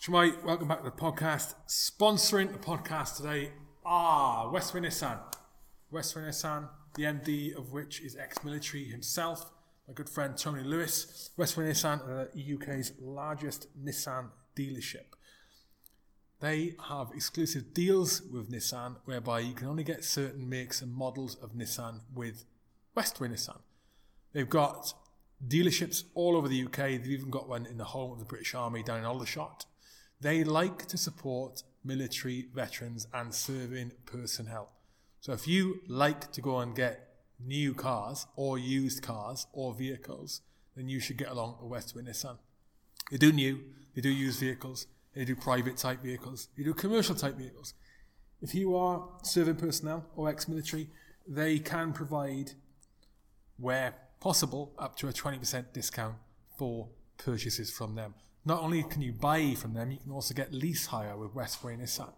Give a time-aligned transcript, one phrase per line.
[0.00, 1.56] Shmai, welcome back to the podcast.
[1.66, 3.50] Sponsoring the podcast today
[3.84, 5.18] are Westway Nissan.
[5.92, 9.50] Westway Nissan, the MD of which is ex-military himself,
[9.88, 11.30] my good friend Tony Lewis.
[11.36, 15.16] Westway Nissan are the UK's largest Nissan dealership.
[16.38, 21.34] They have exclusive deals with Nissan whereby you can only get certain makes and models
[21.42, 22.44] of Nissan with
[22.96, 23.58] Westway Nissan.
[24.32, 24.94] They've got
[25.44, 26.76] dealerships all over the UK.
[26.76, 29.66] They've even got one in the home of the British Army down in Aldershot.
[30.20, 34.72] They like to support military veterans and serving personnel.
[35.20, 40.40] So if you like to go and get new cars or used cars or vehicles,
[40.76, 42.38] then you should get along with Westway Nissan.
[43.10, 43.60] They do new,
[43.94, 47.74] they do used vehicles, they do private type vehicles, they do commercial type vehicles.
[48.40, 50.88] If you are serving personnel or ex-military,
[51.26, 52.52] they can provide,
[53.56, 56.16] where possible, up to a 20% discount
[56.56, 56.88] for
[57.18, 58.14] purchases from them.
[58.44, 61.78] Not only can you buy from them, you can also get lease hire with Westway
[61.78, 62.12] Nissan.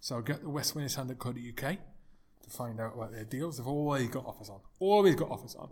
[0.00, 1.76] So get the westwaynissan.co.uk
[2.42, 3.58] to find out about their deals.
[3.58, 4.60] They've always got offers on.
[4.78, 5.70] Always got offers on.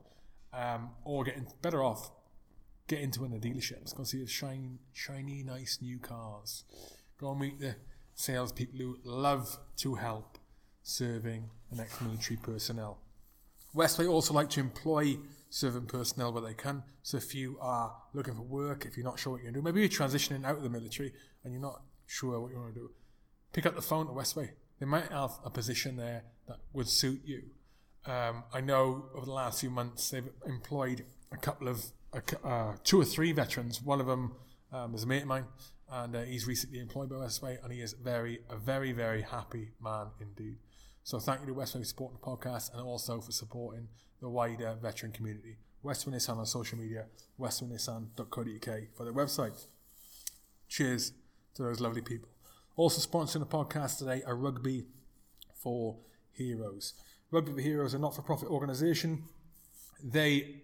[0.53, 2.11] Um, or getting better off,
[2.89, 3.95] get into one of the dealerships.
[3.95, 6.65] Go see the shiny, shiny, nice new cars.
[7.19, 7.77] Go and meet the
[8.15, 10.39] salespeople who love to help
[10.83, 12.99] serving and ex-military personnel.
[13.75, 15.19] Westway also like to employ
[15.51, 16.83] serving personnel where they can.
[17.03, 19.61] So if you are looking for work, if you're not sure what you're going to
[19.61, 21.13] do, maybe you're transitioning out of the military
[21.45, 22.91] and you're not sure what you want to do,
[23.53, 24.51] pick up the phone at Westway.
[24.79, 27.43] They might have a position there that would suit you.
[28.05, 31.85] Um, I know over the last few months they've employed a couple of
[32.45, 33.83] uh, two or three veterans.
[33.83, 34.37] One of them
[34.73, 35.47] um, is a mate of mine,
[35.91, 39.73] and uh, he's recently employed by Westway, and he is very a very very happy
[39.83, 40.59] man indeed.
[41.07, 43.87] So thank you to Westway for supporting the podcast and also for supporting
[44.21, 45.57] the wider veteran community.
[45.85, 47.05] Westway Nissan on social media,
[47.39, 49.67] westwaynissan.co.uk for their website.
[50.69, 51.13] Cheers
[51.55, 52.29] to those lovely people.
[52.75, 54.87] Also sponsoring the podcast today are Rugby
[55.55, 55.97] for
[56.33, 56.95] Heroes.
[57.31, 59.27] Rugby for Heroes are a not-for-profit organisation.
[60.03, 60.63] They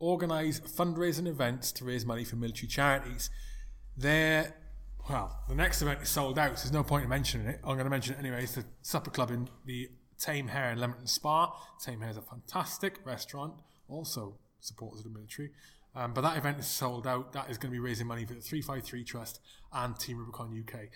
[0.00, 3.30] organise fundraising events to raise money for military charities.
[3.96, 4.56] Their
[5.08, 7.60] well, the next event is sold out, so there's no point in mentioning it.
[7.62, 8.42] I'm going to mention it anyway.
[8.44, 11.52] It's the supper club in the Tame Hare in Leamington Spa.
[11.78, 13.54] Tame Hare is a fantastic restaurant,
[13.88, 15.50] also supporters of the military.
[15.94, 17.32] Um, but that event is sold out.
[17.32, 19.40] That is going to be raising money for the 353 Trust
[19.72, 20.88] and Team Rubicon UK.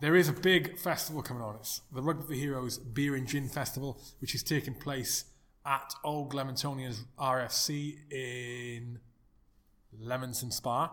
[0.00, 1.56] There is a big festival coming on.
[1.56, 5.24] It's the Rugby for Heroes Beer and Gin Festival, which is taking place
[5.66, 9.00] at Old Leamingtonians RFC in
[9.98, 10.90] Leamington Spa.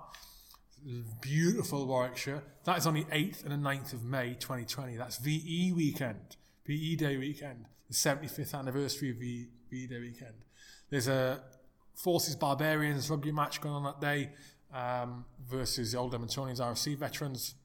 [1.21, 2.43] Beautiful Warwickshire.
[2.63, 4.95] That is on the 8th and the 9th of May 2020.
[4.97, 10.35] That's VE weekend, VE Day weekend, the 75th anniversary of VE, Day weekend.
[10.89, 11.41] There's a
[11.95, 14.29] Forces Barbarians rugby match going on that day
[14.73, 17.55] um, versus the Old Leamingtonians RFC veterans.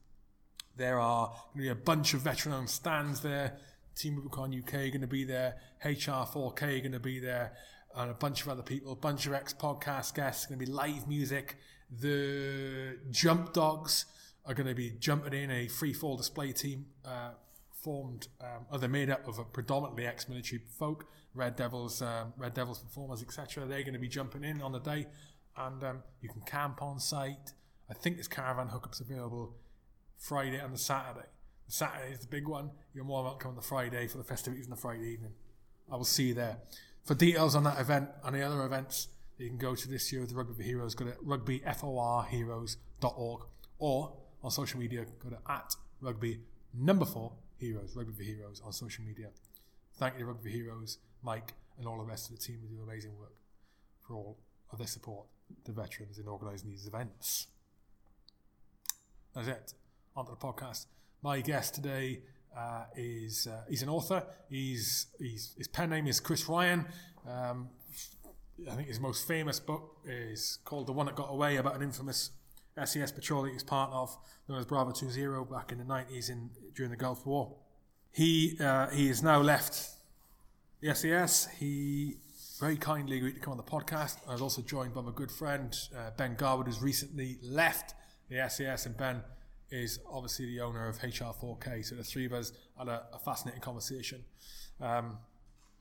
[0.75, 3.57] There are going to be a bunch of veteran owned stands there.
[3.95, 5.57] Team Rubicon UK are going to be there.
[5.85, 7.53] HR4K are going to be there.
[7.95, 10.71] And a bunch of other people, a bunch of ex podcast guests, going to be
[10.71, 11.57] live music.
[11.99, 14.05] The Jump Dogs
[14.45, 17.31] are going to be jumping in a free fall display team uh,
[17.71, 22.79] formed, um, or they're made up of predominantly ex-military folk, Red Devils, um, Red Devils
[22.79, 23.65] performers, etc.
[23.65, 25.07] They're going to be jumping in on the day,
[25.57, 27.53] and um, you can camp on site.
[27.89, 29.55] I think there's caravan hookups available
[30.17, 31.27] Friday and the Saturday.
[31.67, 32.71] Saturday is the big one.
[32.93, 35.33] You're more welcome on the Friday for the festivities on the Friday evening.
[35.91, 36.57] I will see you there.
[37.03, 39.09] For details on that event and the other events,
[39.43, 43.41] you can go to this year with the Rugby for Heroes, go to rugbyforheroes.org
[43.79, 46.41] or on social media, go to at rugby
[46.73, 49.29] number four heroes, Rugby for Heroes on social media.
[49.97, 52.75] Thank you to Rugby for Heroes, Mike, and all the rest of the team who
[52.75, 53.33] do amazing work
[54.05, 54.37] for all
[54.71, 55.25] of their support
[55.65, 57.47] to veterans in organising these events.
[59.35, 59.73] That's it.
[60.15, 60.85] On to the podcast.
[61.21, 62.21] My guest today
[62.55, 64.23] uh, is uh, he's an author.
[64.49, 66.85] He's, he's his pen name is Chris Ryan.
[67.27, 67.69] Um,
[68.69, 71.81] I think his most famous book is called The One That Got Away about an
[71.81, 72.31] infamous
[72.83, 74.15] SAS patrol that he was part of,
[74.47, 77.55] known as Bravo 20 back in the 90s in, during the Gulf War.
[78.11, 79.89] He, uh, he has now left
[80.81, 81.47] the SAS.
[81.59, 82.17] He
[82.59, 84.17] very kindly agreed to come on the podcast.
[84.27, 87.95] I was also joined by my good friend uh, Ben Garwood, who's recently left
[88.29, 89.21] the SAS, and Ben
[89.71, 91.83] is obviously the owner of HR4K.
[91.85, 94.23] So the three of us had a, a fascinating conversation.
[94.79, 95.17] Um,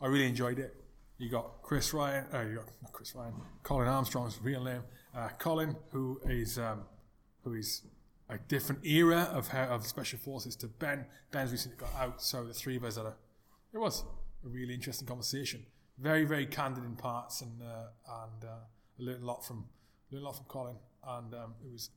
[0.00, 0.81] I really enjoyed it.
[1.18, 4.82] You got Chris Ryan, uh, you got not Chris Ryan, Colin Armstrong's real name.
[5.14, 6.82] Uh, Colin, who is um,
[7.44, 7.82] who is
[8.28, 11.06] a different era of of special forces to Ben.
[11.30, 13.14] Ben's recently got out, so the three of us had a
[13.72, 14.04] it was
[14.44, 15.64] a really interesting conversation.
[15.98, 18.64] Very very candid in parts, and uh, and uh,
[18.98, 19.66] I learned a lot from
[20.10, 20.76] learned a lot from Colin,
[21.06, 21.90] and um, it was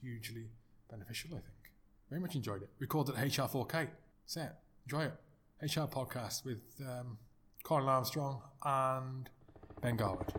[0.00, 0.46] hugely
[0.90, 1.30] beneficial.
[1.30, 1.62] I think.
[2.08, 2.68] Very much enjoyed it.
[2.78, 3.88] Recorded at HR4K.
[4.26, 4.58] Set.
[4.84, 5.14] Enjoy it.
[5.62, 7.16] HR podcast with um,
[7.62, 9.28] Colin Armstrong and
[9.80, 10.32] Ben Garwood.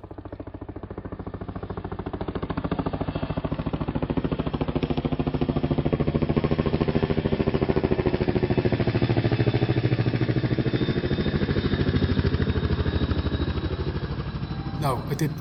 [14.81, 15.31] No, I did.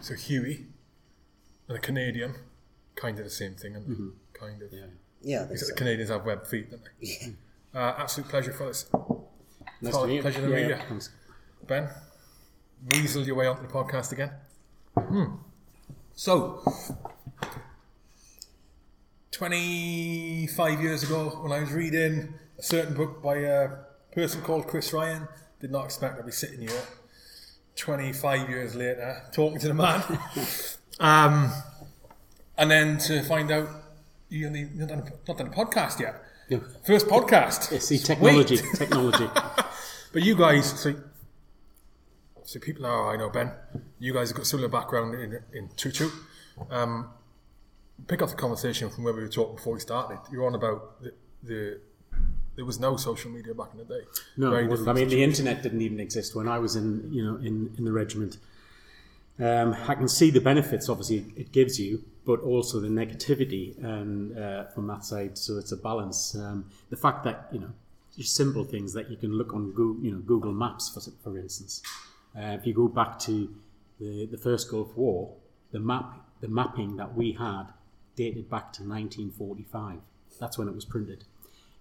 [0.00, 0.66] So Huey,
[1.68, 2.34] and a Canadian,
[2.94, 4.08] kind of the same thing, and Mm-hmm.
[4.32, 4.72] kind of.
[4.72, 4.86] Yeah,
[5.20, 5.38] Yeah.
[5.40, 5.74] think Except so.
[5.74, 7.34] the Canadians have web feet, don't they?
[7.78, 8.86] Uh, absolute pleasure, fellas.
[9.84, 10.22] Nice Colin, to meet you.
[10.22, 10.76] pleasure to meet you.
[10.88, 11.10] thanks.
[11.66, 11.88] Ben,
[12.88, 14.30] weaseled your way onto the podcast again.
[14.98, 15.24] Hmm.
[16.14, 16.62] So,
[19.32, 23.70] 25 years ago, when I was reading a certain book by a
[24.12, 25.26] person called Chris Ryan,
[25.60, 26.82] did not expect I'd be sitting here
[27.76, 30.02] 25 years later talking to the man.
[31.00, 31.50] um,
[32.56, 33.68] and then to find out
[34.28, 36.22] you only you've not done, a, not done a podcast yet.
[36.48, 36.58] Yeah.
[36.86, 37.72] First podcast.
[37.72, 38.74] Yeah, see, technology, Sweet.
[38.74, 39.28] technology.
[40.14, 40.94] But you guys, so,
[42.44, 43.50] so people know I know Ben.
[43.98, 46.08] You guys have got similar background in in Tutu.
[46.70, 47.10] Um,
[48.06, 50.20] pick up the conversation from where we were talking before we started.
[50.30, 51.80] You're on about the, the
[52.54, 54.02] there was no social media back in the day.
[54.36, 54.54] No.
[54.54, 57.84] I mean, the internet didn't even exist when I was in, you know, in, in
[57.84, 58.38] the regiment.
[59.40, 64.38] Um, I can see the benefits, obviously, it gives you, but also the negativity and
[64.38, 65.36] uh, from that side.
[65.36, 66.36] So it's a balance.
[66.36, 67.70] Um, the fact that you know,
[68.22, 71.82] simple things that you can look on Google, you know, Google Maps, for for instance.
[72.36, 73.54] Uh, if you go back to
[74.00, 75.34] the the first Gulf War,
[75.72, 77.64] the map, the mapping that we had
[78.16, 79.98] dated back to 1945.
[80.38, 81.24] That's when it was printed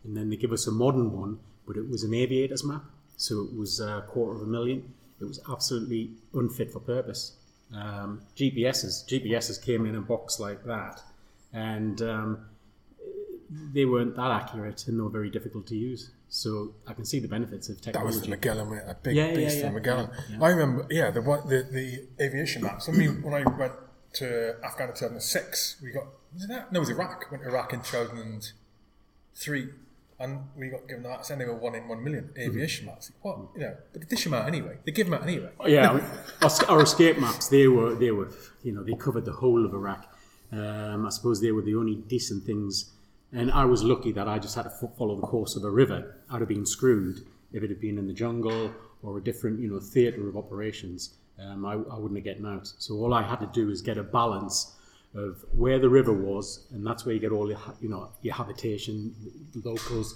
[0.03, 2.83] and then they give us a modern one, but it was an aviator's map,
[3.18, 4.94] so it was a quarter of a million.
[5.21, 7.38] It was absolutely unfit for purpose.
[7.74, 11.01] Um, GPSs, GPSs came in a box like that,
[11.53, 12.45] and um,
[13.50, 16.12] they weren't that accurate and they were very difficult to use.
[16.33, 18.00] So I can see the benefits of technology.
[18.00, 19.68] That was the Magellan, a big Yeah, yeah, beast yeah.
[19.68, 20.09] in Magellan.
[20.31, 20.41] Yeah.
[20.41, 22.89] I remember, yeah, the the, the aviation maps.
[22.89, 23.74] I mean, when I went
[24.13, 26.71] to Afghanistan in 2006, we got was it that?
[26.71, 27.30] No, it was Iraq.
[27.30, 29.69] Went to Iraq in 2003,
[30.19, 31.24] and we got given that.
[31.38, 33.12] they were one in one million aviation maps.
[33.21, 33.77] What you know?
[33.91, 34.77] But they dish them out anyway.
[34.86, 35.51] They give them out anyway.
[35.68, 36.00] yeah,
[36.41, 38.29] our, our escape maps they were they were
[38.63, 40.09] you know they covered the whole of Iraq.
[40.51, 42.89] Um, I suppose they were the only decent things,
[43.33, 46.18] and I was lucky that I just had to follow the course of a river.
[46.30, 47.21] I'd have been screwed
[47.51, 48.71] if it had been in the jungle
[49.01, 51.15] or a different you know theatre of operations.
[51.39, 52.71] Um, I, I wouldn't have gotten out.
[52.77, 54.75] So all I had to do is get a balance
[55.15, 58.35] of where the river was, and that's where you get all your you know your
[58.35, 59.13] habitation,
[59.63, 60.15] locals.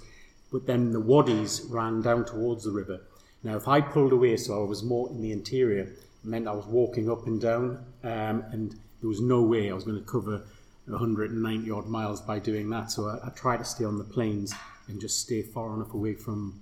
[0.52, 3.00] But then the wadis ran down towards the river.
[3.42, 5.92] Now, if I pulled away, so I was more in the interior,
[6.24, 9.84] meant I was walking up and down, um, and there was no way I was
[9.84, 10.42] going to cover
[10.90, 12.90] 190 odd miles by doing that.
[12.90, 14.54] So I, I tried to stay on the plains
[14.88, 16.60] and just stay far enough away from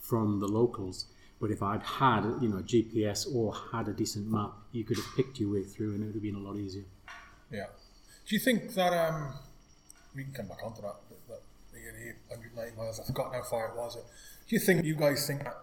[0.00, 1.06] from the locals.
[1.40, 5.06] But if I'd had you know GPS or had a decent map, you could have
[5.16, 6.84] picked your way through, and it would have been a lot easier.
[7.50, 7.66] Yeah.
[8.26, 9.34] Do you think that um,
[10.14, 10.96] we can come back onto that?
[11.28, 11.42] That
[11.72, 13.00] the, the 190 miles.
[13.00, 13.94] I forgot how far it was.
[13.96, 15.56] Do you think you guys think that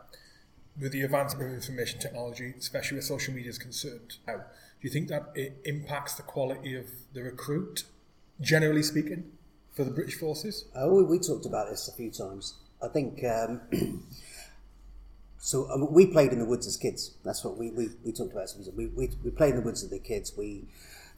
[0.80, 4.42] with the advancement of information technology, especially where social media is concerned, now, do
[4.82, 7.86] you think that it impacts the quality of the recruit,
[8.42, 9.32] generally speaking,
[9.76, 10.66] for the British forces?
[10.76, 12.56] Uh, we, we talked about this a few times.
[12.82, 13.62] I think um,
[15.38, 15.70] so.
[15.70, 17.16] Um, we played in the woods as kids.
[17.24, 18.54] That's what we, we, we talked about.
[18.76, 20.34] We, we, we played in the woods as the kids.
[20.38, 20.66] We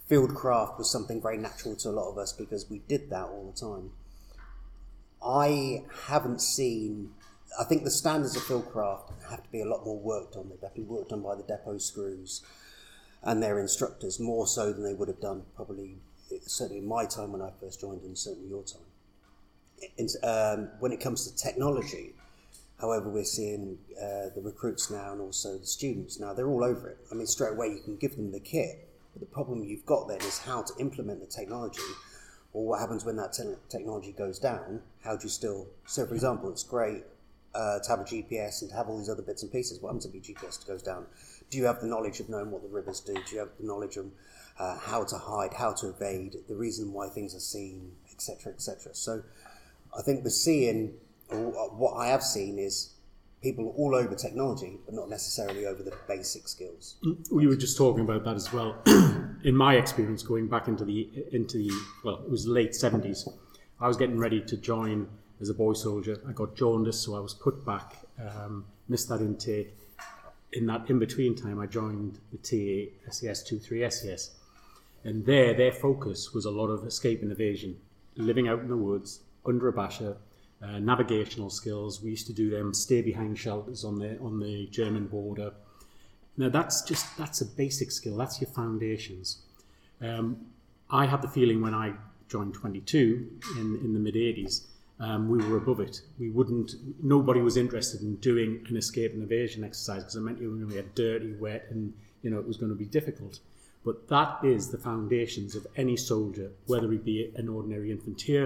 [0.08, 3.26] field craft was something very natural to a lot of us because we did that
[3.26, 3.92] all the time.
[5.24, 7.12] I haven't seen.
[7.60, 10.50] I think the standards of field craft have to be a lot more worked on.
[10.50, 12.42] They've got to be worked on by the depot screws
[13.24, 15.98] and their instructors more so than they would have done probably
[16.46, 18.82] certainly in my time when I first joined and certainly your time
[19.98, 22.14] in, um, when it comes to technology,
[22.80, 26.90] however, we're seeing uh, the recruits now and also the students now, they're all over
[26.90, 26.98] it.
[27.12, 30.08] I mean, straight away you can give them the kit, but the problem you've got
[30.08, 31.82] then is how to implement the technology
[32.54, 34.82] or what happens when that te- technology goes down.
[35.04, 37.04] How do you still, so for example, it's great
[37.54, 39.82] uh, to have a GPS and to have all these other bits and pieces.
[39.82, 41.06] What happens if your GPS goes down?
[41.50, 43.14] Do you have the knowledge of knowing what the rivers do?
[43.14, 44.08] Do you have the knowledge of
[44.60, 48.94] uh, how to hide, how to evade, the reason why things are seen, etc., etc.?
[48.94, 49.24] So,
[49.98, 50.94] I think the seeing,
[51.30, 52.94] what I have seen is
[53.42, 56.96] people all over technology, but not necessarily over the basic skills.
[57.32, 58.76] we were just talking about that as well.
[59.44, 61.72] In my experience, going back into the into the
[62.04, 63.28] well, it was late seventies.
[63.80, 65.08] I was getting ready to join
[65.40, 66.18] as a boy soldier.
[66.28, 69.76] I got jaundice, so I was put back, um, missed that intake.
[70.54, 74.32] In that in between time, I joined the TA SAS two three SAS,
[75.08, 77.78] and there their focus was a lot of escape and evasion,
[78.18, 80.18] living out in the woods, under a basher,
[80.62, 82.04] uh, navigational skills.
[82.04, 85.54] We used to do them stay behind shelters on the on the German border.
[86.36, 88.18] Now that's just that's a basic skill.
[88.18, 89.44] That's your foundations.
[90.02, 90.48] Um,
[90.90, 91.94] I had the feeling when I
[92.28, 94.66] joined 22 in, in the mid 80s,
[95.00, 96.02] um, we were above it.
[96.20, 96.76] We wouldn't.
[97.02, 100.58] Nobody was interested in doing an escape and evasion exercise because it meant you were
[100.58, 103.40] going to get dirty, wet, and you know it was going to be difficult.
[103.88, 108.46] But that is the foundations of any soldier, whether he be an ordinary infantier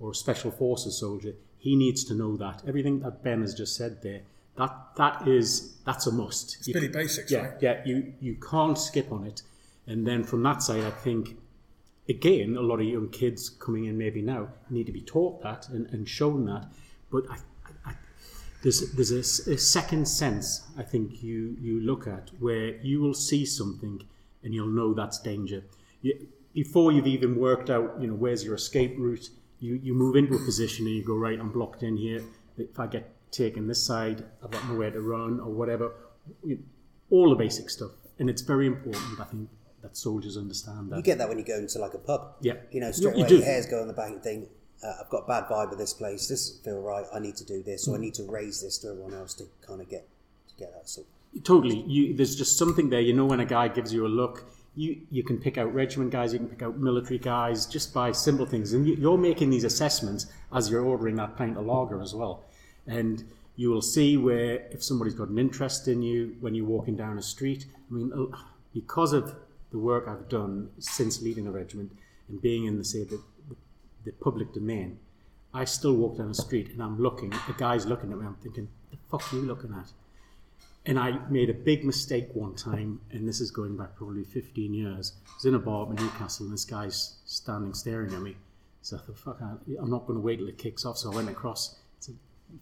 [0.00, 1.34] or a special forces soldier.
[1.58, 4.22] He needs to know that everything that Ben has just said there.
[4.56, 6.56] That that is that's a must.
[6.56, 7.62] It's pretty basics, Yeah, right?
[7.62, 7.82] yeah.
[7.86, 9.42] You you can't skip on it.
[9.86, 11.36] And then from that side, I think
[12.08, 15.68] again, a lot of young kids coming in maybe now need to be taught that
[15.68, 16.66] and, and shown that.
[17.12, 17.94] But I, I, I,
[18.64, 23.14] there's there's a, a second sense I think you you look at where you will
[23.14, 24.02] see something
[24.42, 25.64] and you'll know that's danger.
[26.02, 29.28] You, before you've even worked out, you know, where's your escape route,
[29.60, 32.22] you, you move into a position and you go, right, I'm blocked in here.
[32.58, 35.92] If I get taken this side, I've got nowhere to run or whatever.
[37.10, 37.92] All the basic stuff.
[38.18, 39.48] And it's very important, I think,
[39.82, 40.96] that soldiers understand that.
[40.96, 42.34] You get that when you go into like a pub.
[42.40, 42.54] Yeah.
[42.70, 43.36] You know, straight You- you away do.
[43.36, 44.48] your hairs go on the back and think,
[44.82, 46.26] uh, I've got a bad vibe of this place.
[46.28, 47.06] This doesn't feel right.
[47.14, 49.44] I need to do this, or I need to raise this to everyone else to
[49.66, 50.08] kind of get
[50.48, 51.06] to get that sort.
[51.44, 51.82] Totally.
[51.86, 53.00] You, there's just something there.
[53.00, 54.44] You know, when a guy gives you a look,
[54.74, 58.12] you, you can pick out regiment guys, you can pick out military guys just by
[58.12, 58.72] simple things.
[58.72, 62.44] And you, you're making these assessments as you're ordering that pint of lager as well.
[62.86, 63.24] And
[63.56, 67.18] you will see where if somebody's got an interest in you when you're walking down
[67.18, 67.66] a street.
[67.90, 68.32] I mean,
[68.72, 69.34] because of
[69.70, 71.92] the work I've done since leaving the regiment
[72.28, 73.20] and being in the say the,
[74.04, 74.98] the public domain,
[75.52, 77.30] I still walk down the street and I'm looking.
[77.30, 78.26] The guy's looking at me.
[78.26, 79.92] I'm thinking, "The fuck are you looking at?"
[80.90, 84.74] And I made a big mistake one time, and this is going back probably 15
[84.74, 85.12] years.
[85.24, 88.36] I was in a bar up in Newcastle, and this guy's standing staring at me.
[88.82, 90.98] So I thought, fuck, I- I'm not going to wait till it kicks off.
[90.98, 91.76] So I went across.
[91.78, 92.16] I said,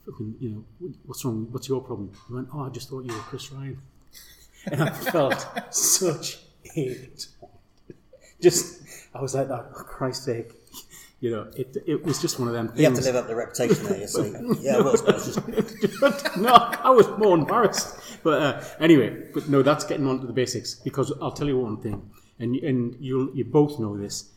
[0.05, 1.49] fucking, you know, what's wrong?
[1.51, 2.13] What's your problem?
[2.29, 3.81] He went, oh, I just thought you were Chris Ryan.
[4.71, 6.39] And I felt such
[6.77, 7.09] a
[8.43, 8.83] just,
[9.15, 10.53] I was like, oh, Christ's sake.
[11.21, 12.79] You know, it, it was just one of them things.
[12.81, 14.01] You have to live up the reputation there.
[14.01, 14.31] You see,
[14.61, 17.98] yeah, it was, but just no, I was more embarrassed.
[18.23, 21.59] But uh, anyway, but no, that's getting on to the basics because I'll tell you
[21.59, 24.31] one thing, and and you you both know this.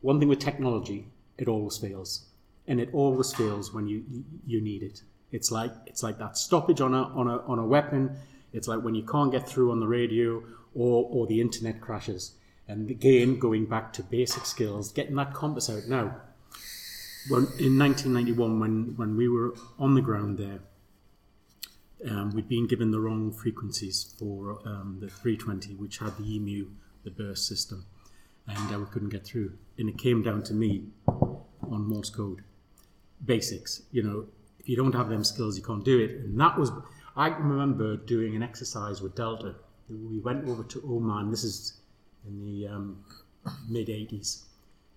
[0.00, 1.06] One thing with technology,
[1.38, 2.26] it always fails,
[2.66, 4.04] and it always fails when you
[4.46, 5.02] you- need it.
[5.32, 8.16] It's like it's like that stoppage on a on a on a weapon.
[8.52, 10.42] It's like when you can't get through on the radio
[10.74, 12.32] or or the internet crashes.
[12.66, 16.16] And again, going back to basic skills, getting that compass out now.
[17.28, 20.60] When, in 1991, when, when we were on the ground there,
[22.10, 26.68] um, we'd been given the wrong frequencies for um, the 320, which had the EMU,
[27.04, 27.86] the burst system,
[28.46, 29.52] and uh, we couldn't get through.
[29.78, 32.42] And it came down to me on Morse code,
[33.24, 33.82] basics.
[33.90, 34.26] You know,
[34.58, 36.10] if you don't have them skills, you can't do it.
[36.10, 36.70] And that was,
[37.16, 39.54] I remember doing an exercise with Delta.
[39.88, 41.30] We went over to Oman.
[41.30, 41.80] This is
[42.26, 43.04] in the um,
[43.68, 44.44] mid 80s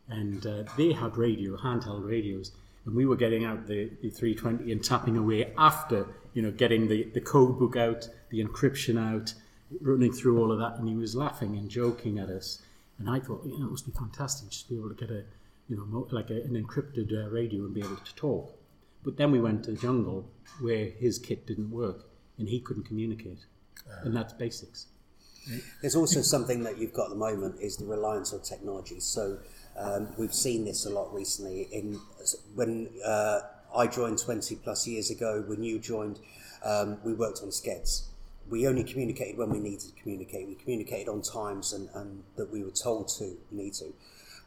[0.10, 2.52] and uh, they had radio, handheld radios,
[2.86, 6.08] and we were getting out the, the 320 and tapping away after,
[6.38, 9.34] you know, getting the, the code book out, the encryption out,
[9.82, 12.62] running through all of that, and he was laughing and joking at us,
[13.00, 15.10] and I thought, you know, it must be fantastic just to be able to get
[15.10, 15.24] a,
[15.68, 18.56] you know, mo- like a, an encrypted uh, radio and be able to talk.
[19.04, 20.30] But then we went to the jungle
[20.62, 22.06] where his kit didn't work,
[22.38, 23.48] and he couldn't communicate,
[24.04, 24.86] and that's basics.
[25.82, 29.00] There's also something that you've got at the moment is the reliance on technology.
[29.00, 29.40] So
[29.76, 31.68] um, we've seen this a lot recently.
[31.72, 32.00] In
[32.54, 33.40] when uh,
[33.76, 36.20] I joined 20 plus years ago, when you joined,
[36.64, 38.04] um, we worked on skeds.
[38.50, 40.48] We only communicated when we needed to communicate.
[40.48, 43.94] We communicated on times and, and that we were told to need to.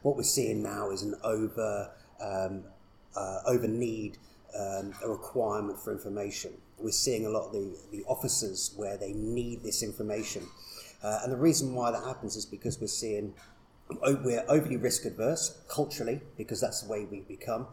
[0.01, 2.63] What we're seeing now is an over um,
[3.15, 4.17] uh, over need,
[4.57, 6.53] um, a requirement for information.
[6.79, 10.47] We're seeing a lot of the, the officers where they need this information.
[11.03, 13.33] Uh, and the reason why that happens is because we're seeing
[14.01, 17.67] we're overly risk adverse culturally because that's the way we've become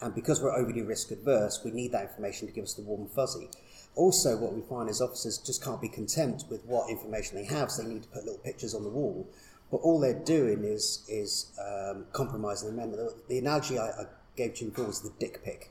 [0.00, 3.08] and because we're overly risk adverse we need that information to give us the warm
[3.08, 3.48] fuzzy.
[3.94, 7.70] Also what we find is officers just can't be content with what information they have
[7.70, 9.28] so they need to put little pictures on the wall.
[9.70, 12.92] But all they're doing is is um, compromising the men.
[12.92, 14.04] The, the analogy I, I
[14.36, 15.70] gave to you before was the dick pic.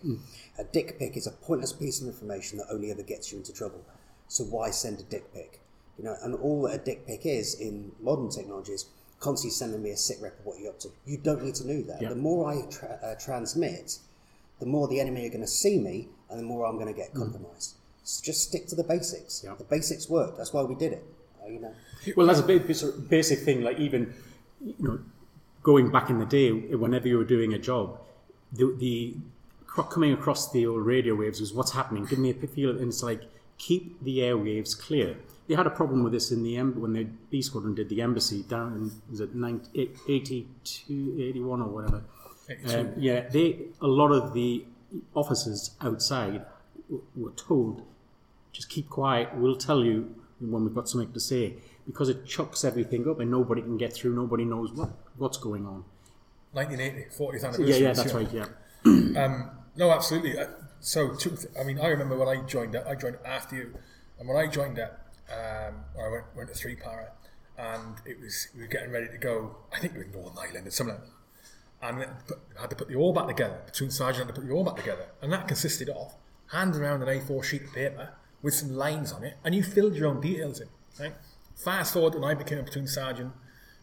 [0.57, 3.53] A dick pic is a pointless piece of information that only ever gets you into
[3.53, 3.85] trouble.
[4.27, 5.61] So why send a dick pic?
[5.97, 8.85] You know, and all that a dick pic is in modern technologies,
[9.19, 10.89] constantly sending me a sit rep of what you're up to.
[11.05, 12.01] You don't need to know that.
[12.09, 13.99] The more I tra- uh, transmit,
[14.59, 16.93] the more the enemy are going to see me, and the more I'm going to
[16.93, 17.75] get compromised.
[18.03, 19.41] So just stick to the basics.
[19.43, 19.55] Yeah.
[19.55, 20.37] The basics work.
[20.37, 21.03] That's why we did it.
[21.43, 21.73] Uh, You know,
[22.15, 23.61] Well, that's a big, basic- thing.
[23.63, 24.13] Like even,
[24.63, 24.99] you know,
[25.63, 27.99] going back in the day, whenever you were doing a job,
[28.53, 29.15] the, the
[29.89, 32.05] coming across the old radio waves was what's happening.
[32.05, 33.21] Give me a feel, and it's like
[33.57, 35.17] keep the airwaves clear.
[35.47, 38.01] They had a problem with this in the em- when the B Squadron did the
[38.01, 42.03] embassy down in was it 90, 82, 81 or whatever.
[42.75, 44.65] Um, yeah, they a lot of the
[45.15, 46.45] officers outside
[46.89, 47.81] w- were told
[48.51, 49.29] just keep quiet.
[49.35, 51.55] We'll tell you when we've got something to say
[51.87, 54.15] because it chucks everything up and nobody can get through.
[54.15, 55.83] Nobody knows what what's going on.
[56.53, 57.65] 1980, 40th anniversary.
[57.69, 58.31] Yeah, yeah, that's right.
[58.31, 58.47] Yeah.
[59.77, 60.37] No, absolutely.
[60.39, 60.47] Uh,
[60.79, 63.73] So, two, I mean, I remember when I joined it, I joined after you,
[64.19, 64.93] and when I joined it,
[65.29, 67.11] um, I went, went to Three Para,
[67.57, 69.57] and it was we were getting ready to go.
[69.73, 71.14] I think we were in Northern Ireland or something like that.
[71.81, 73.59] And put, had to put the ORBAT together.
[73.65, 76.15] Between sergeant had to put the ORBAT together, and that consisted of
[76.47, 78.09] handing around an A4 sheet of paper
[78.41, 80.67] with some lines on it, and you filled your own details in.
[80.99, 81.13] Right?
[81.55, 83.33] Fast forward when I became a platoon sergeant,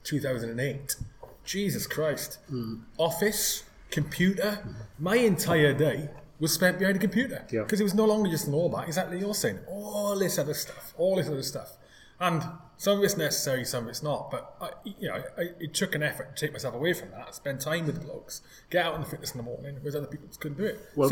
[0.04, 0.96] 2008.
[1.44, 2.38] Jesus Christ.
[2.48, 2.76] Hmm.
[2.98, 4.72] Office, computer, hmm.
[4.98, 6.08] my entire day
[6.38, 7.62] was spent behind a computer Yeah.
[7.62, 8.86] because it was no longer just an ORBAT.
[8.86, 9.60] Exactly you're saying.
[9.68, 11.76] All this other stuff, all this other stuff,
[12.22, 12.42] and
[12.76, 14.30] some of it's necessary, some of it's not.
[14.30, 17.34] But I, you know, I, it took an effort to take myself away from that,
[17.34, 20.06] spend time with the blokes, get out in the fitness in the morning, whereas other
[20.06, 20.80] people couldn't do it.
[20.96, 21.08] Well.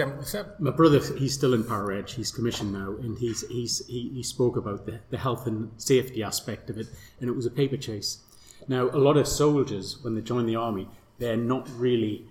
[0.59, 2.09] My brother, he's still in Para Reg.
[2.09, 6.23] He's commissioned now, and he's he's he, he spoke about the, the health and safety
[6.23, 6.87] aspect of it,
[7.21, 8.21] and it was a paper chase.
[8.69, 10.89] Now, a lot of soldiers, when they join the army,
[11.19, 12.25] they're not really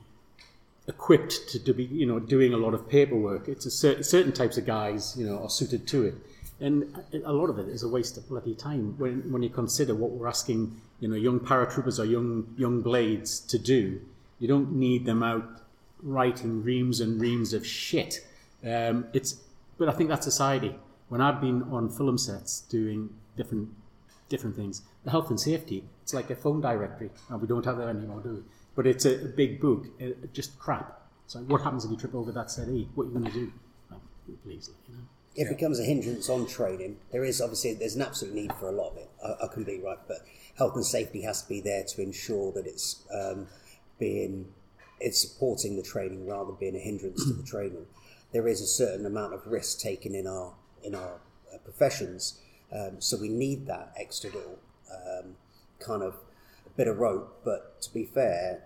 [0.88, 3.48] equipped to, to be, you know, doing a lot of paperwork.
[3.48, 6.16] It's a cer- certain types of guys, you know, are suited to it,
[6.60, 9.96] and a lot of it is a waste of bloody time when when you consider
[9.96, 14.02] what we're asking, you know, young paratroopers or young young blades to do.
[14.40, 15.62] You don't need them out
[16.02, 18.26] writing reams and reams of shit.
[18.66, 19.42] Um, it's,
[19.78, 20.76] but I think that's society.
[21.10, 23.70] When I've been on film sets doing different
[24.28, 27.10] different things, the health and safety, it's like a phone directory.
[27.30, 28.42] And we don't have that anymore, do we?
[28.76, 31.02] But it's a, a big book, uh, just crap.
[31.28, 32.88] So what happens if you trip over that settee?
[32.96, 33.52] What are you going to do?
[33.90, 34.02] Well,
[34.44, 35.02] please, you know.
[35.36, 36.98] It becomes a hindrance on training.
[37.12, 39.10] There is obviously there's an absolute need for a lot of it.
[39.24, 40.26] I, I can be right, but
[40.58, 43.48] health and safety has to be there to ensure that it's um,
[43.98, 44.48] being
[45.00, 47.86] it's supporting the training rather than being a hindrance to the training.
[48.32, 51.20] There is a certain amount of risk taken in our in our
[51.54, 52.40] uh, professions,
[52.74, 54.60] um, so we need that extra little
[54.92, 55.36] um,
[55.80, 56.16] kind of
[56.80, 57.42] bit of rope.
[57.44, 58.64] But to be fair,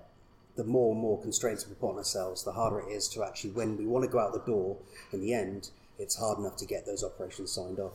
[0.56, 3.52] the more and more constraints we put on ourselves, the harder it is to actually,
[3.52, 4.78] when we want to go out the door,
[5.12, 5.72] in the end,
[6.04, 7.94] it's hard enough to get those operations signed off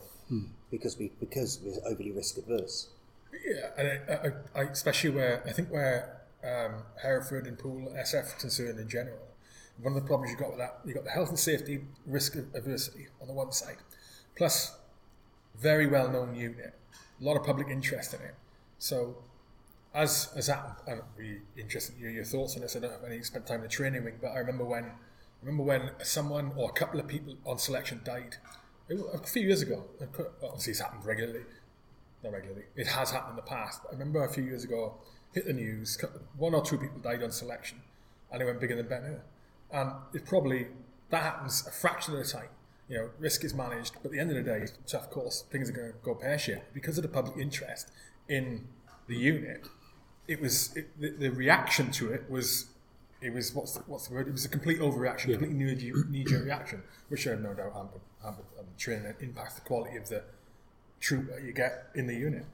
[0.71, 2.89] because we because we're overly risk adverse.
[3.45, 8.35] Yeah, and I, I, I, especially where I think where um, Hereford and Poole SF
[8.35, 9.19] are concerned in general,
[9.81, 12.35] one of the problems you've got with that, you've got the health and safety risk
[12.35, 13.77] adversity on the one side,
[14.35, 14.75] plus
[15.57, 16.73] very well known unit,
[17.19, 18.35] a lot of public interest in it.
[18.77, 19.17] So,
[19.93, 22.75] as as that, I'm really interested in your, your thoughts on this.
[22.75, 24.91] I don't have any spent time in the training wing, but I remember when, I
[25.41, 28.37] remember when someone or a couple of people on selection died.
[28.89, 29.85] A few years ago.
[30.41, 31.41] Obviously, it's happened regularly
[32.23, 32.63] not regularly.
[32.75, 33.81] It has happened in the past.
[33.87, 34.95] I remember a few years ago,
[35.33, 35.97] hit the news,
[36.37, 37.81] one or two people died on selection,
[38.31, 39.21] and it went bigger than better.
[39.71, 40.67] And it probably
[41.09, 42.49] that happens a fraction of the time.
[42.87, 45.69] You know, risk is managed, but at the end of the day, tough course, things
[45.69, 47.91] are going to go pear shaped because of the public interest
[48.27, 48.67] in
[49.07, 49.67] the unit.
[50.27, 52.67] It was it, the, the reaction to it was.
[53.21, 54.27] It was what's the, what's the word?
[54.27, 58.01] It was a complete overreaction, complete knee knee-jerk reaction, which I have no doubt hampered,
[58.23, 60.23] hampered um, training and impacts the quality of the
[61.01, 62.45] troop that you get in the unit.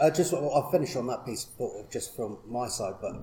[0.00, 3.14] Uh, just I'll finish on that piece sort just from my side, but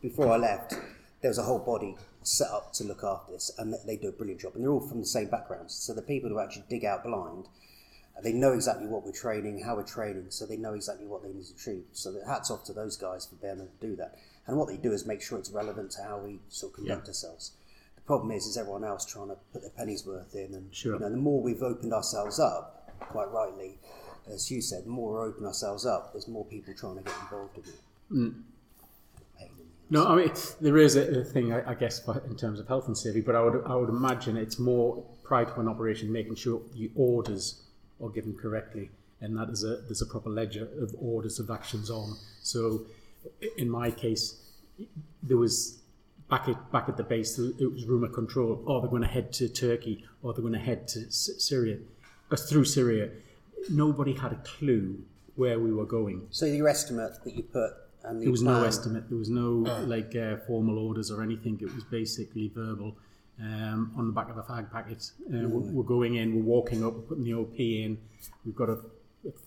[0.00, 0.74] before I left,
[1.20, 4.12] there was a whole body set up to look after this, and they do a
[4.12, 4.54] brilliant job.
[4.54, 7.46] And they're all from the same backgrounds, so the people who actually dig out blind,
[8.16, 11.22] uh, they know exactly what we're training, how we're training, so they know exactly what
[11.22, 11.84] they need to achieve.
[11.92, 14.18] So hats off to those guys for being able to do that.
[14.46, 17.06] And what they do is make sure it's relevant to how we sort of conduct
[17.06, 17.10] Yeah.
[17.10, 17.52] ourselves.
[17.96, 20.94] The problem is, is everyone else trying to put their pennies worth in, and Sure.
[20.94, 23.78] you know, the more we've opened ourselves up, quite rightly,
[24.26, 27.14] as you said, the more we open ourselves up, there's more people trying to get
[27.22, 27.80] involved in it.
[28.10, 28.42] Mm.
[29.38, 29.46] The
[29.90, 32.86] No, I mean there is a, a thing, I, I guess, in terms of health
[32.86, 33.20] and safety.
[33.20, 36.90] But I would, I would imagine it's more prior to an operation, making sure the
[36.96, 37.62] orders
[38.02, 41.90] are given correctly, and that is a there's a proper ledger of orders of actions
[41.90, 42.16] on.
[42.42, 42.86] So,
[43.56, 44.40] in my case,
[45.22, 45.80] there was
[46.30, 48.62] back at back at the base, it was rumour control.
[48.66, 51.78] Oh, they're going to head to Turkey, or they're going to head to Syria,
[52.30, 53.10] uh, through Syria.
[53.70, 54.98] Nobody had a clue
[55.36, 56.26] where we were going.
[56.30, 57.72] So your estimate that you put
[58.04, 59.08] and There was plan, no estimate.
[59.08, 59.50] There was no
[59.86, 61.58] like uh, formal orders or anything.
[61.60, 62.96] It was basically verbal
[63.40, 65.10] um, on the back of a fag packet.
[65.28, 66.34] Uh, we're, we're going in.
[66.34, 66.94] We're walking up.
[66.94, 67.98] We're putting the OP in.
[68.44, 68.78] We've got a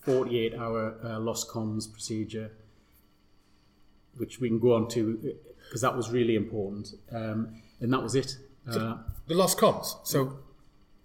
[0.05, 2.51] 48-hour uh, lost comms procedure,
[4.17, 5.35] which we can go on to
[5.67, 6.93] because that was really important.
[7.11, 8.37] Um, and that was it.
[8.69, 8.97] Uh,
[9.27, 9.87] The lost comms.
[10.03, 10.39] So,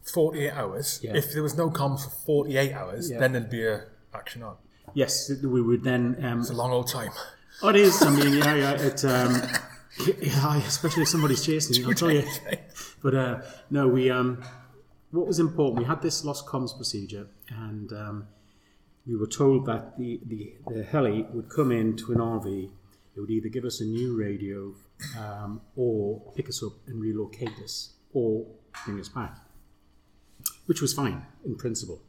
[0.03, 1.01] 48 hours.
[1.03, 1.17] Yeah.
[1.17, 3.19] If there was no comms for 48 hours, Yeah.
[3.21, 4.57] then there'd be a action on.
[4.95, 6.17] yes, we would then.
[6.25, 7.13] Um, It's a long old time.
[7.63, 8.03] oh, it is.
[8.03, 8.73] I mean, yeah, yeah.
[8.89, 9.33] It, um,
[10.21, 11.89] yeah, especially if somebody's chasing you.
[11.89, 12.25] I'll tell you.
[13.03, 14.11] But uh, no, we.
[14.11, 14.43] Um,
[15.11, 15.79] what was important?
[15.79, 18.27] We had this lost comms procedure, and um,
[19.07, 22.71] we were told that the, the, the heli would come into an RV.
[23.15, 24.73] It would either give us a new radio,
[25.19, 28.47] um, or pick us up and relocate us, or
[28.85, 29.37] bring us back,
[30.67, 32.01] which was fine in principle.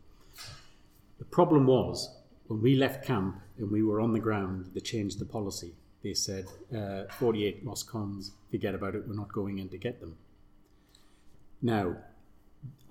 [1.19, 2.09] The problem was
[2.47, 5.73] when we left camp and we were on the ground, they changed the policy.
[6.03, 10.17] They said, uh, 48 lost forget about it, we're not going in to get them.
[11.61, 11.97] Now,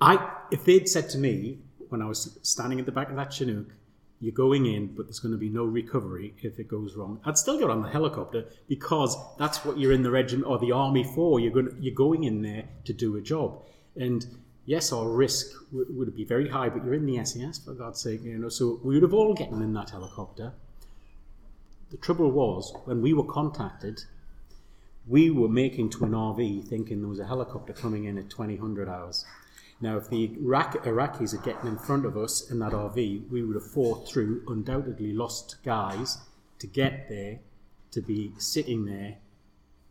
[0.01, 3.33] I if they'd said to me when I was standing at the back of that
[3.33, 3.75] Chinook,
[4.21, 7.21] you're going in, but there's going to be no recovery if it goes wrong.
[7.25, 10.73] I'd still get on the helicopter because that's what you're in the regiment or the
[10.73, 11.41] army for.
[11.41, 13.63] You're going, you're going in there to do a job,
[13.97, 14.27] and
[14.67, 16.69] yes, our risk w- would be very high.
[16.69, 18.51] But you're in the SAS for God's sake, you know.
[18.51, 20.53] So we would have all gotten in that helicopter.
[21.91, 24.05] The trouble was when we were contacted,
[25.07, 28.87] we were making to an RV thinking there was a helicopter coming in at 2000
[28.87, 29.25] hours.
[29.81, 33.43] Now, if the Iraq- Iraqis are getting in front of us in that RV, we
[33.43, 36.19] would have fought through, undoubtedly lost guys
[36.59, 37.39] to get there,
[37.93, 39.17] to be sitting there,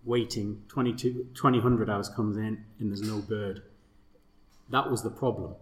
[0.05, 0.61] waiting.
[0.67, 3.63] 22, 2000 hours comes in and there's no bird.
[4.69, 5.55] That was the problem.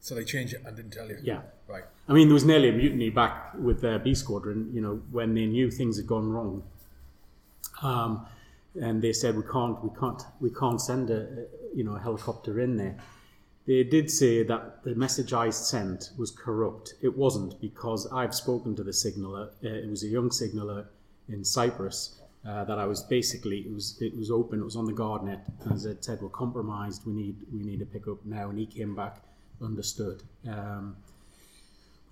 [0.00, 1.18] So they changed it and didn't tell you.
[1.22, 1.42] Yeah.
[1.68, 1.84] Right.
[2.08, 5.34] I mean, there was nearly a mutiny back with their B squadron, you know, when
[5.34, 6.64] they knew things had gone wrong.
[7.80, 8.26] Um,
[8.80, 12.00] and they said we can't, we can't, we can't send a, a, you know, a
[12.00, 12.96] helicopter in there.
[13.66, 16.94] They did say that the message I sent was corrupt.
[17.00, 19.50] It wasn't because I've spoken to the signaller.
[19.64, 20.86] Uh, it was a young signaller
[21.28, 24.60] in Cyprus uh, that I was basically it was it was open.
[24.60, 25.44] It was on the guard net.
[25.70, 27.06] As it said, we're compromised.
[27.06, 28.50] We need we need to pick up now.
[28.50, 29.18] And he came back,
[29.62, 30.22] understood.
[30.48, 30.96] Um,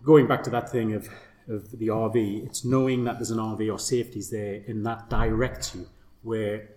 [0.05, 1.09] going back to that thing of
[1.49, 5.75] of the RV, it's knowing that there's an RV or safety's there, and that directs
[5.75, 5.89] you.
[6.23, 6.69] Where,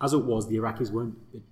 [0.00, 1.42] as it was, the Iraqis weren't be-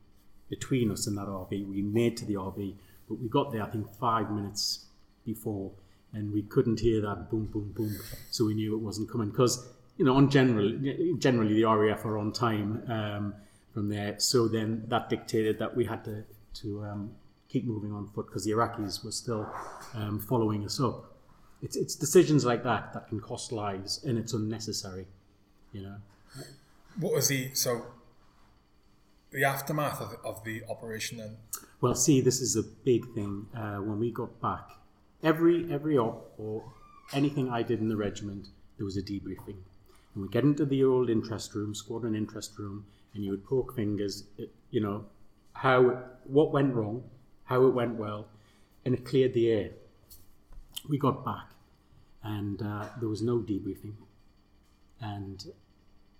[0.48, 1.50] between us and that RV.
[1.68, 2.74] We made to the RV,
[3.08, 4.86] but we got there I think five minutes
[5.24, 5.72] before,
[6.12, 7.96] and we couldn't hear that boom, boom, boom.
[8.30, 10.70] So we knew it wasn't coming because you know, on general,
[11.18, 13.34] generally the RAF are on time um,
[13.74, 14.18] from there.
[14.18, 16.24] So then that dictated that we had to
[16.62, 17.10] to um,
[17.48, 19.52] keep moving on foot because the Iraqis were still
[19.94, 21.16] um, following us up.
[21.62, 25.06] It's it's decisions like that that can cost lives, and it's unnecessary.
[25.72, 25.96] You know.
[27.00, 27.84] What was the so
[29.30, 31.36] the aftermath of, of the operation then?
[31.80, 33.46] Well, see, this is a big thing.
[33.56, 34.70] Uh, when we got back,
[35.22, 36.64] every every op or
[37.12, 39.58] anything I did in the regiment, there was a debriefing,
[40.14, 43.74] and we get into the old interest room, squadron interest room, and you would poke
[43.76, 45.04] fingers, at, you know,
[45.52, 47.04] how what went wrong,
[47.44, 48.26] how it went well,
[48.84, 49.70] and it cleared the air.
[50.88, 51.50] We got back,
[52.22, 53.94] and uh, there was no debriefing,
[55.00, 55.44] and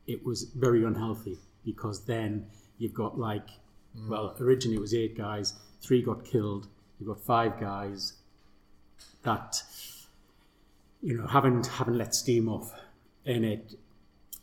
[0.07, 2.47] it was very unhealthy because then
[2.79, 3.49] you've got like,
[4.09, 8.14] well, originally it was eight guys, three got killed, you've got five guys
[9.23, 9.62] that,
[11.03, 12.73] you know, haven't haven't let steam off,
[13.27, 13.75] and it,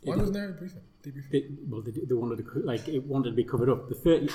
[0.02, 0.80] Why wasn't there a briefing?
[1.02, 1.32] Debriefing?
[1.32, 3.88] it well, they, they wanted to like it wanted to be covered up.
[3.88, 4.28] The thirty,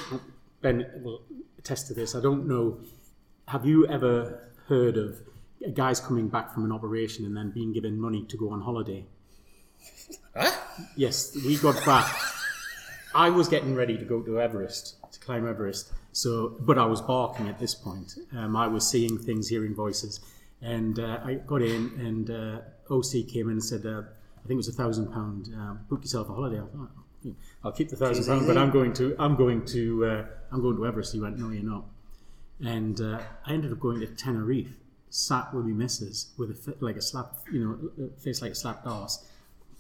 [0.62, 1.22] Ben will
[1.58, 2.16] attest to this.
[2.16, 2.80] I don't know.
[3.48, 5.20] Have you ever heard of
[5.74, 9.06] guys coming back from an operation and then being given money to go on holiday?
[10.36, 10.52] Huh?
[10.96, 12.08] Yes, we got back.
[13.14, 15.92] I was getting ready to go to Everest, to climb Everest.
[16.14, 18.16] So, but I was barking at this point.
[18.36, 20.20] Um, I was seeing things, hearing voices,
[20.62, 24.02] and uh, I got in, and uh, OC came in and said, uh,
[24.44, 25.50] "I think it was a thousand pound.
[25.58, 26.92] uh, Book yourself a holiday." I thought,
[27.24, 27.32] "Hmm,
[27.64, 30.76] "I'll keep the thousand pound, but I'm going to, I'm going to, uh, I'm going
[30.78, 31.86] to Everest." He went, "No, you're not."
[32.64, 34.78] And uh, I ended up going to Tenerife,
[35.10, 37.60] sat with my missus with a like a slap, you
[37.98, 39.26] know, face like a slapped arse,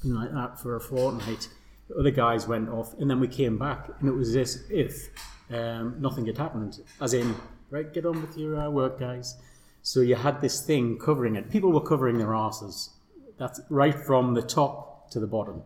[0.04, 1.50] you know, like that for a fortnight.
[1.92, 5.10] The other guys went off, and then we came back, and it was as if
[5.54, 6.80] um, nothing had happened.
[7.02, 7.36] As in,
[7.70, 9.36] right, get on with your uh, work, guys.
[9.82, 11.50] So you had this thing covering it.
[11.50, 12.92] People were covering their asses.
[13.38, 15.64] That's right from the top to the bottom,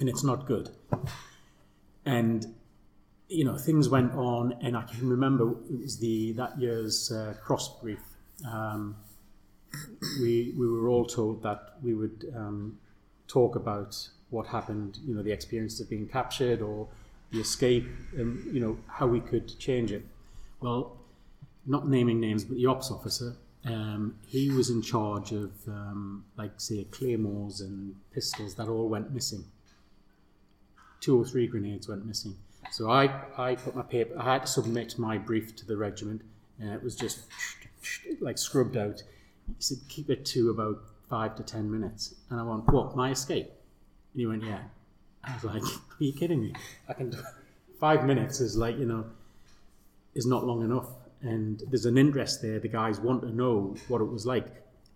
[0.00, 0.70] and it's not good.
[2.04, 2.46] And
[3.28, 7.34] you know, things went on, and I can remember it was the that year's uh,
[7.40, 8.02] cross brief.
[8.50, 8.96] Um,
[10.20, 12.78] we we were all told that we would um,
[13.28, 13.96] talk about
[14.30, 16.88] what happened, you know, the experience of being captured or
[17.32, 20.04] the escape, and you know how we could change it.
[20.60, 20.96] Well,
[21.66, 26.52] not naming names, but the ops officer, um, he was in charge of um, like
[26.56, 29.44] say claymores and pistols that all went missing.
[31.00, 32.34] Two or three grenades went missing.
[32.72, 36.22] So I, I put my paper, I had to submit my brief to the regiment,
[36.58, 37.20] and it was just
[38.20, 39.02] like scrubbed out.
[39.46, 42.14] He said, keep it to about five to ten minutes.
[42.28, 43.50] And I went, what, my escape?
[44.12, 44.60] And he went, yeah.
[45.24, 45.62] I was like,
[46.00, 46.54] are you kidding me?
[46.88, 47.18] I can do
[47.80, 49.06] five minutes is like, you know,
[50.14, 50.88] is not long enough.
[51.22, 52.58] And there's an interest there.
[52.58, 54.46] The guys want to know what it was like.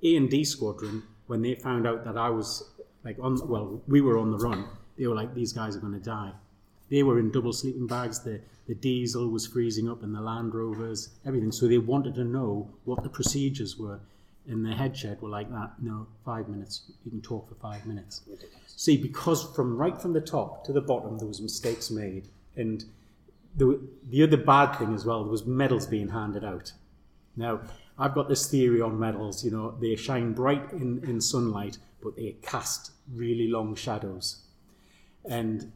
[0.03, 2.63] A and D squadron, when they found out that I was
[3.05, 4.67] like on, well, we were on the run,
[4.99, 6.33] they were like, these guys are going to die.
[6.91, 8.21] They were in double sleeping bags.
[8.21, 11.53] The, the diesel was freezing up and the Land Rovers, everything.
[11.53, 14.01] So they wanted to know what the procedures were.
[14.47, 15.73] And the head shed were like that.
[15.81, 16.93] No, five minutes.
[17.05, 18.23] You can talk for five minutes.
[18.67, 22.85] See, because from right from the top to the bottom, there was mistakes made, and
[23.57, 23.81] the
[24.11, 26.73] the other bad thing as well was medals being handed out.
[27.37, 27.61] Now,
[27.99, 29.45] I've got this theory on medals.
[29.45, 34.43] You know, they shine bright in in sunlight, but they cast really long shadows,
[35.25, 35.73] and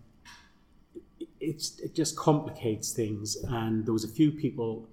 [1.41, 3.37] it's it just complicates things.
[3.49, 4.89] And there was a few people,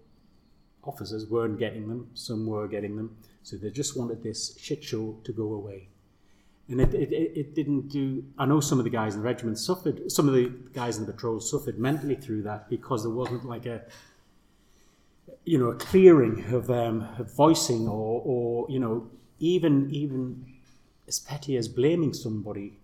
[0.84, 2.10] officers weren't getting them.
[2.14, 5.90] Some were getting them, so they just wanted this shit show to go away.
[6.68, 9.60] And it, it, it didn't do i know some of the guys in the regiment
[9.60, 13.46] suffered some of the guys in the patrol suffered mentally through that because there wasn't
[13.46, 13.84] like a
[15.44, 19.08] you know a clearing of, um, of voicing or, or you know
[19.40, 20.46] even even
[21.08, 22.80] as petty as blaming somebody.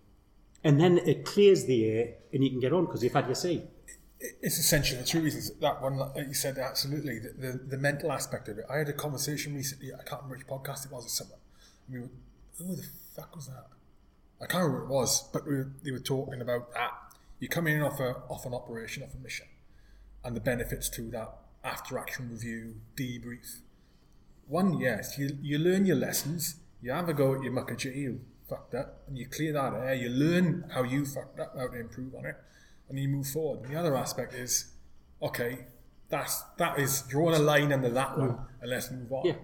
[0.64, 3.34] And then it clears the air and you can get on because you've had your
[3.34, 3.62] say
[4.40, 4.98] it's essential.
[4.98, 5.50] The two reasons.
[5.60, 8.64] that one you said absolutely the, the, the mental aspect of it.
[8.70, 9.92] I had a conversation recently.
[9.92, 11.38] I can't remember which podcast it was or something.
[11.88, 12.10] I mean,
[12.58, 13.66] who the fuck was that?
[14.40, 16.92] I can't remember what it was, but we were, they were talking about that.
[17.38, 19.46] You come in off a off an operation, off a mission,
[20.24, 23.60] and the benefits to that after action review, debrief.
[24.46, 26.56] One, yes, you, you learn your lessons.
[26.80, 29.94] You have a go at your muckager, you fucked up, and you clear that air.
[29.94, 32.36] You learn how you fucked up, how to improve on it,
[32.92, 33.64] and you move forward.
[33.64, 34.72] And the other aspect is,
[35.20, 35.66] okay,
[36.08, 39.26] that's that is drawing a line under that one, and let's move on.
[39.26, 39.34] Yeah.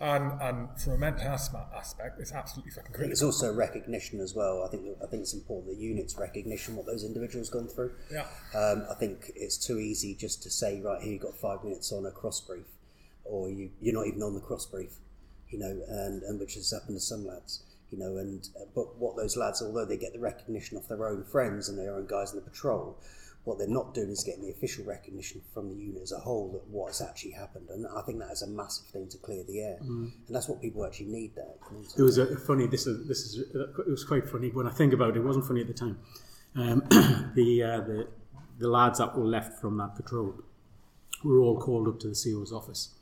[0.00, 4.20] And and from a mental asma- aspect, it's absolutely fucking I think it's also recognition
[4.20, 4.64] as well.
[4.64, 7.92] I think I think it's important The units recognition what those individuals gone through.
[8.10, 8.26] Yeah.
[8.54, 11.92] Um, I think it's too easy just to say right here you got five minutes
[11.92, 12.66] on a cross brief,
[13.24, 14.94] or you you're not even on the cross brief,
[15.50, 17.62] you know, and, and which has happened to some lads,
[17.92, 21.06] you know, and uh, but what those lads, although they get the recognition off their
[21.06, 22.98] own friends and their own guys in the patrol,
[23.44, 26.52] what they're not doing is getting the official recognition from the unit as a whole
[26.52, 29.44] that what has actually happened, and I think that is a massive thing to clear
[29.44, 31.34] the air, and that's what people actually need.
[31.34, 31.44] There.
[31.98, 32.66] It was a funny.
[32.66, 35.16] This is this is it was quite funny when I think about it.
[35.16, 35.98] It wasn't funny at the time.
[36.54, 36.82] Um,
[37.34, 38.08] the uh, the
[38.58, 40.34] the lads that were left from that patrol
[41.24, 42.94] were all called up to the CO's office,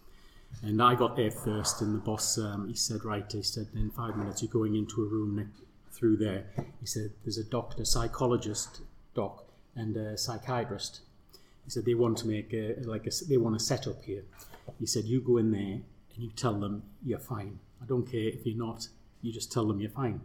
[0.62, 1.80] and I got there first.
[1.80, 5.02] And the boss um, he said, right, he said, in five minutes you're going into
[5.02, 5.50] a room
[5.92, 6.44] through there.
[6.80, 8.80] He said, there's a doctor, psychologist,
[9.14, 9.44] doc,
[9.76, 11.00] and a psychiatrist.
[11.64, 14.22] He said they want to make a, like a, they want to set up here.
[14.78, 15.82] He said you go in there and
[16.16, 17.58] you tell them you're fine.
[17.82, 18.88] I don't care if you're not.
[19.22, 20.20] You just tell them you're fine.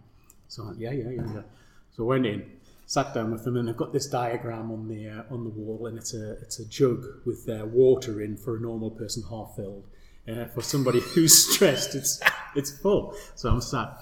[0.47, 1.41] So I went, yeah, yeah, yeah, yeah.
[1.95, 2.51] So I went in,
[2.85, 5.87] sat down with them, and they've got this diagram on the uh, on the wall,
[5.87, 9.55] and it's a it's a jug with uh, water in for a normal person, half
[9.55, 9.85] filled.
[10.27, 12.21] Uh, for somebody who's stressed, it's
[12.55, 13.15] it's full.
[13.35, 13.97] So I'm sat,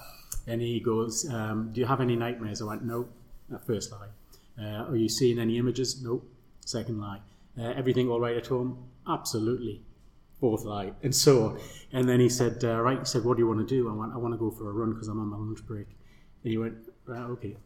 [0.46, 3.08] and he goes, um, "Do you have any nightmares?" I went, "No."
[3.66, 4.08] First lie.
[4.58, 6.02] Uh, are you seeing any images?
[6.02, 6.22] No.
[6.64, 7.20] Second lie.
[7.58, 8.88] Uh, everything all right at home?
[9.08, 9.82] Absolutely.
[10.40, 11.60] Fourth lie, and so on.
[11.92, 13.88] And then he said, uh, right, he said, what do you want to do?
[13.88, 15.86] I went, I want to go for a run because I'm on my lunch break.
[16.42, 16.74] And he went,
[17.06, 17.56] right, okay.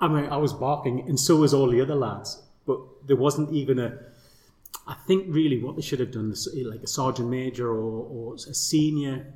[0.00, 2.42] I mean, I was barking, and so was all the other lads.
[2.66, 3.98] But there wasn't even a.
[4.86, 6.32] I think really what they should have done,
[6.64, 9.32] like a sergeant major or, or a senior,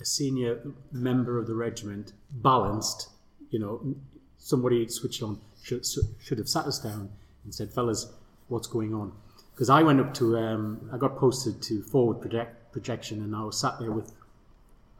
[0.00, 3.10] a senior member of the regiment, balanced.
[3.50, 3.94] You know,
[4.38, 5.84] somebody switched on should
[6.20, 7.10] should have sat us down
[7.44, 8.10] and said, "Fellas,
[8.48, 9.12] what's going on?"
[9.54, 13.42] Because I went up to, um, I got posted to forward project, projection, and I
[13.42, 14.12] was sat there with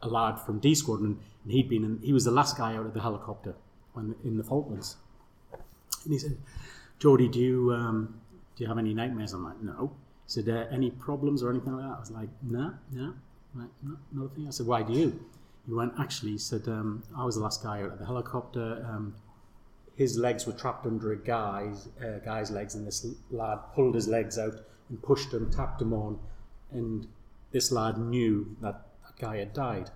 [0.01, 2.85] a lad from D Squadron, and he'd been, in, he was the last guy out
[2.85, 3.55] of the helicopter
[3.93, 4.97] when in the Falklands,
[6.03, 6.37] and he said,
[6.99, 8.19] "Jody, do you um,
[8.57, 9.93] do you have any nightmares?" I'm like, "No."
[10.25, 13.13] Said, uh, "Any problems or anything like that?" I was like, "No, no."
[13.53, 14.47] I'm like, no, nothing.
[14.47, 15.19] I said, "Why do you?"
[15.65, 18.85] He went, "Actually," he said, um, "I was the last guy out of the helicopter."
[18.89, 19.15] Um,
[19.95, 24.07] his legs were trapped under a guy's uh, guy's legs, and this lad pulled his
[24.07, 24.55] legs out
[24.89, 26.19] and pushed him, tapped him on,
[26.71, 27.07] and
[27.51, 29.89] this lad knew that that guy had died.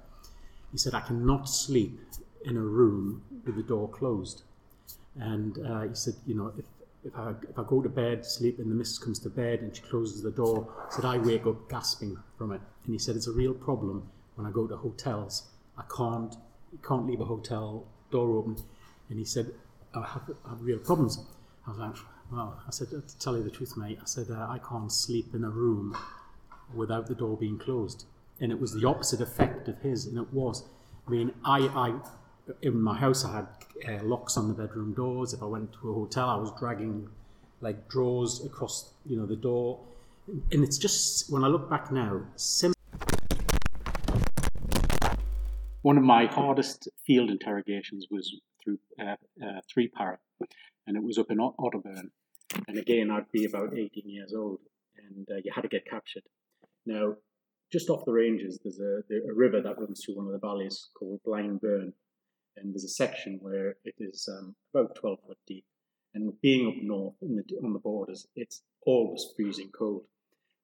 [0.71, 1.99] He said, "I cannot sleep
[2.45, 4.43] in a room with the door closed,"
[5.15, 6.65] and uh, he said, "You know, if
[7.03, 9.75] if I if I go to bed, sleep, and the missus comes to bed and
[9.75, 13.27] she closes the door, said I wake up gasping from it." And he said, "It's
[13.27, 15.43] a real problem when I go to hotels.
[15.77, 16.35] I can't
[16.87, 18.57] can't leave a hotel door open."
[19.09, 19.51] And he said,
[19.93, 21.19] I have, I have real problems.
[21.67, 21.95] I was like,
[22.31, 25.35] well, I said, to tell you the truth, mate, I said, uh, I can't sleep
[25.35, 25.97] in a room
[26.73, 28.05] without the door being closed.
[28.39, 30.63] And it was the opposite effect of his, and it was.
[31.05, 31.99] I mean, I, I
[32.61, 33.47] in my house, I had
[33.87, 35.33] uh, locks on the bedroom doors.
[35.33, 37.09] If I went to a hotel, I was dragging
[37.61, 39.79] like drawers across, you know, the door.
[40.51, 42.73] And it's just, when I look back now, sim-
[45.81, 50.19] one of my hardest field interrogations was through uh, uh, three para,
[50.87, 52.09] and it was up in Otterburn.
[52.67, 54.59] And again, I'd be about 18 years old,
[54.97, 56.23] and uh, you had to get captured.
[56.85, 57.15] Now,
[57.71, 60.89] just off the ranges, there's a, a river that runs through one of the valleys
[60.97, 61.93] called Blind Burn,
[62.57, 65.65] and there's a section where it is um, about 12 foot deep.
[66.13, 70.03] And being up north the, on the borders, it's always freezing cold.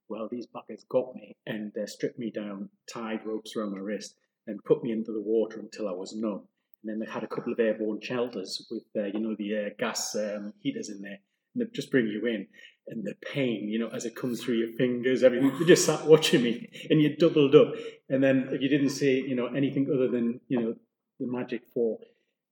[0.10, 4.16] Well, these buckets got me and uh, stripped me down, tied ropes around my wrist,
[4.46, 6.48] and put me into the water until I was numb.
[6.84, 9.70] And then they had a couple of airborne shelters with, uh, you know, the uh,
[9.78, 11.20] gas um, heaters in there,
[11.54, 12.48] and they just bring you in.
[12.90, 15.52] And the pain, you know, as it comes through your fingers, everything.
[15.60, 17.74] They just sat watching me, and you doubled up.
[18.10, 20.76] And then if you didn't say, you know, anything other than, you know,
[21.20, 22.00] the magic four,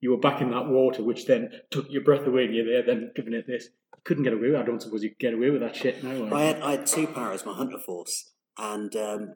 [0.01, 2.83] you were back in that water, which then took your breath away, and you're there,
[2.83, 3.65] then giving it this.
[3.95, 4.55] You couldn't get away with.
[4.55, 4.61] it.
[4.61, 6.35] I don't suppose you could get away with that shit now.
[6.35, 9.33] I had I had two paras, my hunter force, and um,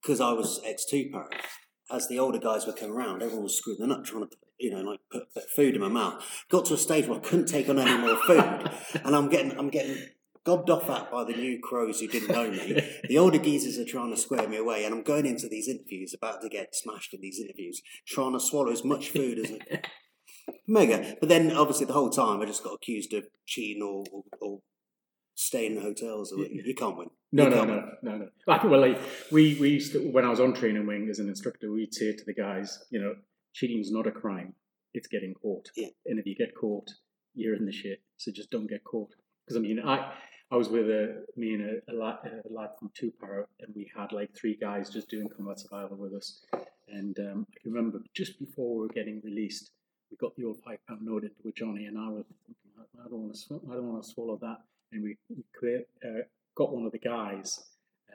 [0.00, 1.28] because I was X two para,
[1.90, 4.70] as the older guys were coming around, everyone was screwing the nut, trying to you
[4.70, 6.22] know like put, put food in my mouth.
[6.50, 8.70] Got to a stage where I couldn't take on any more food,
[9.04, 9.96] and I'm getting I'm getting
[10.46, 12.80] gobbed off at by the new crows who didn't know me.
[13.08, 16.14] The older geezers are trying to square me away, and I'm going into these interviews
[16.14, 19.58] about to get smashed in these interviews, trying to swallow as much food as I
[19.58, 19.80] can.
[20.66, 21.16] Mega.
[21.20, 24.58] But then, obviously, the whole time I just got accused of cheating or, or, or
[25.34, 26.32] staying in hotels.
[26.32, 27.08] Or, you can't win.
[27.32, 27.84] No, You no, no, win.
[28.02, 28.28] no, no.
[28.46, 29.00] Like, well, like
[29.32, 32.14] we we used to, when I was on training wing as an instructor, we'd say
[32.14, 33.14] to the guys, you know,
[33.52, 34.54] cheating's not a crime;
[34.94, 35.68] it's getting caught.
[35.76, 35.88] Yeah.
[36.06, 36.88] And if you get caught,
[37.34, 38.00] you're in the shit.
[38.16, 39.10] So just don't get caught.
[39.44, 40.12] Because I mean, I
[40.50, 43.74] I was with a me and a, a, lad, a lad from two para, and
[43.74, 46.40] we had like three guys just doing combat survival with us.
[46.88, 49.72] And um, I can remember just before we were getting released,
[50.10, 52.54] we got the old five pound note into Johnny, and I was thinking,
[53.04, 54.58] I don't want to, sw- I don't want to swallow that.
[54.92, 56.22] And we, we clear, uh,
[56.54, 57.64] got one of the guys,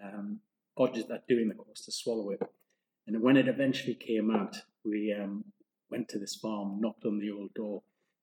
[0.02, 0.39] um,
[0.80, 2.41] Odges that doing the course to swallow it.
[3.08, 5.44] And when it eventually came out, we um,
[5.89, 7.82] went to this farm, knocked on the old door.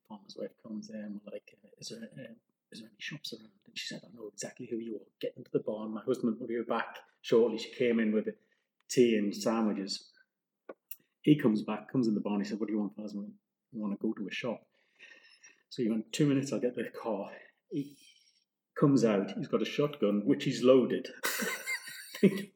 [0.09, 2.33] Farmer's wife comes in, we're like, uh, "Is there, uh,
[2.73, 5.07] is there any shops around?" And she said, "I know exactly who you are.
[5.21, 5.93] Get into the barn.
[5.93, 8.29] My husband will be back shortly." She came in with
[8.91, 10.11] tea and sandwiches.
[11.23, 12.41] He comes back, comes in the barn.
[12.41, 13.23] He said, "What do you want, Plasma?
[13.73, 14.63] You want to go to a shop?"
[15.71, 17.31] So he went, two minutes, I'll get the car.
[17.71, 17.97] He
[18.79, 21.07] comes out, he's got a shotgun, which he's loaded.
[22.23, 22.51] we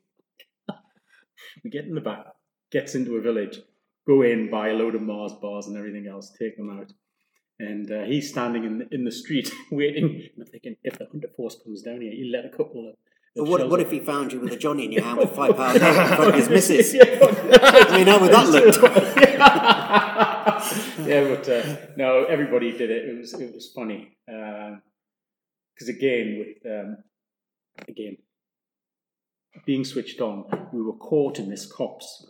[1.70, 2.26] get in the back,
[2.70, 3.58] gets into a village,
[4.06, 6.92] go in, buy a load of Mars bars and everything else, take them out.
[7.62, 10.04] And uh, he's standing in the, in the street waiting.
[10.04, 12.96] And I'm thinking, if the hunter force comes down here, you let a couple of.
[13.34, 15.80] What, what if he found you with a Johnny in your hand with five pound
[15.80, 16.92] note in front of his missus?
[16.92, 17.02] Yeah,
[17.88, 18.82] I mean, how would that look?
[21.06, 23.08] yeah, but uh, no, everybody did it.
[23.08, 26.96] It was it was funny because again, with um,
[27.88, 28.16] again
[29.64, 32.26] being switched on, we were caught in this copse,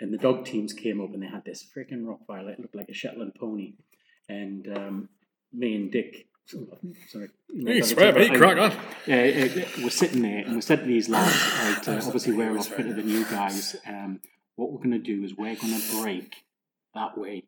[0.00, 2.52] and the dog teams came up and they had this freaking Rottweiler.
[2.52, 3.74] It looked like a Shetland pony,
[4.28, 5.08] and um,
[5.52, 6.26] me and Dick.
[6.46, 8.70] Sorry, You swear, but he crack on.
[8.70, 12.54] uh, we're sitting there and we said to these lads, right, uh, obviously we're a
[12.54, 13.74] lot fitter than you guys.
[13.84, 14.20] Um,
[14.54, 16.36] what we're going to do is we're going to break
[16.94, 17.44] that way,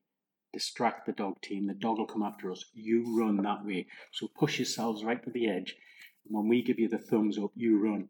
[0.53, 1.69] distract the dog team.
[1.69, 2.64] The dog will come after us.
[2.75, 3.87] You run that way.
[4.11, 5.77] So push yourselves right to the edge.
[6.27, 8.09] And when we give you the thumbs up, you run.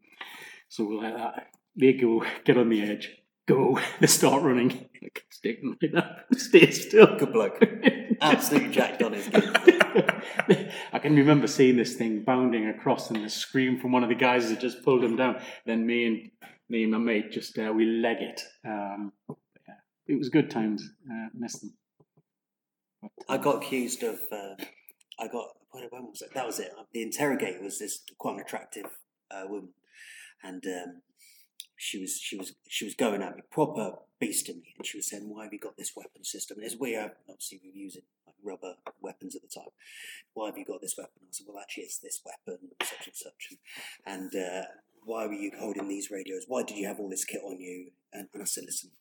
[0.69, 1.47] So we'll let that.
[1.75, 3.11] They go, get on the edge,
[3.49, 3.79] go.
[3.99, 4.89] They start running.
[5.01, 6.25] Like, Stick them like that.
[6.39, 7.17] Stay still.
[7.17, 7.63] Good bloke.
[8.21, 9.53] Absolutely jacked on his game.
[10.93, 14.15] I can remember seeing this thing bounding across and the scream from one of the
[14.15, 15.41] guys that just pulled him down.
[15.65, 16.31] Then me and
[16.69, 18.41] me and my mate just uh, we leg it.
[18.65, 19.75] Um, yeah,
[20.07, 20.87] it was good times.
[21.09, 21.73] Uh, missed them.
[23.27, 24.19] I got accused of.
[24.31, 24.55] Uh,
[25.19, 25.47] I got.
[25.71, 26.33] When was it?
[26.33, 26.71] That was it.
[26.93, 28.85] The interrogator was this quite an attractive
[29.31, 29.69] uh, woman,
[30.43, 31.01] and um,
[31.81, 35.09] she was she was she was going at me proper beasting me, and she was
[35.09, 37.77] saying, "Why have you got this weapon system?" And as we are obviously we were
[37.77, 39.71] using like rubber weapons at the time.
[40.33, 41.21] Why have you got this weapon?
[41.23, 43.53] I said, "Well, actually, it's this weapon, such and such."
[44.05, 44.65] And uh,
[45.05, 46.43] why were you holding these radios?
[46.49, 47.91] Why did you have all this kit on you?
[48.11, 48.91] And, and I said, "Listen,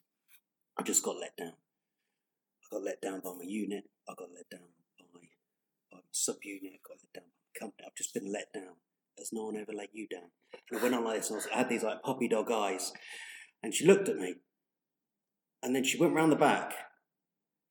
[0.79, 1.55] I just got let down.
[2.63, 3.91] I got let down by my unit.
[4.09, 5.19] I got let down by,
[5.91, 6.75] by my subunit.
[6.75, 7.87] I got let down by my company.
[7.89, 8.77] I've just been let down.
[9.19, 10.31] Has no one ever let you down?
[10.71, 11.31] And I went on like this.
[11.31, 12.93] And I, had these like puppy dog eyes,
[13.63, 14.37] and she looked at me,
[15.63, 16.75] and then she went round the back,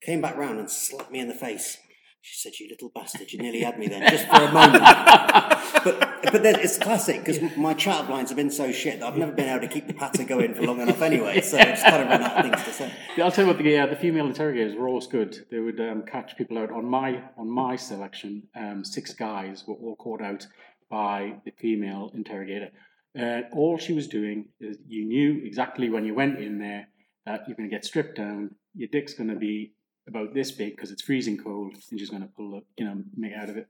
[0.02, 1.78] came back round and slapped me in the face,
[2.20, 3.32] She said, "You little bastard!
[3.32, 4.84] You nearly had me then, just for a moment."
[5.84, 9.16] but but then it's classic because my chat lines have been so shit that I've
[9.16, 11.40] never been able to keep the patter going for long enough anyway.
[11.40, 12.92] So I just kind of run out of things to say.
[13.16, 13.58] Yeah, I'll tell you what.
[13.58, 15.46] The, uh, the female interrogators were always good.
[15.50, 16.70] They would um, catch people out.
[16.70, 20.46] On my on my selection, um, six guys were all caught out
[20.90, 22.70] by the female interrogator.
[23.18, 26.88] Uh, all she was doing is you knew exactly when you went in there
[27.26, 28.54] that you're going to get stripped down.
[28.74, 29.72] Your dick's going to be
[30.06, 33.02] about this big because it's freezing cold, and she's going to pull the you know
[33.16, 33.68] make out of it.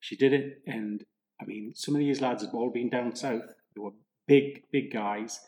[0.00, 1.04] She did it, and
[1.40, 3.42] I mean, some of these lads had all been down south.
[3.74, 3.92] They were
[4.26, 5.40] big, big guys,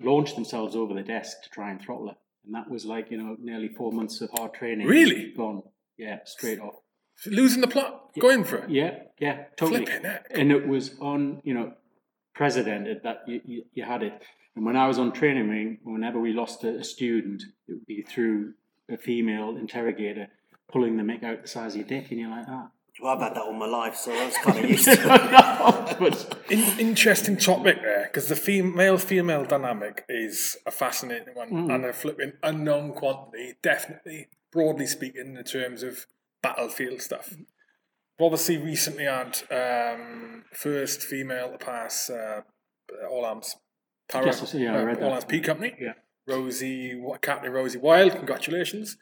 [0.00, 3.18] launched themselves over the desk to try and throttle her, and that was like you
[3.18, 4.86] know nearly four months of hard training.
[4.86, 5.32] Really?
[5.36, 5.62] gone.
[5.96, 6.76] Yeah, straight off.
[7.26, 8.70] Losing the plot, going for it.
[8.70, 9.86] Yeah, yeah, totally.
[9.86, 10.26] Flipping heck.
[10.30, 11.72] And it was on, you know,
[12.34, 14.22] precedented that you, you, you had it.
[14.54, 17.86] And when I was on training wing, whenever we lost a, a student, it would
[17.86, 18.54] be through
[18.88, 20.28] a female interrogator
[20.70, 22.70] pulling the mick out the size of your dick, and you're like, ah.
[23.00, 25.98] Well, I've had that all my life, so I was kind of used to it.
[25.98, 31.84] but In, interesting topic there because the female female dynamic is a fascinating one and
[31.84, 33.54] a flipping unknown quantity.
[33.62, 36.06] Definitely, broadly speaking, in terms of
[36.42, 37.30] battlefield stuff.
[37.32, 42.40] We've obviously recently had um, first female to pass uh,
[43.10, 43.56] All Arms
[44.08, 45.12] Para, Yes, yeah, I uh, read All that.
[45.12, 45.74] Arms P Company.
[45.78, 45.92] Yeah.
[46.26, 48.96] Rosie, what Captain Rosie Wild, congratulations.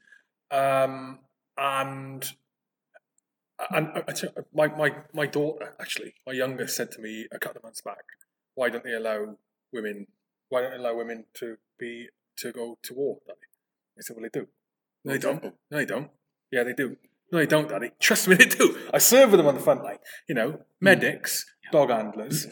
[0.50, 1.18] Um,
[1.58, 2.24] and
[3.70, 7.38] and I, I you, my, my my daughter actually, my youngest, said to me a
[7.38, 8.04] couple of months back,
[8.54, 9.36] "Why don't they allow
[9.72, 10.06] women?
[10.48, 12.08] Why don't they allow women to be
[12.38, 13.38] to go to war, Daddy?"
[13.98, 14.46] I said, "Well, they do.
[15.04, 15.42] No, they don't.
[15.42, 16.10] No, they don't.
[16.52, 16.96] Yeah, they do.
[17.32, 17.90] No, they don't, Daddy.
[18.00, 18.78] Trust me, they do.
[18.94, 19.98] I serve with them on the front line.
[20.28, 22.46] You know, medics, dog handlers.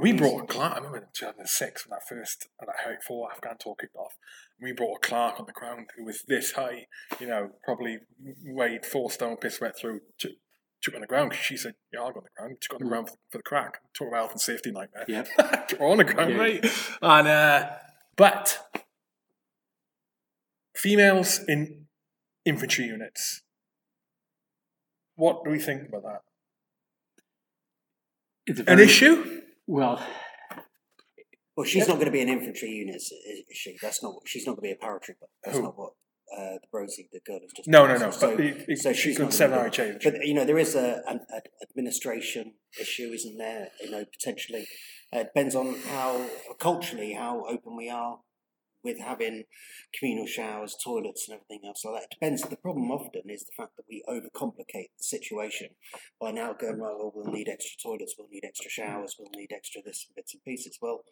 [0.00, 0.72] We brought a clerk.
[0.72, 4.14] I remember in 2006 when that first when that Herrick Four Afghan tour kicked off.
[4.60, 6.86] We brought a clerk on the ground who was this high,
[7.18, 7.98] you know, probably
[8.44, 10.02] weighed four stone, piss wet through.
[10.18, 10.32] Took,
[10.82, 12.82] took on the ground 'cause she said, "Yeah, I'll go on the ground." Took on
[12.84, 13.80] the ground for, for the crack.
[13.92, 15.04] Talk about health and safety nightmare.
[15.08, 15.24] Yeah.
[15.80, 16.36] on the ground, Yeah.
[16.36, 16.66] mate.
[17.02, 17.70] And uh,
[18.16, 18.58] but
[20.76, 21.86] females in
[22.44, 23.42] infantry units.
[25.22, 26.20] What do we think about that?
[28.44, 29.40] it's a An issue?
[29.68, 30.04] Well,
[31.56, 33.12] Well, she's not going to be an infantry unit, is
[33.50, 33.76] is she?
[33.80, 34.14] That's not.
[34.26, 35.28] She's not going to be a paratrooper.
[35.44, 35.62] That's Who?
[35.62, 35.92] not what
[36.36, 37.68] uh, the Rosie, the girl, has just.
[37.68, 38.10] No, no, no.
[38.10, 40.02] So, but it, it, so she's could not seven gonna be- RHA.
[40.02, 43.68] But you know, there is a an an administration issue, isn't there?
[43.80, 44.66] You know, potentially.
[45.14, 46.26] Uh, it depends on how
[46.58, 48.18] culturally how open we are
[48.82, 49.44] with having
[49.98, 52.02] communal showers, toilets, and everything else like that.
[52.04, 52.42] It depends.
[52.42, 55.68] The problem often is the fact that we overcomplicate the situation
[56.20, 56.78] by now going.
[56.78, 60.34] Well, we'll need extra toilets, we'll need extra showers, we'll need extra this and bits
[60.34, 60.78] and pieces.
[60.80, 61.04] Well,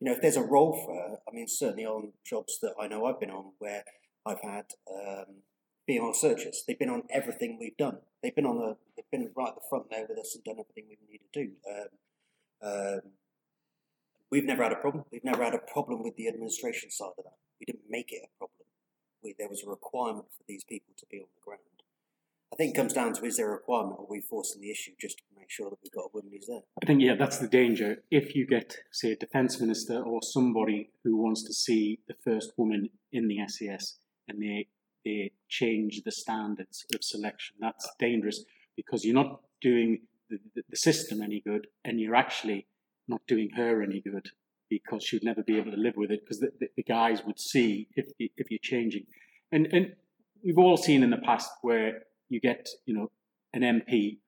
[0.00, 2.86] you know, if there's a role for her, I mean, certainly on jobs that I
[2.86, 3.84] know I've been on where
[4.26, 5.42] I've had um,
[5.86, 7.98] female searchers, they've been on everything we've done.
[8.22, 10.56] They've been on the, they've been right at the front there with us and done
[10.60, 11.52] everything we need to do.
[11.70, 11.88] Um,
[12.62, 13.00] um,
[14.30, 15.04] we've never had a problem.
[15.10, 17.36] We've never had a problem with the administration side of that.
[17.60, 18.66] We didn't make it a problem.
[19.22, 21.60] We, there was a requirement for these people to be on the ground.
[22.52, 24.92] I think it comes down to is there a requirement or we forcing the issue
[25.00, 26.62] just to make sure that we've got a woman who's there?
[26.82, 28.02] I think, yeah, that's the danger.
[28.10, 32.52] If you get, say, a defence minister or somebody who wants to see the first
[32.56, 33.96] woman in the SAS
[34.28, 34.68] and they,
[35.04, 38.44] they change the standards of selection, that's dangerous
[38.76, 42.66] because you're not doing the, the, the system any good and you're actually
[43.08, 44.30] not doing her any good
[44.68, 47.38] because she'd never be able to live with it because the, the, the guys would
[47.38, 49.04] see if, if you're changing.
[49.52, 49.92] And, and
[50.44, 53.10] we've all seen in the past where you get, you know,
[53.52, 54.18] an MP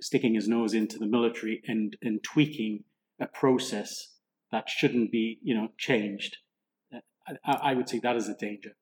[0.00, 2.84] sticking his nose into the military and, and tweaking
[3.20, 4.14] a process
[4.50, 6.38] that shouldn't be, you know, changed.
[6.92, 6.98] Uh,
[7.44, 8.72] I, I would say that is a danger.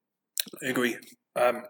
[0.63, 0.97] I agree.
[1.37, 1.65] Um,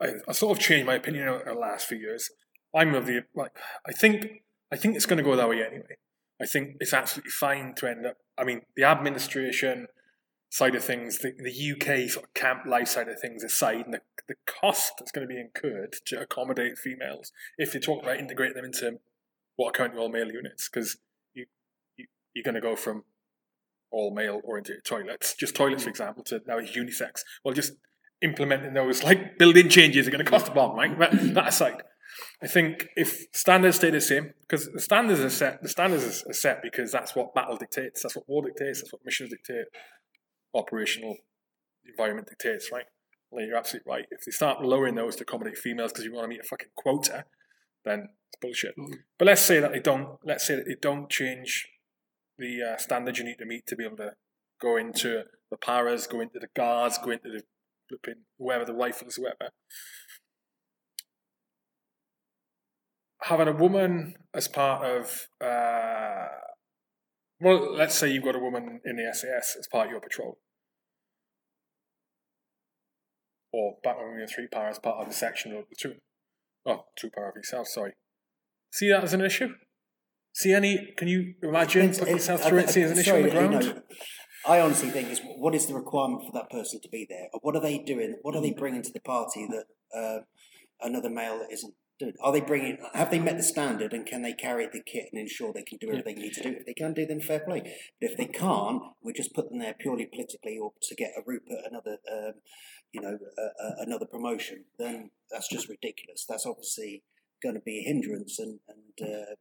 [0.00, 2.30] I, I sort of changed my opinion over the last few years.
[2.74, 3.52] I'm of the like.
[3.86, 4.42] I think
[4.72, 5.96] I think it's going to go that way anyway.
[6.40, 8.16] I think it's absolutely fine to end up.
[8.36, 9.88] I mean, the administration
[10.50, 13.94] side of things, the, the UK sort of camp life side of things aside, and
[13.94, 18.18] the, the cost that's going to be incurred to accommodate females if you talk about
[18.18, 18.98] integrating them into
[19.56, 20.96] what are currently all male units, because
[21.34, 21.46] you,
[21.96, 23.04] you you're going to go from
[23.90, 25.92] all male oriented toilets, just toilets for mm.
[25.92, 27.22] example, to now it's unisex.
[27.44, 27.72] Well, just
[28.20, 30.96] implementing those like built-in changes are going to cost a bomb, right?
[30.98, 31.82] But that aside,
[32.40, 36.32] I think if standards stay the same, because the standards are set, the standards are
[36.32, 39.66] set because that's what battle dictates, that's what war dictates, that's what missions dictate,
[40.54, 41.16] operational
[41.84, 42.84] environment dictates, right?
[43.30, 44.06] Well, you're absolutely right.
[44.10, 46.68] If they start lowering those to accommodate females because you want to meet a fucking
[46.76, 47.24] quota,
[47.84, 48.74] then it's bullshit.
[49.18, 50.18] But let's say that they don't.
[50.24, 51.66] Let's say that they don't change
[52.38, 54.12] the uh, standards you need to meet to be able to
[54.60, 57.42] go into the paras, go into the guards, go into the
[57.88, 59.50] flipping whoever the rifles, whoever.
[63.22, 66.26] Having a woman as part of, uh,
[67.40, 70.38] well, let's say you've got a woman in the SAS as part of your patrol,
[73.52, 75.98] or Batman Marine Three Power as part of the section of the troop,
[76.66, 77.66] oh, troop power of yourself.
[77.68, 77.92] Sorry,
[78.72, 79.48] see that as an issue.
[80.34, 80.92] See any?
[80.96, 83.34] Can you imagine putting yourself through I- it, see as an issue on the you
[83.34, 83.52] ground?
[83.60, 83.82] know,
[84.46, 87.28] I honestly think is what is the requirement for that person to be there?
[87.32, 88.16] Or what are they doing?
[88.22, 89.64] What are they bringing to the party that
[89.98, 90.18] uh,
[90.80, 92.14] another male isn't doing?
[92.22, 92.78] Are they bringing?
[92.94, 95.78] Have they met the standard and can they carry the kit and ensure they can
[95.78, 96.56] do everything they need to do?
[96.58, 97.60] If they can do, then fair play.
[98.00, 101.22] But if they can't, we just put them there purely politically or to get a
[101.26, 102.34] route at another, um,
[102.92, 104.64] you know, uh, uh, another promotion.
[104.78, 106.24] Then that's just ridiculous.
[106.28, 107.02] That's obviously
[107.42, 109.08] going to be a hindrance and and.
[109.08, 109.34] Uh,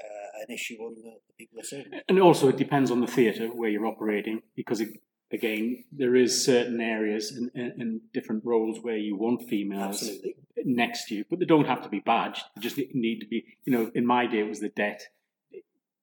[0.00, 2.00] uh, an issue on the, the people they're serving.
[2.08, 4.90] And also, it depends on the theatre where you're operating, because it,
[5.32, 10.36] again, there is certain areas and, and, and different roles where you want females Absolutely.
[10.64, 12.42] Next to you, but they don't have to be badged.
[12.56, 13.44] They just need to be.
[13.64, 15.02] You know, in my day, it was the debt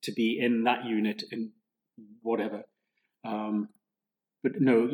[0.04, 1.50] to be in that unit and
[2.22, 2.64] whatever.
[3.24, 3.70] Um,
[4.44, 4.90] but no,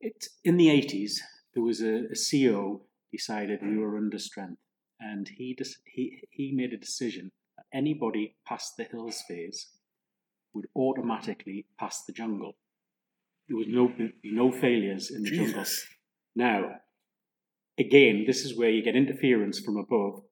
[0.00, 1.22] it in the eighties
[1.54, 2.82] there was a, a CO
[3.12, 4.60] decided we were under strength,
[5.00, 9.68] and he just he he made a decision that anybody past the hills phase
[10.54, 12.56] would automatically pass the jungle.
[13.48, 13.92] There was no
[14.24, 15.64] no failures in the jungle.
[16.34, 16.76] Now,
[17.78, 20.22] again, this is where you get interference from above.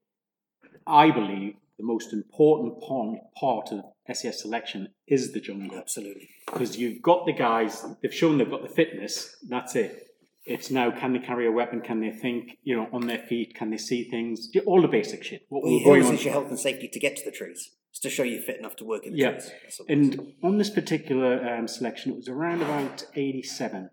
[0.87, 3.85] I believe the most important part, of
[4.15, 6.29] SAS selection is the jungle Absolutely.
[6.47, 10.03] because you've got the guys, they've shown they've got the fitness, that's it.
[10.45, 11.81] It's now can they carry a weapon?
[11.81, 13.57] Can they think, you know, on their feet?
[13.57, 14.49] Can they see things?
[14.65, 15.45] All the basic shit.
[15.49, 16.15] What Well, we're going on.
[16.15, 17.73] is your health and safety to get to the trees.
[17.91, 19.81] It's to show you're fit enough to work in the Yeah, trees.
[19.89, 23.91] And on this particular um, selection, it was around about 87.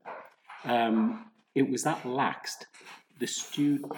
[0.65, 1.25] Um,
[1.55, 2.65] it was that laxed.
[3.23, 3.89] The stu-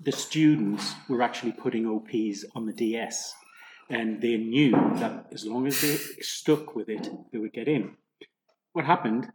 [0.00, 3.34] the students were actually putting OPs on the DS,
[3.90, 7.98] and they knew that as long as they stuck with it, they would get in.
[8.72, 9.28] What happened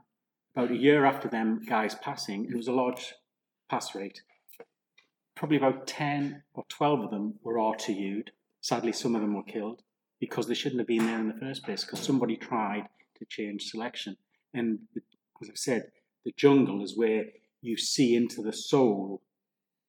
[0.56, 3.14] about a year after them guys passing, it was a large
[3.70, 4.24] pass rate.
[5.36, 8.32] Probably about 10 or 12 of them were RTU'd.
[8.62, 9.84] Sadly, some of them were killed
[10.20, 12.88] because they shouldn't have been there in the first place because somebody tried
[13.20, 14.18] to change selection.
[14.56, 14.80] And
[15.39, 15.91] as I've said,
[16.26, 17.26] the jungle is where
[17.62, 19.22] you see into the soul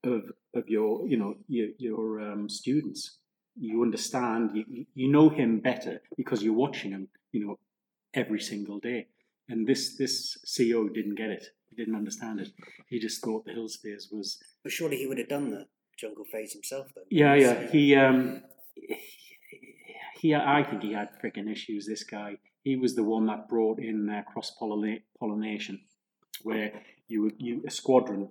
[0.04, 0.22] of
[0.54, 3.18] of your you know your your um, students.
[3.56, 7.58] You understand, you you know him better because you're watching him, you know,
[8.14, 9.08] every single day.
[9.48, 11.44] And this this CEO didn't get it.
[11.68, 12.48] He didn't understand it.
[12.88, 15.66] He just thought the Hills phase was But surely he would have done the
[15.98, 17.02] jungle phase himself, though.
[17.10, 17.70] yeah, yeah.
[17.70, 18.42] He um
[20.20, 21.86] he I think he had freaking issues.
[21.86, 25.80] This guy, he was the one that brought in uh, cross pollination,
[26.42, 26.72] where
[27.10, 28.30] you you a squadron.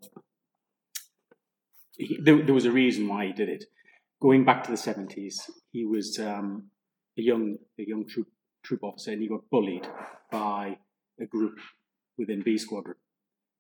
[1.98, 3.66] He, there, there was a reason why he did it.
[4.22, 6.72] Going back to the seventies, he was um,
[7.18, 8.28] a young a young troop
[8.64, 9.88] troop officer, and he got bullied
[10.32, 10.78] by
[11.22, 11.58] a group
[12.18, 12.96] within B Squadron.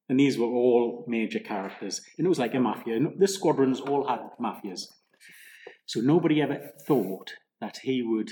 [0.07, 2.01] And these were all major characters.
[2.17, 2.95] And it was like a mafia.
[2.95, 4.88] And the squadrons all had mafias.
[5.86, 8.32] So nobody ever thought that he would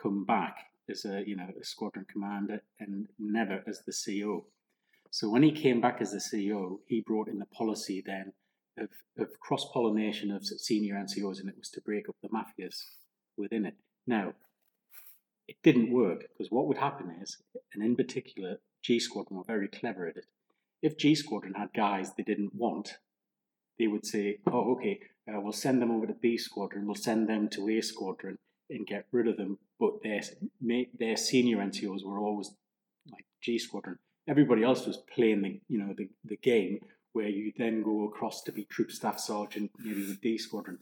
[0.00, 0.56] come back
[0.88, 4.44] as a you know a squadron commander and never as the CEO.
[5.10, 8.32] So when he came back as the CEO, he brought in the policy then
[8.78, 8.88] of,
[9.18, 12.84] of cross pollination of senior NCOs, and it was to break up the mafias
[13.36, 13.74] within it.
[14.06, 14.34] Now,
[15.48, 17.38] it didn't work because what would happen is,
[17.74, 20.26] and in particular, G Squadron were very clever at it.
[20.80, 22.98] If G Squadron had guys they didn't want,
[23.78, 26.86] they would say, "Oh, okay, uh, we'll send them over to B Squadron.
[26.86, 28.38] We'll send them to A Squadron
[28.70, 30.22] and get rid of them." But their
[30.96, 32.52] their senior NCOs were always
[33.10, 33.98] like G Squadron.
[34.28, 36.78] Everybody else was playing the you know the, the game
[37.12, 40.78] where you then go across to be Troop Staff Sergeant, maybe with D Squadron.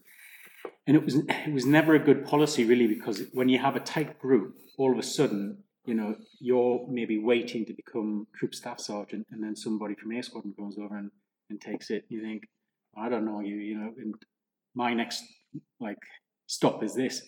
[0.86, 3.80] And it was it was never a good policy really because when you have a
[3.80, 8.80] tight group, all of a sudden you know you're maybe waiting to become Troop Staff
[8.80, 11.10] Sergeant, and then somebody from A Squadron comes over and,
[11.50, 12.04] and takes it.
[12.08, 12.42] You think,
[12.96, 14.14] I don't know you, you know, and
[14.74, 15.24] my next
[15.80, 15.98] like
[16.46, 17.22] stop is this.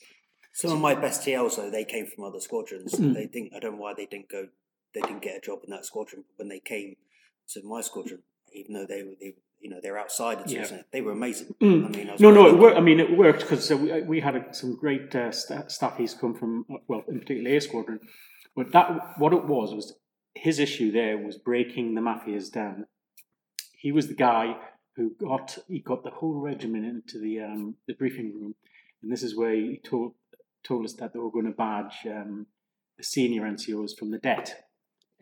[0.52, 2.94] Some of my best TLs, though, they came from other squadrons.
[2.94, 3.14] Mm.
[3.14, 4.48] They think I don't know why they didn't go,
[4.94, 6.24] they didn't get a job in that squadron.
[6.26, 6.96] But when they came
[7.50, 8.22] to my squadron,
[8.52, 10.82] even though they were, they, you know, they're outsiders, Yeah.
[10.92, 11.54] they were amazing.
[11.60, 11.86] Mm.
[11.86, 12.76] I mean, I was No, no, it worked.
[12.76, 16.18] I mean, it worked because uh, we, we had uh, some great uh, sta staffies
[16.18, 18.00] come from, well, in particular A Squadron.
[18.56, 19.94] But that, what it was, was
[20.34, 22.86] his issue there was breaking the mafias down.
[23.76, 24.56] He was the guy
[24.96, 28.54] who got he got the whole regiment into the um, the briefing room,
[29.02, 30.14] and this is where he told
[30.62, 32.46] told us that they were going to badge um,
[32.98, 34.64] the senior NCOs from the debt,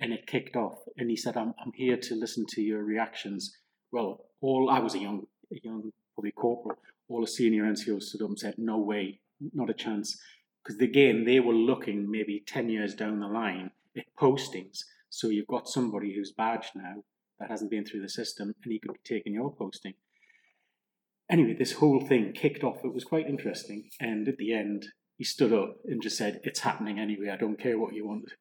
[0.00, 0.78] and it kicked off.
[0.96, 3.56] And he said, "I'm I'm here to listen to your reactions."
[3.90, 6.78] Well, all I was a young a young probably corporal.
[7.08, 9.20] all the senior NCOs stood up and said, "No way,
[9.54, 10.20] not a chance,"
[10.62, 14.84] because again they were looking maybe ten years down the line at postings.
[15.10, 17.04] So you've got somebody who's badged now
[17.38, 19.94] that hasn't been through the system, and he could be taking your posting.
[21.30, 22.84] Anyway, this whole thing kicked off.
[22.84, 26.60] It was quite interesting, and at the end, he stood up and just said, "It's
[26.60, 27.28] happening anyway.
[27.28, 28.32] I don't care what you want."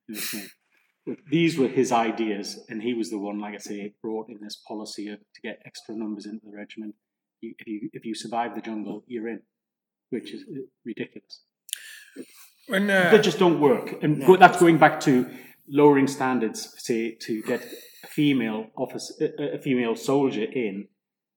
[1.29, 4.55] These were his ideas, and he was the one, like I say, brought in this
[4.67, 6.95] policy of, to get extra numbers into the regiment.
[7.41, 9.41] You, if you if you survive the jungle, you're in,
[10.09, 10.43] which is
[10.85, 11.43] ridiculous.
[12.67, 15.29] When uh, They just don't work, and go, that's going back to
[15.67, 16.73] lowering standards.
[16.77, 17.61] Say to get
[18.03, 20.87] a female officer, a a female soldier in.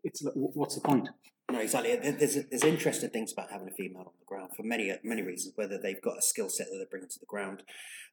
[0.03, 1.11] It's what's the point?
[1.51, 1.97] No, exactly.
[1.97, 5.55] There's there's interesting things about having a female on the ground for many many reasons.
[5.57, 7.63] Whether they've got a skill set that they bring to the ground,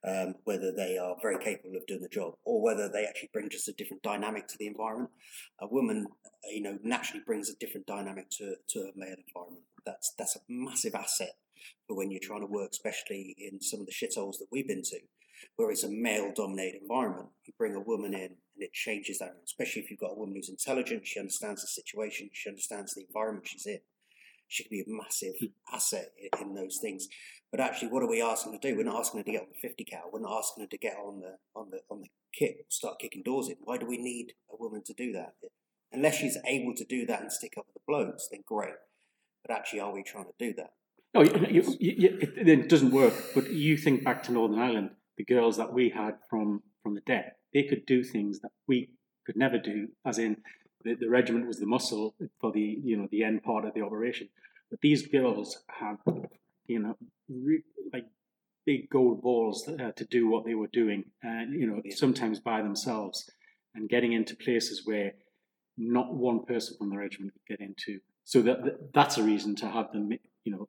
[0.03, 3.49] um, whether they are very capable of doing the job, or whether they actually bring
[3.49, 5.11] just a different dynamic to the environment.
[5.59, 9.65] A woman, uh, you know, naturally brings a different dynamic to to a male environment.
[9.85, 11.33] That's that's a massive asset
[11.87, 14.83] for when you're trying to work, especially in some of the shitholes that we've been
[14.83, 14.99] to,
[15.55, 17.29] where it's a male dominated environment.
[17.45, 18.21] You bring a woman in
[18.57, 21.67] and it changes that, especially if you've got a woman who's intelligent, she understands the
[21.67, 23.79] situation, she understands the environment she's in.
[24.47, 25.47] She can be a massive hmm.
[25.73, 27.07] asset in, in those things.
[27.51, 28.77] But actually, what are we asking her to do?
[28.77, 30.09] We're not asking her to get on the 50 cal.
[30.11, 33.23] We're not asking her to get on the on the on the kit, start kicking
[33.23, 33.55] doors in.
[33.63, 35.35] Why do we need a woman to do that?
[35.91, 38.75] Unless she's able to do that and stick up with the blokes, then great.
[39.45, 40.71] But actually, are we trying to do that?
[41.15, 43.13] Oh, no, you, you, you, it, it doesn't work.
[43.33, 47.01] But you think back to Northern Ireland, the girls that we had from from the
[47.01, 48.89] debt, they could do things that we
[49.25, 49.89] could never do.
[50.05, 50.37] As in,
[50.83, 53.81] the, the regiment was the muscle for the you know the end part of the
[53.81, 54.29] operation.
[54.69, 55.97] But these girls had
[56.67, 56.97] you know
[57.29, 58.05] re, like
[58.65, 62.61] big gold balls uh, to do what they were doing, and you know sometimes by
[62.61, 63.29] themselves,
[63.75, 65.13] and getting into places where
[65.77, 67.99] not one person from the regiment could get into.
[68.23, 70.11] So that, that that's a reason to have them,
[70.43, 70.67] you know,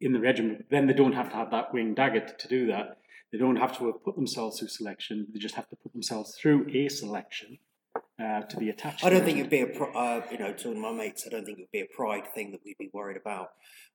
[0.00, 0.66] in the regiment.
[0.70, 2.98] Then they don't have to have that wing dagger to, to do that.
[3.36, 5.26] They don't have to have put themselves through selection.
[5.30, 7.58] They just have to put themselves through a selection
[8.18, 9.04] uh, to be attached.
[9.04, 11.44] I don't think it'd be a, pro- uh, you know, to my mates, I don't
[11.44, 13.50] think it'd be a pride thing that we'd be worried about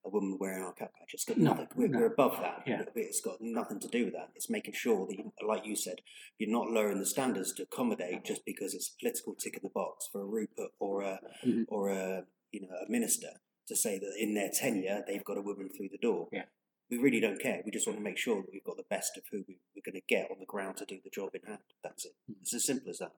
[0.06, 1.10] a woman wearing our cap patch.
[1.16, 1.68] It's got No, nothing.
[1.76, 1.98] We're, no.
[2.02, 2.62] we're above that.
[2.68, 2.84] Yeah.
[2.94, 4.30] It's got nothing to do with that.
[4.36, 6.02] It's making sure that, you, like you said,
[6.38, 9.70] you're not lowering the standards to accommodate just because it's a political tick in the
[9.74, 11.66] box for a Rupert or a Mhm.
[11.68, 13.30] or a you know a minister
[13.68, 16.28] to say that in their tenure they've got a woman through the door.
[16.32, 16.44] Yeah.
[16.92, 17.62] We really don't care.
[17.66, 19.82] We just want to make sure that we've got the best of who we, we're
[19.90, 21.62] going to get on the ground to do the job in hand.
[21.84, 22.14] That's it.
[22.30, 22.36] Mm.
[22.42, 23.14] It's as simple as that.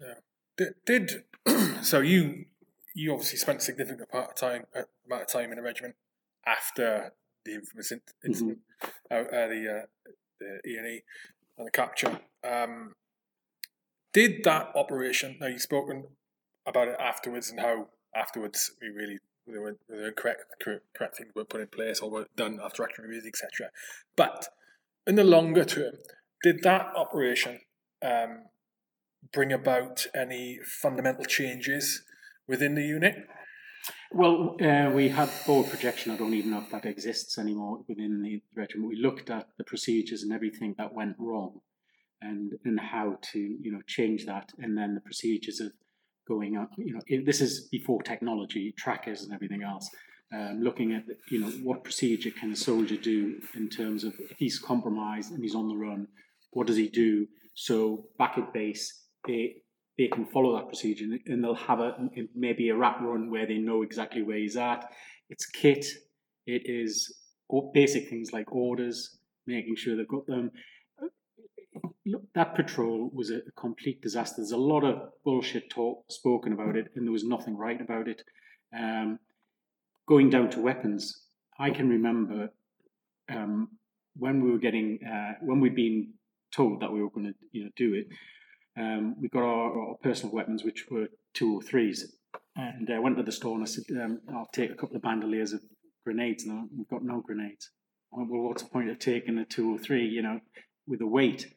[0.00, 0.14] Yeah.
[0.56, 1.24] did, did
[1.84, 2.44] so you
[2.94, 5.96] you obviously spent a significant part of time uh, amount of time in the regiment
[6.46, 7.12] after
[7.44, 8.58] the infamous in- incident,
[9.10, 10.10] uh, uh, the uh,
[10.40, 11.02] the E and E
[11.56, 12.20] and the capture.
[12.44, 12.94] Um,
[14.12, 15.36] did that operation?
[15.40, 16.04] Now you've spoken
[16.66, 19.18] about it afterwards and how afterwards we really
[19.50, 22.60] there were, there were correct, correct correct things were put in place or were done
[22.62, 23.70] after action reviews, etc.
[24.16, 24.48] But
[25.06, 25.94] in the longer term,
[26.42, 27.60] did that operation
[28.02, 28.44] um,
[29.32, 32.02] bring about any fundamental changes
[32.46, 33.16] within the unit?
[34.10, 36.12] Well, uh, we had forward projection.
[36.12, 38.88] I don't even know if that exists anymore within the regiment.
[38.88, 41.60] We looked at the procedures and everything that went wrong,
[42.20, 45.72] and and how to you know change that, and then the procedures of
[46.28, 46.70] going up.
[46.76, 49.88] You know, it, this is before technology, trackers, and everything else.
[50.30, 54.36] Um, looking at you know what procedure can a soldier do in terms of if
[54.36, 56.06] he's compromised and he's on the run,
[56.50, 57.26] what does he do?
[57.54, 59.62] So back at base, they
[59.96, 61.96] they can follow that procedure and- they'll have a
[62.34, 64.84] maybe a rat run where they know exactly where he's at.
[65.30, 65.86] It's kit.
[66.46, 66.94] It is
[67.74, 70.50] basic things like orders, making sure they've got them.
[72.06, 74.36] Look, that patrol was a complete disaster.
[74.38, 78.08] There's a lot of bullshit talk spoken about it, and there was nothing right about
[78.08, 78.22] it.
[78.76, 79.18] Um,
[80.06, 81.26] going down to weapons,
[81.58, 82.50] I can remember
[83.28, 83.68] um,
[84.16, 86.14] when we were getting uh, when we'd been
[86.50, 88.08] told that we were going to you know do it.
[88.78, 92.16] Um, we got our, our personal weapons, which were two or threes,
[92.56, 95.02] and I went to the store and I said, um, "I'll take a couple of
[95.02, 95.60] bandoliers of
[96.04, 97.70] grenades." And went, we've got no grenades.
[98.12, 100.06] I went, well, what's the point of taking a two or three?
[100.06, 100.40] You know,
[100.88, 101.54] with a weight.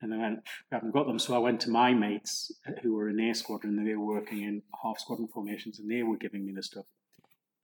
[0.00, 1.18] And they went, we haven't got them.
[1.18, 2.52] So I went to my mates
[2.82, 6.02] who were in A squadron and they were working in half squadron formations and they
[6.02, 6.84] were giving me the stuff.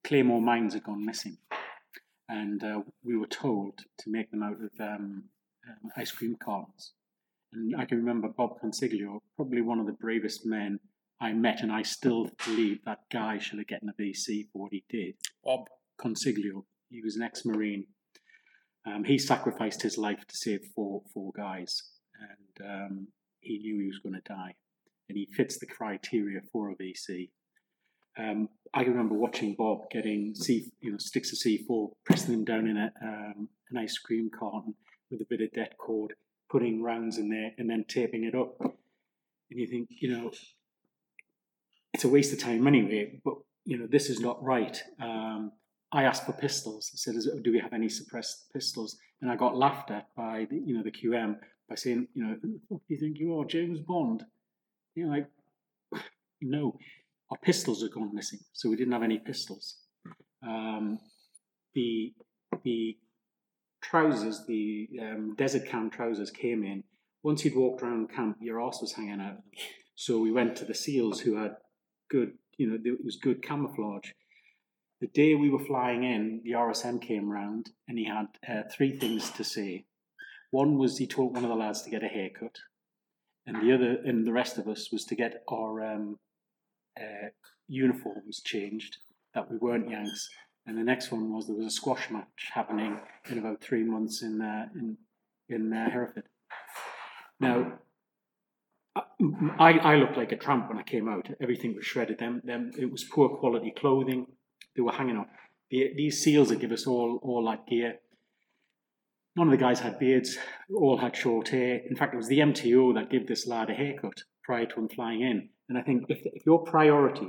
[0.04, 1.36] Claymore mines had gone missing.
[2.28, 5.24] And uh, we were told to make them out of um,
[5.68, 6.92] um, ice cream cartons.
[7.52, 10.78] And I can remember Bob Consiglio, probably one of the bravest men
[11.20, 14.72] I met, and I still believe that guy should have gotten a VC for what
[14.72, 15.14] he did.
[15.44, 15.68] Bob,
[16.00, 17.86] Consiglio, he was an ex-marine.
[18.86, 21.82] Um, he sacrificed his life to save four four guys,
[22.18, 23.08] and um,
[23.40, 24.54] he knew he was going to die,
[25.08, 27.30] and he fits the criteria for a VC.
[28.18, 32.66] Um, I remember watching Bob getting C, you know, sticks of C4, pressing them down
[32.66, 34.74] in a, um, an ice cream carton
[35.10, 36.14] with a bit of debt cord,
[36.50, 38.56] putting rounds in there, and then taping it up.
[38.60, 38.72] And
[39.48, 40.32] you think, you know,
[41.92, 43.20] it's a waste of time anyway.
[43.24, 44.82] But you know, this is not right.
[45.00, 45.52] Um,
[45.92, 46.90] I asked for pistols.
[46.94, 50.56] I said, "Do we have any suppressed pistols?" And I got laughed at by the,
[50.56, 51.38] you know the QM
[51.68, 54.24] by saying, "You know, do you think you are, James Bond?"
[54.94, 55.30] You know, like,
[56.40, 56.78] no,
[57.30, 59.78] our pistols had gone missing, so we didn't have any pistols.
[60.42, 60.98] Um,
[61.74, 62.14] the
[62.62, 62.96] the
[63.82, 66.84] trousers, the um, desert camp trousers came in.
[67.22, 69.38] Once you'd walked around camp, your ass was hanging out.
[69.94, 71.56] So we went to the SEALs who had
[72.08, 74.10] good, you know, it was good camouflage.
[75.00, 78.98] The day we were flying in, the RSM came round and he had uh, three
[78.98, 79.86] things to say.
[80.50, 82.58] One was he told one of the lads to get a haircut,
[83.46, 86.18] and the other, and the rest of us, was to get our um,
[87.00, 87.28] uh,
[87.68, 88.98] uniforms changed
[89.32, 90.28] that we weren't Yanks.
[90.66, 94.22] And the next one was there was a squash match happening in about three months
[94.22, 94.98] in uh, in
[95.48, 96.24] in uh, Hereford.
[97.38, 97.78] Now,
[99.58, 101.28] I, I looked like a tramp when I came out.
[101.40, 102.18] Everything was shredded.
[102.18, 104.26] Them, them, it was poor quality clothing.
[104.76, 105.26] They were hanging on.
[105.70, 107.98] The, these seals that give us all all that gear.
[109.36, 110.36] None of the guys had beards.
[110.74, 111.80] All had short hair.
[111.88, 114.88] In fact, it was the MTO that gave this lad a haircut prior to him
[114.88, 115.48] flying in.
[115.68, 117.28] And I think if, if your priority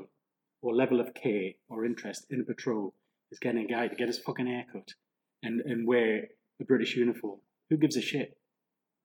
[0.61, 2.95] or level of care or interest in a patrol
[3.31, 4.89] is getting a guy to get his fucking haircut
[5.43, 6.27] and, and wear
[6.59, 7.39] a British uniform,
[7.69, 8.37] who gives a shit?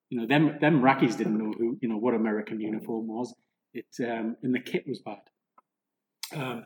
[0.09, 3.33] You know, them them Iraqis didn't know who you know what American uniform was.
[3.73, 5.19] It um, and the kit was bad.
[6.35, 6.65] Um,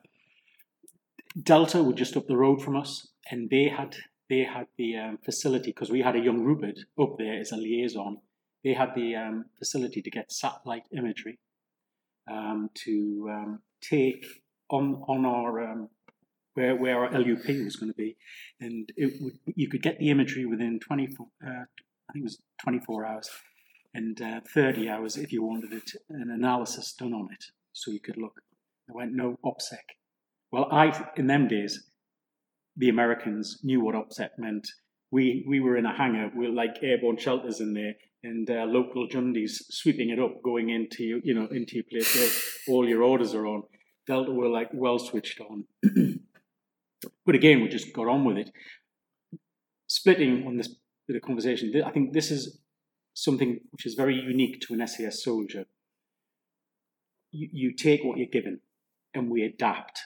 [1.41, 3.95] Delta were just up the road from us, and they had
[4.29, 7.57] they had the um, facility because we had a young Rupert up there as a
[7.57, 8.17] liaison.
[8.63, 11.39] They had the um, facility to get satellite imagery
[12.29, 14.25] um, to um, take
[14.69, 15.89] on on our um,
[16.53, 18.17] where where our LUP was going to be,
[18.59, 21.27] and it would you could get the imagery within twenty four.
[21.45, 21.65] Uh,
[22.11, 23.29] I think it was 24 hours
[23.93, 28.01] and uh, 30 hours if you wanted it, an analysis done on it so you
[28.01, 28.41] could look.
[28.85, 30.00] There went no OPSEC.
[30.51, 31.87] Well, I, in them days,
[32.75, 34.67] the Americans knew what OPSEC meant.
[35.11, 37.93] We, we were in a hangar with like airborne shelters in there
[38.23, 42.15] and uh, local jundies sweeping it up, going into you, you know, into your place
[42.15, 43.63] where all your orders are on.
[44.07, 45.65] Delta were like well switched on.
[47.25, 48.51] but again, we just got on with it.
[49.87, 50.75] Splitting on this
[51.07, 52.59] bit of conversation, I think this is
[53.13, 55.65] something which is very unique to an SAS soldier.
[57.31, 58.61] You, you take what you're given,
[59.13, 59.99] and we adapt,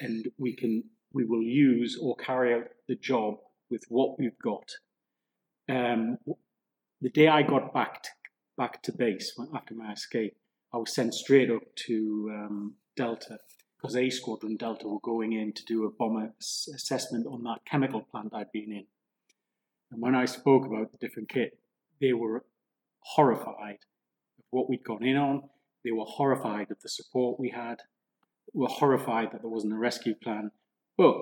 [0.00, 3.34] and we can we will use or carry out the job
[3.70, 4.70] with what we've got.
[5.68, 6.18] Um,
[7.00, 8.10] the day I got back to,
[8.56, 10.36] back to base after my escape,
[10.72, 13.38] I was sent straight up to um, Delta
[13.76, 18.02] because A Squadron Delta were going in to do a bomber assessment on that chemical
[18.02, 18.84] plant I'd been in.
[19.90, 21.58] And when I spoke about the different kit,
[22.00, 22.44] they were
[23.00, 23.78] horrified
[24.38, 25.42] of what we'd gone in on.
[25.84, 27.80] They were horrified of the support we had.
[28.52, 30.50] Were horrified that there wasn't a rescue plan.
[30.96, 31.16] But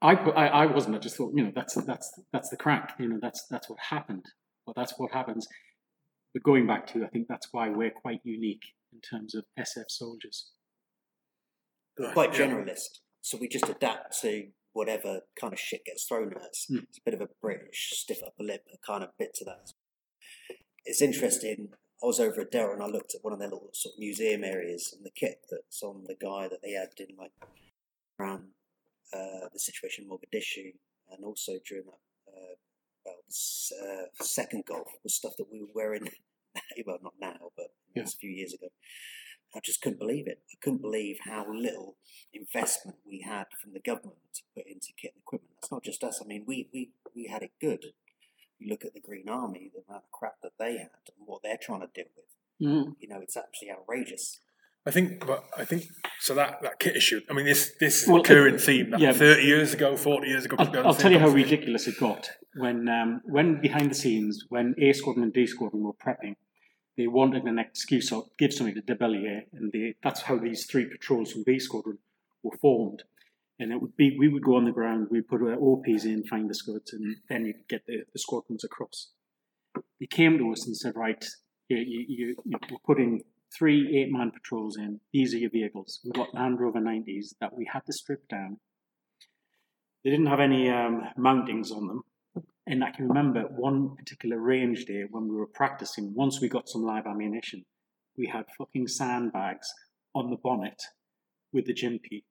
[0.00, 0.96] I, put, I, I wasn't.
[0.96, 2.94] I just thought, you know, that's that's that's the crack.
[2.98, 4.26] You know, that's that's what happened.
[4.66, 5.46] Well, that's what happens.
[6.32, 9.88] But going back to, I think that's why we're quite unique in terms of SF
[9.88, 10.50] soldiers.
[11.98, 16.42] We're quite generalist, so we just adapt to whatever kind of shit gets thrown at
[16.42, 16.66] us.
[16.70, 16.84] Mm.
[16.84, 19.72] It's a bit of a British stiff upper lip a kind of bit to that.
[20.84, 21.70] It's interesting.
[22.02, 23.98] I was over at Dell and I looked at one of their little sort of
[23.98, 27.32] museum areas and the kit that's on the guy that they had in like
[28.20, 28.44] around
[29.12, 30.74] uh, the situation in Mogadishu
[31.10, 32.54] and also during that uh,
[33.04, 36.08] well, uh, second Gulf was stuff that we were wearing.
[36.86, 38.02] well, not now, but Yeah.
[38.02, 38.68] a few years ago.
[39.54, 40.42] I just couldn't believe it.
[40.52, 41.96] I couldn't believe how little
[42.34, 45.54] investment we had from the government to put into kit and equipment.
[45.56, 46.20] That's not just us.
[46.22, 47.86] I mean, we, we, we had it good.
[48.58, 51.42] You look at the Green Army, the amount of crap that they had and what
[51.42, 52.24] they're trying to deal with.
[52.68, 52.96] Mm.
[52.98, 54.40] You know, it's actually outrageous.
[54.86, 55.84] I think, but I think
[56.20, 56.34] so.
[56.34, 57.20] That that kit issue.
[57.28, 58.90] I mean, this this is Well, a current theme.
[58.90, 59.12] That yeah.
[59.12, 60.56] Thirty years ago, forty years ago.
[60.58, 64.44] I'll, I'll tell you how of- ridiculous it got when um, when behind the scenes
[64.48, 66.36] when A squadron and D squadron were prepping,
[66.96, 70.38] they wanted an excuse or give something to De la Billière, and they, that's how
[70.38, 71.98] these three patrols from B squadron
[72.42, 73.04] were formed.
[73.58, 76.24] And it would be we would go on the ground, we put our OPs in,
[76.24, 79.10] find the scuds, and then you get the, the squadrons across.
[80.00, 81.24] They came to us and said, right,
[81.68, 83.22] you, you, you, you're putting
[83.56, 85.00] three eight man patrols in.
[85.12, 86.00] These are your vehicles.
[86.04, 88.58] We've got Land Rover 90s that we had to strip down.
[90.04, 92.02] They didn't have any um, mountings on them.
[92.66, 96.68] And I can remember one particular range day when we were practicing, once we got
[96.68, 97.64] some live ammunition,
[98.16, 99.72] we had fucking sandbags
[100.14, 100.82] on the bonnet
[101.52, 102.24] with the Jimpy,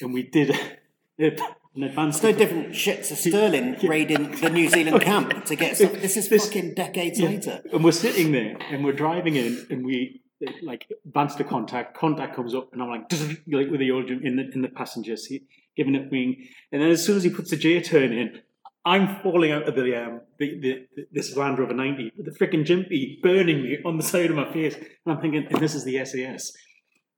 [0.00, 0.50] and we did
[1.18, 2.18] an advanced.
[2.18, 5.92] It's no different shit to Stirling raiding the New Zealand camp to get stuff.
[5.92, 7.28] This is This- fucking decades Yeah.
[7.28, 7.62] later.
[7.72, 10.22] And we're sitting there and we're driving in and we
[10.62, 13.12] like advance to contact, contact comes up and I'm like,
[13.46, 15.46] like with the old in the in the passenger seat,
[15.76, 16.48] giving it wing.
[16.72, 18.40] And then as soon as he puts the J turn in,
[18.86, 22.64] I'm falling out of the um the, the, this Land Rover 90 with the freaking
[22.64, 24.74] Jimpy burning me on the side of my face.
[24.76, 26.56] And I'm thinking, and this is the SAS.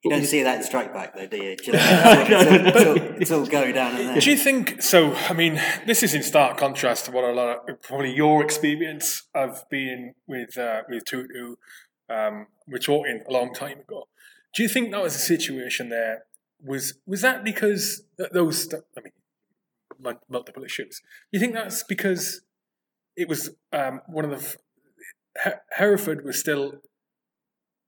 [0.05, 1.55] You don't see that in Strike Back, though, do you?
[1.57, 4.21] Just, it's, all, it's all go down in there.
[4.21, 5.15] Do you think so?
[5.15, 9.23] I mean, this is in stark contrast to what a lot of probably your experience
[9.33, 11.55] of being with uh, with Tutu.
[12.11, 14.09] Um, we're talking a long time ago.
[14.55, 16.25] Do you think that was a situation there?
[16.61, 18.75] Was was that because those?
[18.75, 21.01] I mean, multiple issues.
[21.33, 22.43] Do you think that's because
[23.17, 24.57] it was um, one of the
[25.71, 26.81] Hereford was still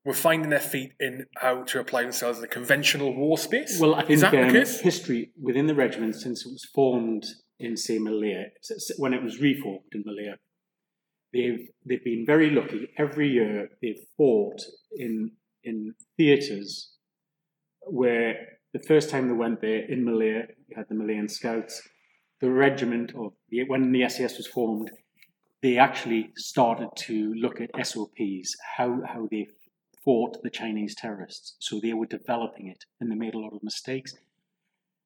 [0.04, 3.78] were finding their feet in how to apply themselves in the conventional war space?
[3.80, 7.24] Well, I think is that um, history within the regiment since it was formed
[7.58, 8.46] in, say, Malaya,
[8.98, 10.36] when it was reformed in Malaya,
[11.32, 12.88] they've they've been very lucky.
[12.98, 14.60] Every year they've fought
[14.94, 15.32] in
[15.62, 16.92] in theatres
[17.86, 18.34] where
[18.74, 21.82] the first time they went there in Malaya, you had the Malayan Scouts.
[22.40, 24.90] The regiment, or the, when the SAS was formed,
[25.62, 29.46] they actually started to look at SOPs, how how they
[30.04, 31.56] fought the Chinese terrorists.
[31.58, 34.14] So they were developing it, and they made a lot of mistakes.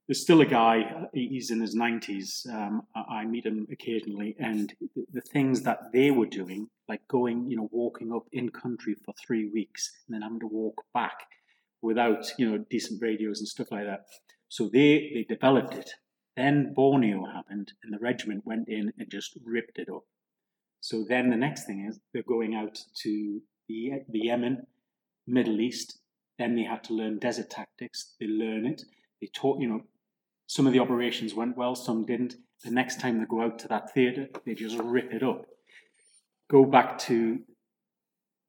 [0.07, 2.49] There's still a guy, he's in his 90s.
[2.51, 4.75] Um, I meet him occasionally, and
[5.13, 9.13] the things that they were doing, like going, you know, walking up in country for
[9.25, 11.19] three weeks and then having to walk back
[11.83, 14.07] without, you know, decent radios and stuff like that.
[14.49, 15.91] So they, they developed it.
[16.37, 20.05] Then Borneo happened, and the regiment went in and just ripped it up.
[20.81, 24.67] So then the next thing is they're going out to the, the Yemen,
[25.29, 25.99] Middle East.
[26.39, 28.15] Then they had to learn desert tactics.
[28.21, 28.83] They learn it.
[29.21, 29.83] They taught, you know,
[30.47, 32.37] some of the operations went well, some didn't.
[32.65, 35.47] The next time they go out to that theatre, they just rip it up.
[36.49, 37.41] Go back to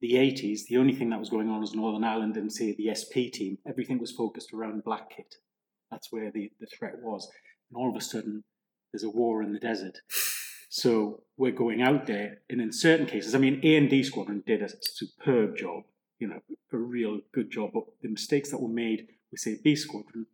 [0.02, 2.94] the 80s, the only thing that was going on was Northern Ireland and, say, the
[2.96, 3.58] SP team.
[3.68, 5.36] Everything was focused around Black Kit.
[5.92, 7.30] That's where the, the threat was.
[7.70, 8.44] And all of a sudden,
[8.92, 9.98] there's a war in the desert.
[10.70, 14.44] So we're going out there, and in certain cases, I mean, A and D Squadron
[14.46, 15.84] did a superb job,
[16.20, 16.42] you know,
[16.72, 17.72] a real good job.
[17.74, 20.28] But the mistakes that were made with, say, B Squadron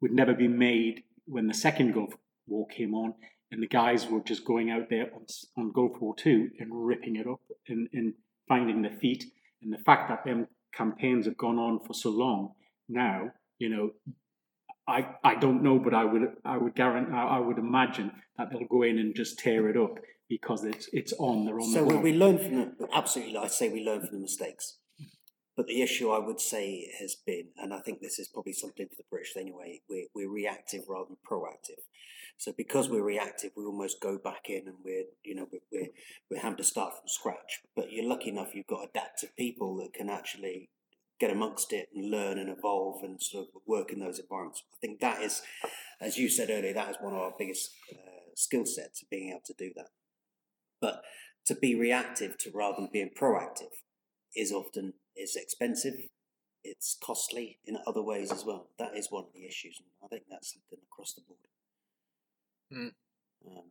[0.00, 2.14] would never be made when the second Gulf
[2.46, 3.14] War came on,
[3.50, 5.26] and the guys were just going out there on,
[5.56, 8.14] on Gulf War Two and ripping it up and, and
[8.48, 9.24] finding their feet.
[9.62, 12.52] And the fact that them campaigns have gone on for so long
[12.88, 13.90] now, you know,
[14.88, 18.66] I, I don't know, but I would I would guarantee I would imagine that they'll
[18.66, 21.44] go in and just tear it up because it's it's on.
[21.44, 23.36] They're on So the we, learn from the absolutely.
[23.36, 24.78] I'd say we learn from the mistakes.
[25.56, 28.86] But the issue I would say has been, and I think this is probably something
[28.88, 31.82] for the British anyway, we're, we're reactive rather than proactive.
[32.38, 35.88] So because we're reactive, we almost go back in and we're, you know, we're, we're,
[36.30, 37.60] we're having to start from scratch.
[37.76, 40.70] But you're lucky enough you've got adaptive people that can actually
[41.18, 44.62] get amongst it and learn and evolve and sort of work in those environments.
[44.72, 45.42] I think that is,
[46.00, 49.42] as you said earlier, that is one of our biggest uh, skill sets, being able
[49.44, 49.88] to do that.
[50.80, 51.02] But
[51.46, 53.82] to be reactive to rather than being proactive
[54.34, 55.94] is often is expensive.
[56.62, 58.68] It's costly in other ways as well.
[58.78, 61.38] That is one of the issues, and I think that's something across the board.
[62.72, 62.92] Mm.
[63.46, 63.64] Um,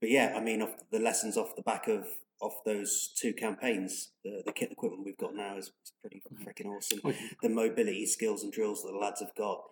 [0.00, 2.06] but yeah, I mean, off the lessons off the back of
[2.40, 6.66] of those two campaigns, the, the kit equipment we've got now is, is pretty freaking
[6.66, 7.00] awesome.
[7.42, 9.62] The mobility skills and drills that the lads have got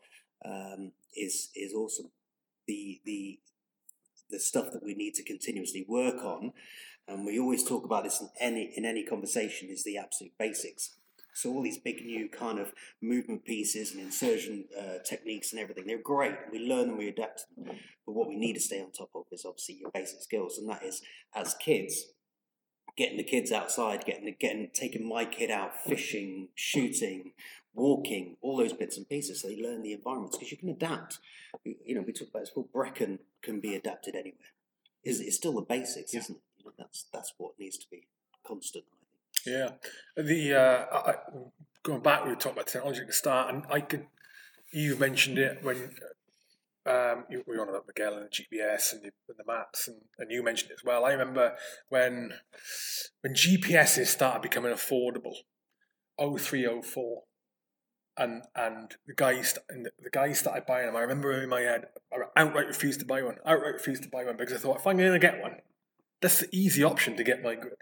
[0.45, 2.11] um, is is awesome.
[2.67, 3.39] The the
[4.31, 6.53] the stuff that we need to continuously work on,
[7.09, 10.97] and we always talk about this in any in any conversation, is the absolute basics.
[11.35, 15.87] So all these big new kind of movement pieces and insertion uh, techniques and everything,
[15.87, 16.33] they're great.
[16.51, 17.77] We learn them, we adapt them.
[18.07, 20.67] But what we need to stay on top of is obviously your basic skills, and
[20.71, 21.03] that is
[21.35, 22.07] as kids,
[22.97, 27.33] getting the kids outside, getting getting taking my kid out fishing, shooting,
[27.75, 29.43] walking, all those bits and pieces.
[29.43, 31.19] So they learn the environments because you can adapt.
[31.65, 34.53] You know, we talk about it's called Brecon can be adapted anywhere.
[35.05, 36.21] Is it's still the basics, Yeah.
[36.21, 36.43] isn't it?
[36.67, 38.09] Know, that's that's what needs to be
[38.47, 38.85] constant.
[38.93, 39.79] I think.
[40.17, 41.15] Yeah, the uh, I,
[41.83, 44.07] going back, we talked about technology at the start, and I could.
[44.73, 45.91] You mentioned it when
[46.87, 49.89] um, you we were on about Miguel and the GPS and the, and the maps,
[49.89, 51.05] and, and you mentioned it as well.
[51.05, 51.55] I remember
[51.89, 52.33] when
[53.23, 55.35] when GPSs started becoming affordable,
[56.19, 57.23] 0304,
[58.17, 60.97] and and the guys and the, the guys started buying them.
[60.97, 63.37] I remember in my head, I outright refused to buy one.
[63.45, 65.57] Outright refused to buy one because I thought if I'm going to get one,
[66.21, 67.75] that's the easy option to get my grid.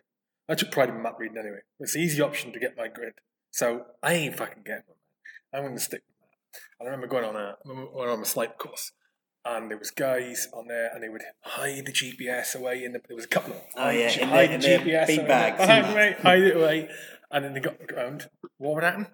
[0.49, 1.61] I took pride in map reading anyway.
[1.81, 3.15] It's the easy option to get my grid.
[3.51, 4.99] So I ain't fucking getting one.
[5.53, 6.29] I'm going to stick with
[6.81, 6.81] that.
[6.81, 8.93] I remember going on a going on a snipe course,
[9.45, 12.85] and there was guys on there, and they would hide the GPS away.
[12.85, 13.53] In the there was a couple.
[13.55, 15.29] Of, Oh, yeah, hide, in hide their- the in their GPS bean away.
[15.29, 16.89] bags and hide, away, hide it away,
[17.31, 18.29] and then they got around.
[18.59, 19.07] What would happen?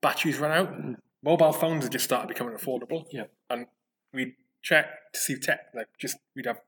[0.00, 0.72] Batteries ran out.
[1.22, 3.04] Mobile phones had just started becoming affordable.
[3.12, 3.24] Yeah.
[3.50, 3.66] and
[4.14, 6.60] we'd check to see tech like just we'd have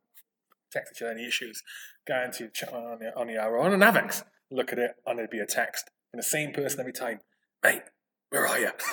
[0.72, 1.62] text each other any issues.
[2.10, 4.92] Go into the chat on the on the hour on an Avex, look at it,
[5.06, 7.20] and there'd be a text from the same person every time.
[7.62, 7.82] Mate,
[8.30, 8.70] where are you?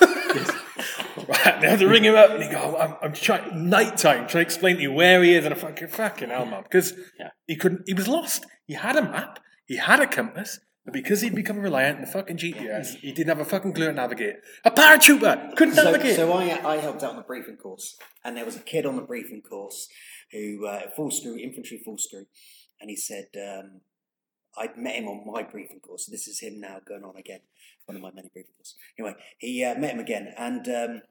[1.28, 4.28] right, they had to ring him up, and he go, "I'm, I'm trying nighttime, trying
[4.28, 7.30] to explain to you where he is." And I fucking fucking hell, man, because Yeah.
[7.48, 7.82] he couldn't.
[7.88, 8.46] He was lost.
[8.66, 10.60] He had a map, he had a compass.
[10.84, 13.86] But because he'd become reliant on the fucking GPS, he didn't have a fucking clue
[13.86, 14.36] to navigate.
[14.64, 16.16] A paratrooper couldn't So, navigate.
[16.16, 18.96] so I, I helped out on the briefing course, and there was a kid on
[18.96, 19.86] the briefing course
[20.32, 22.24] who uh, full screw infantry full screw,
[22.80, 23.80] and he said um,
[24.56, 26.06] I'd met him on my briefing course.
[26.06, 27.40] This is him now going on again,
[27.86, 28.76] one of my many briefing courses.
[28.98, 31.02] Anyway, he uh, met him again, and um,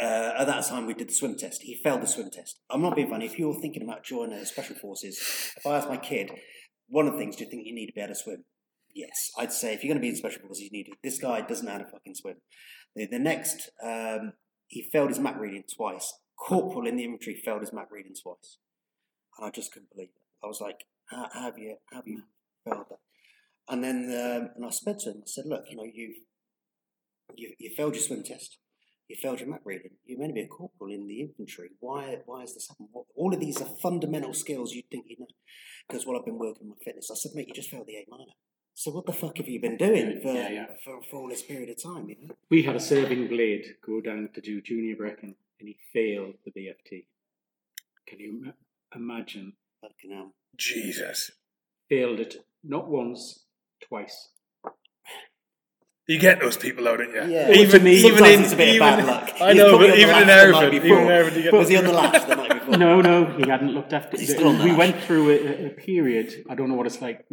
[0.00, 1.62] uh, at that time we did the swim test.
[1.62, 2.60] He failed the swim test.
[2.70, 3.26] I'm not being funny.
[3.26, 5.18] If you're thinking about joining the special forces,
[5.56, 6.30] if I ask my kid,
[6.88, 8.44] one of the things do you think you need to be able to swim?
[8.94, 10.94] Yes, I'd say if you're going to be in special forces, you need it.
[11.02, 12.36] This guy doesn't know how to fucking swim.
[12.96, 14.32] The, the next, um,
[14.66, 16.14] he failed his map reading twice.
[16.36, 18.58] Corporal in the infantry failed his map reading twice,
[19.36, 20.27] and I just couldn't believe it.
[20.42, 22.22] I was like, "How, how have you, how have you
[22.64, 22.98] failed that?"
[23.68, 25.18] And then, um, and I spoke to him.
[25.18, 26.16] I said, "Look, you know, you've
[27.36, 28.58] you, you failed your swim test.
[29.08, 29.92] You failed your map reading.
[30.04, 31.70] You're meant to be a corporal in the infantry.
[31.80, 32.90] Why, why is this happening?
[32.92, 35.26] What, all of these are fundamental skills you'd think you know.
[35.88, 37.10] Because, well, I've been working on my fitness.
[37.10, 38.32] I said, mate, you just failed the A minor.
[38.74, 40.66] So what the fuck have you been doing for, Yeah, yeah.
[40.84, 42.34] for, for all this period of time, you know?
[42.50, 46.52] We had a serving blade go down to do junior brecon, and he failed the
[46.52, 47.06] BFT.
[48.06, 48.52] Can you
[48.94, 49.54] imagine?
[49.80, 50.34] Fucking hell.
[50.56, 51.30] Jesus.
[51.88, 53.44] Failed it not once,
[53.80, 54.30] twice.
[56.06, 57.34] You get those people out, don't you?
[57.34, 57.50] Yeah.
[57.52, 59.34] Even, Well, even in it's a bit even, of bad luck.
[59.42, 61.76] I know, but even in latch the night Hereford, even in Hereford, you Was he
[61.76, 62.76] on the latch the night before?
[62.78, 64.78] No, no, he hadn't looked after He's still on We lash.
[64.78, 66.46] went through a, a period.
[66.48, 67.26] I don't know what it's like.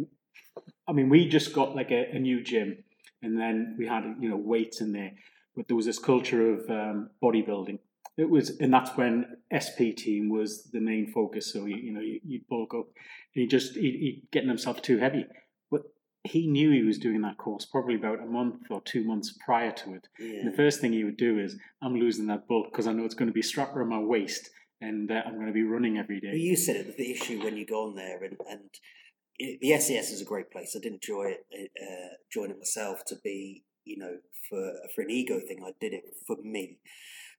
[0.86, 2.84] I mean, we just got like a, a new gym,
[3.22, 5.12] and then we had you know weights in there,
[5.56, 7.78] but there was this culture of um, bodybuilding.
[8.16, 11.52] It was, and that's when SP team was the main focus.
[11.52, 12.86] So you, you know, you, you bulk up,
[13.34, 15.26] and he just he, getting himself too heavy.
[15.70, 15.82] But
[16.24, 19.70] he knew he was doing that course probably about a month or two months prior
[19.72, 20.08] to it.
[20.18, 20.40] Yeah.
[20.40, 23.04] And the first thing he would do is, I'm losing that bulk because I know
[23.04, 24.48] it's going to be strapped around my waist,
[24.80, 26.32] and uh, I'm going to be running every day.
[26.32, 26.38] Day.
[26.38, 28.70] you said it, the issue when you go on there, and, and
[29.38, 30.74] it, the SAS is a great place.
[30.74, 34.16] I did enjoy it, uh, join it myself to be, you know,
[34.48, 35.58] for for an ego thing.
[35.62, 36.78] I did it for me.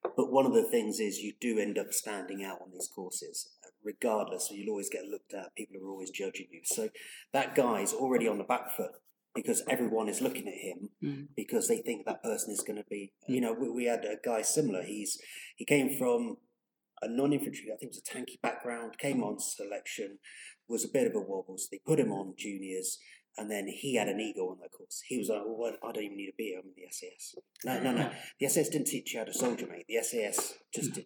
[0.03, 3.49] But one of the things is you do end up standing out on these courses,
[3.83, 4.49] regardless.
[4.51, 5.55] You'll always get looked at.
[5.55, 6.61] People are always judging you.
[6.63, 6.89] So
[7.33, 8.91] that guy's already on the back foot
[9.35, 11.27] because everyone is looking at him Mm.
[11.35, 13.13] because they think that person is going to be.
[13.27, 14.81] You know, we, we had a guy similar.
[14.83, 15.19] He's
[15.55, 16.37] he came from
[17.01, 20.17] a non-infantry, I think it was a tanky background, came on selection,
[20.67, 21.57] was a bit of a wobble.
[21.57, 22.97] So they put him on juniors,
[23.37, 25.03] and then he had an ego on that course.
[25.07, 26.59] He was like, well, I don't even need a beer.
[26.59, 27.35] I'm in the SAS.
[27.63, 28.11] No, no, no.
[28.39, 29.85] The SAS didn't teach you how to soldier, mate.
[29.87, 31.05] The SAS just did,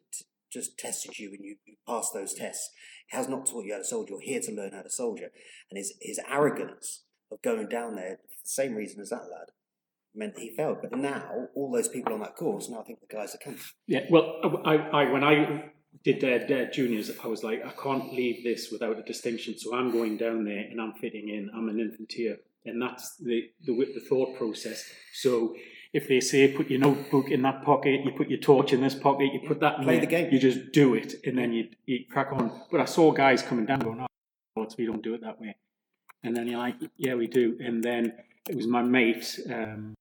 [0.52, 2.70] just tested you and you, you passed those tests.
[3.12, 4.14] It has not taught you how to soldier.
[4.14, 5.30] You're here to learn how to soldier.
[5.70, 9.52] And his, his arrogance of going down there, for the same reason as that lad,
[10.16, 10.78] meant he failed.
[10.82, 13.60] But now, all those people on that course now I think the guy's a cunt.
[13.88, 15.71] Yeah, well, I, I when I
[16.04, 19.58] did their, uh, juniors, I was like, I can't leave this without a distinction.
[19.58, 21.50] So I'm going down there and I'm fitting in.
[21.56, 24.84] I'm an infanteer, and that's the the, the thought process.
[25.14, 25.56] So
[25.94, 28.96] if they say put your notebook in that pocket, you put your torch in this
[28.96, 30.32] pocket, you put that in Play there, the game.
[30.32, 32.64] You just do it, and then you you crack on.
[32.72, 34.06] But I saw guys coming down going,
[34.56, 35.56] "Oh, we don't do it that way,"
[36.24, 38.14] and then you're like, "Yeah, we do." And then
[38.50, 39.40] it was my mate.
[39.52, 39.94] Um,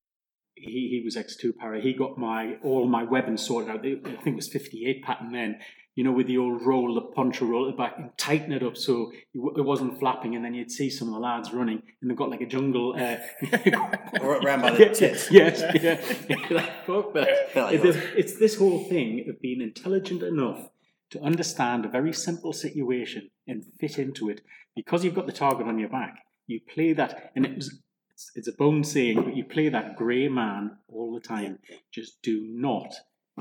[0.54, 1.80] he, he was X2 para.
[1.80, 3.80] He got my all my weapons sorted out.
[3.80, 5.58] I think it was 58 pattern then.
[6.00, 8.62] You know, with the old roll, the poncho roll at the back and tighten it
[8.62, 10.34] up so it wasn't flapping.
[10.34, 12.94] And then you'd see some of the lads running, and they've got like a jungle.
[12.96, 13.18] Uh,
[14.22, 15.30] around by the tits.
[15.30, 16.00] Yes, yeah.
[16.26, 17.52] You're like, fuck that.
[17.52, 20.70] Feel like It's, it's this whole thing of being intelligent enough
[21.10, 24.40] to understand a very simple situation and fit into it.
[24.74, 26.14] Because you've got the target on your back,
[26.46, 27.78] you play that, and it was,
[28.14, 31.58] it's, it's a bone saying, but you play that grey man all the time.
[31.92, 32.94] Just do not,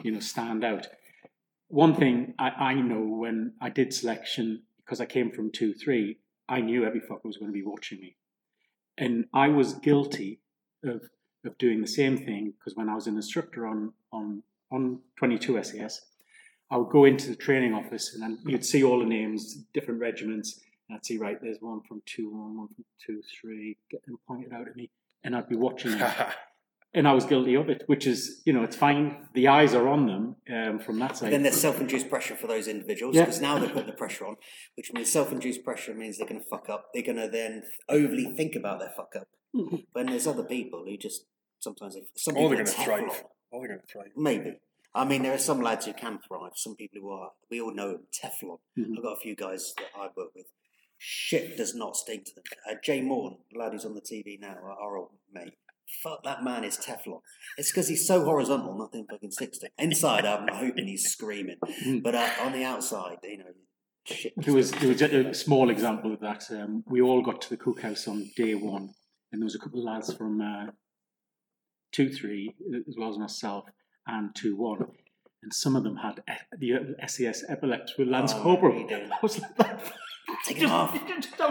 [0.03, 0.88] you know, stand out.
[1.70, 6.17] One thing I, I know when I did selection, because I came from 2 3,
[6.49, 8.15] I knew every fucker was going to be watching me.
[8.97, 10.39] And I was guilty
[10.84, 11.09] of,
[11.45, 14.41] of doing the same thing because when I was an instructor on, on,
[14.72, 16.01] on 22 SAS,
[16.72, 20.01] I would go into the training office and then you'd see all the names, different
[20.01, 24.03] regiments, and I'd see, right, there's one from 2 1, one from 2 3, get
[24.07, 24.89] them pointed out at me,
[25.24, 26.11] and I'd be watching them.
[26.93, 29.27] and I was guilty of it, which is, you know, it's fine.
[29.33, 31.31] The eyes are on them um, from that side.
[31.31, 33.25] Then there's self-induced pressure for those individuals Yeah.
[33.25, 34.35] because now they're putting the pressure on,
[34.75, 36.87] which means self-induced pressure means they're going to fuck up.
[36.93, 39.27] They're going to then overly think about their fuck up.
[39.93, 41.25] When there's other people who just
[41.59, 43.23] sometimes they, some Or people they're going to thrive.
[43.51, 44.11] Or they're going to thrive.
[44.15, 44.59] Maybe.
[44.95, 46.51] I mean, there are some lads who can thrive.
[46.55, 47.31] Some people who are.
[47.51, 48.59] We all know them, Teflon.
[48.77, 48.97] Mhm.
[48.97, 50.45] I've got a few guys that I work with.
[50.97, 52.43] Shit does not stink to them.
[52.69, 55.53] Uh, Jay Morton, the lad who's on the TV now, our- our old mate.
[56.03, 57.21] Fuck, that man is Teflon.
[57.57, 59.71] It's because he's so horizontal, nothing fucking sticks to him.
[59.79, 61.57] Inside, I'm hoping he's screaming.
[61.85, 62.03] Mm.
[62.03, 63.45] But uh, on the outside, you know,
[64.05, 64.33] shit.
[64.37, 66.45] There was there was a, a small example of that.
[66.51, 68.89] Um, we all got to the cookhouse on day one,
[69.31, 70.67] and there was a couple of lads from uh,
[71.91, 72.53] two three
[72.87, 73.65] as well as myself
[74.07, 74.85] and two one,
[75.43, 78.71] and some of them had e- the SAS epilepsy with Lance Oh, Corporal.
[78.73, 79.11] what are you doing?
[79.11, 79.93] I was like, that.
[80.45, 80.93] Take it just, off.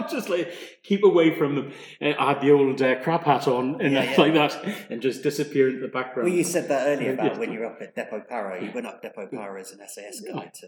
[0.03, 0.51] was just like
[0.83, 1.71] keep away from them.
[2.01, 4.21] Uh, I had the old uh, crap hat on and Yeah, yeah.
[4.21, 4.57] like that,
[4.89, 6.29] and just disappear into the background.
[6.29, 7.25] Well, you said that earlier Yeah.
[7.25, 8.63] about when you were up at Depot Para.
[8.63, 10.33] You went up Depot Para as an SAS Yeah.
[10.33, 10.67] guy to,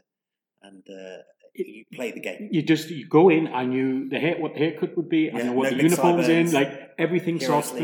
[0.63, 1.17] and uh,
[1.55, 2.49] you played the game.
[2.51, 3.47] you just you go in.
[3.47, 5.29] I knew the hair, what the haircut would be.
[5.31, 7.75] I Yeah, knew what no the uniforms in, like everything soft.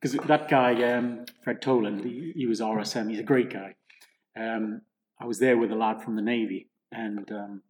[0.00, 3.08] Because that guy, um, Fred Toland, he, he was RSM.
[3.10, 3.74] He's a great guy.
[4.36, 4.82] Um,
[5.18, 7.62] I was there with a lad from the Navy, and um,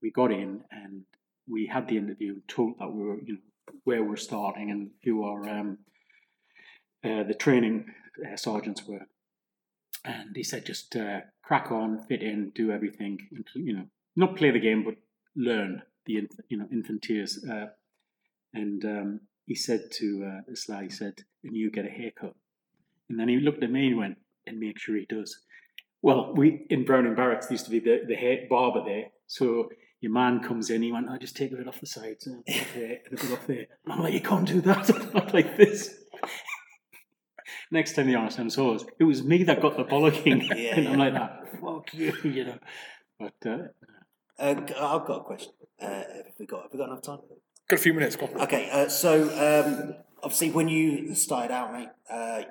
[0.00, 1.02] we got in and
[1.48, 2.40] we had the interview.
[2.48, 3.40] Told that we were, you know,
[3.84, 5.78] where we're starting and who our um,
[7.04, 7.86] uh, the training
[8.24, 9.06] uh, sergeants were.
[10.04, 13.18] And he said, just uh, crack on, fit in, do everything.
[13.54, 13.86] You know,
[14.16, 14.94] not play the game, but
[15.36, 17.38] learn the inf- you know infanteers.
[17.48, 17.68] Uh,
[18.52, 22.34] and um, he said to uh, he said, and you get a haircut.
[23.08, 25.38] And then he looked at me and went, and make sure he does.
[26.02, 29.04] Well, we in Browning Barracks used to be the, the hair barber there.
[29.26, 29.70] So
[30.04, 32.42] your man comes in, he went, I just take a bit off the sides and
[32.46, 33.66] a bit off there, and a bit off there.
[33.84, 34.90] And I'm like, you can't do that.
[35.14, 35.94] I'm like this.
[37.70, 40.46] Next time the RSM saw us, it was me that got the bollocking.
[40.48, 41.04] Yeah, and I'm yeah.
[41.04, 42.58] like that, fuck you, you know.
[43.18, 43.58] But uh,
[44.38, 45.52] Uh, g- I've got a question.
[45.80, 47.18] Uh, have we got have we got enough time?
[47.68, 48.16] Got a few minutes.
[48.16, 48.26] Go.
[48.46, 49.10] Okay, uh, so
[49.48, 52.42] um, obviously when you started out, mate, uh,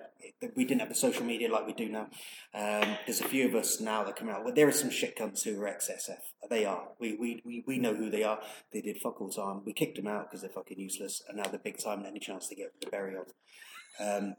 [0.56, 2.08] we didn't have the social media like we do now.
[2.54, 4.44] Um, there's a few of us now that come out.
[4.44, 6.50] Well, there are some shit cunts who are ex-SF.
[6.50, 6.90] They are.
[7.00, 8.40] We, we, we, we know who they are.
[8.72, 9.62] They did fuck all time.
[9.66, 12.20] We kicked them out because they're fucking useless, and now they're big time and any
[12.20, 13.26] chance to get the berry on.
[14.00, 14.36] Um,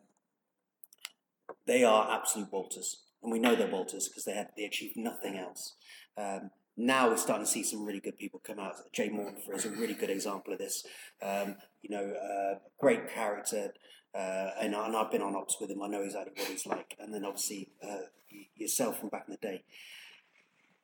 [1.66, 5.74] they are absolute Walters, and we know they're Walters because they they achieved nothing else.
[6.16, 8.74] Um, now we're starting to see some really good people come out.
[8.92, 10.84] Jay Morton is a really good example of this.
[11.22, 13.72] Um, you know, uh, great character,
[14.14, 15.82] uh, and, and I've been on ops with him.
[15.82, 16.96] I know exactly what he's like.
[17.00, 18.06] And then obviously uh,
[18.54, 19.64] yourself from back in the day.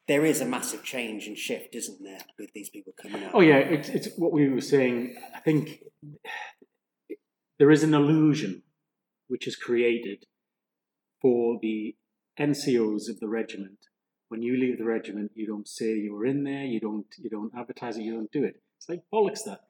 [0.08, 3.30] There is a massive change and shift, isn't there, with these people coming out?
[3.32, 5.16] Oh yeah, it's, it's what we were saying.
[5.34, 5.84] I think
[7.60, 8.62] there is an illusion
[9.28, 10.26] which is created
[11.22, 11.94] for the
[12.40, 13.78] NCOs of the regiment.
[14.28, 16.64] When you leave the regiment, you don't say you were in there.
[16.64, 17.06] You don't.
[17.18, 18.02] You don't advertise it.
[18.02, 18.60] You don't do it.
[18.78, 19.44] It's like bollocks.
[19.44, 19.60] That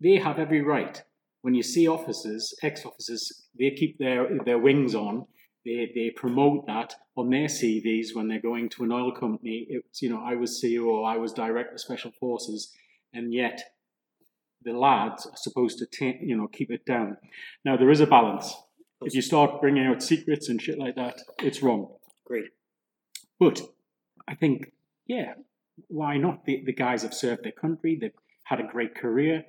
[0.00, 1.02] they have every right.
[1.42, 5.26] When you see officers, ex-officers, they keep their their wings on.
[5.64, 9.66] They they promote that on their CVs when they're going to an oil company.
[9.68, 12.72] It's you know I was CEO, I was director of special forces,
[13.12, 13.62] and yet
[14.62, 17.16] the lads are supposed to ta- you know keep it down.
[17.64, 18.54] Now there is a balance.
[19.02, 21.88] If you start bringing out secrets and shit like that, it's wrong.
[22.26, 22.50] Great.
[23.38, 23.62] But
[24.28, 24.72] I think,
[25.06, 25.34] yeah,
[25.88, 26.44] why not?
[26.44, 28.12] The, the guys have served their country, they've
[28.44, 29.46] had a great career,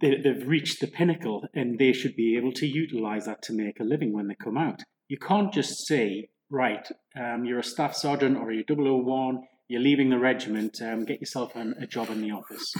[0.00, 3.80] they, they've reached the pinnacle, and they should be able to utilize that to make
[3.80, 4.82] a living when they come out.
[5.08, 6.86] You can't just say, right,
[7.18, 11.54] um, you're a staff sergeant or you're 001, you're leaving the regiment, um, get yourself
[11.56, 12.72] an, a job in the office.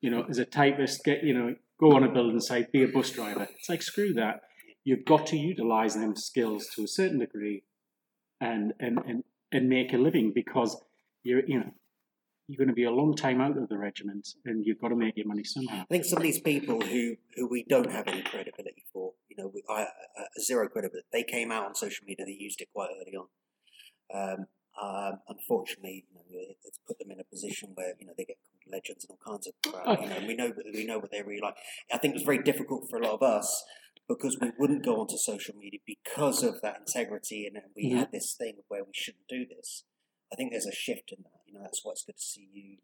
[0.00, 2.88] You know, as a typist, get, you know, go on a building site, be a
[2.88, 3.46] bus driver.
[3.56, 4.40] It's like, screw that.
[4.84, 7.62] You've got to utilize them skills to a certain degree
[8.42, 10.82] and and and, and make a living because
[11.22, 11.70] you're you know
[12.52, 14.96] you're going to be a long time out of the regiment and you've got to
[14.96, 15.80] make your money somehow.
[15.80, 19.36] I think some of these people who, who we don't have any credibility for, you
[19.38, 19.86] know, we, I, uh,
[20.40, 23.28] zero credibility, they came out on social media, they used it quite early on.
[24.14, 24.46] Um,
[24.80, 28.38] um, unfortunately, you know, it's put them in a position where you know they get
[28.40, 30.00] called legends and all kinds of crap.
[30.00, 31.56] You know, we know we know what they're really like.
[31.92, 33.64] I think it was very difficult for a lot of us
[34.08, 37.98] because we wouldn't go onto social media because of that integrity, and we Mhm.
[37.98, 39.84] had this thing where we shouldn't do this.
[40.32, 41.41] I think there's a shift in that.
[41.52, 42.76] You know, that's why it's good to see you.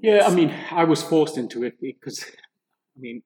[0.00, 0.26] Yeah.
[0.26, 3.22] I mean, I was forced into it because, I mean,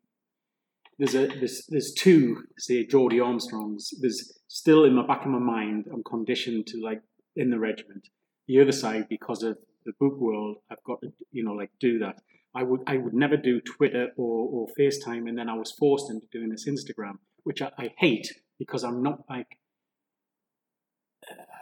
[0.98, 3.92] there's a there's there's two say Geordie Armstrongs.
[4.00, 7.02] There's still in my back of my mind, I'm conditioned to like
[7.34, 8.08] in the regiment.
[8.48, 11.98] The other side, because of the book world, I've got to you know like do
[11.98, 12.22] that.
[12.54, 16.10] I would I would never do Twitter or, or FaceTime, and then I was forced
[16.10, 19.58] into doing this Instagram, which I, I hate because I'm not like.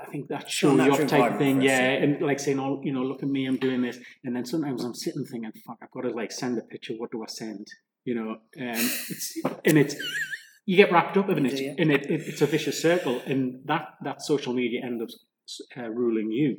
[0.03, 2.03] I think that show you off type thing, yeah, yeah.
[2.03, 4.85] and like saying, "Oh, you know, look at me, I'm doing this," and then sometimes
[4.85, 6.95] I'm sitting thinking, "Fuck, I've got to like send a picture.
[6.95, 7.67] What do I send?"
[8.05, 9.97] You know, um, it's and it's
[10.67, 11.75] you get wrapped up in it, do, yeah.
[11.79, 15.09] and it, it, it's a vicious circle, and that that social media ends up
[15.83, 16.59] uh, ruling you.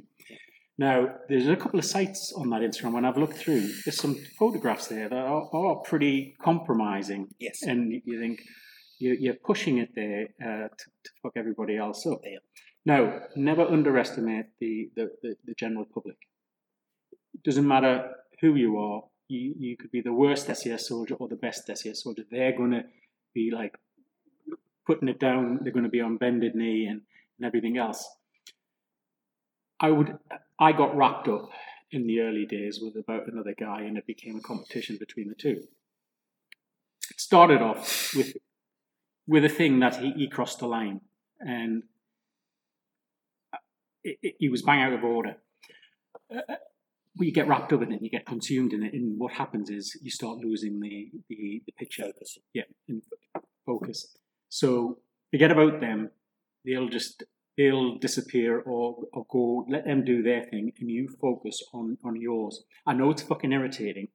[0.77, 3.61] Now, there's a couple of sites on that Instagram when I've looked through.
[3.85, 7.61] There's some photographs there that are, are pretty compromising, Yes.
[7.61, 8.41] and you think
[8.99, 12.19] you're, you're pushing it there uh, to, to fuck everybody else up.
[12.25, 12.39] Yeah.
[12.85, 16.17] Now, never underestimate the, the, the, the general public.
[17.33, 19.03] It doesn't matter who you are.
[19.27, 22.23] You, you could be the worst SAS soldier or the best SAS soldier.
[22.29, 22.83] They're going to
[23.33, 23.75] be like
[24.85, 25.59] putting it down.
[25.61, 27.01] They're going to be on bended knee and,
[27.39, 28.07] and everything else.
[29.79, 30.17] I would.
[30.57, 31.49] I got wrapped up
[31.91, 35.35] in the early days with about another guy, and it became a competition between the
[35.35, 35.63] two.
[37.09, 38.37] It started off with
[39.27, 41.01] with a thing that he, he crossed the line,
[41.39, 41.83] and
[44.05, 45.35] it, it, he was bang out of order.
[46.33, 46.55] Uh,
[47.17, 49.69] but you get wrapped up in it, you get consumed in it, and what happens
[49.69, 52.37] is you start losing the the, the picture Focus.
[52.53, 52.63] yeah,
[53.65, 54.15] focus.
[54.49, 54.99] So
[55.31, 56.11] forget about them.
[56.65, 57.23] They'll just
[57.57, 59.65] they'll disappear or, or go.
[59.69, 62.63] Let them do their thing, and you focus on on yours.
[62.85, 64.09] I know it's fucking irritating.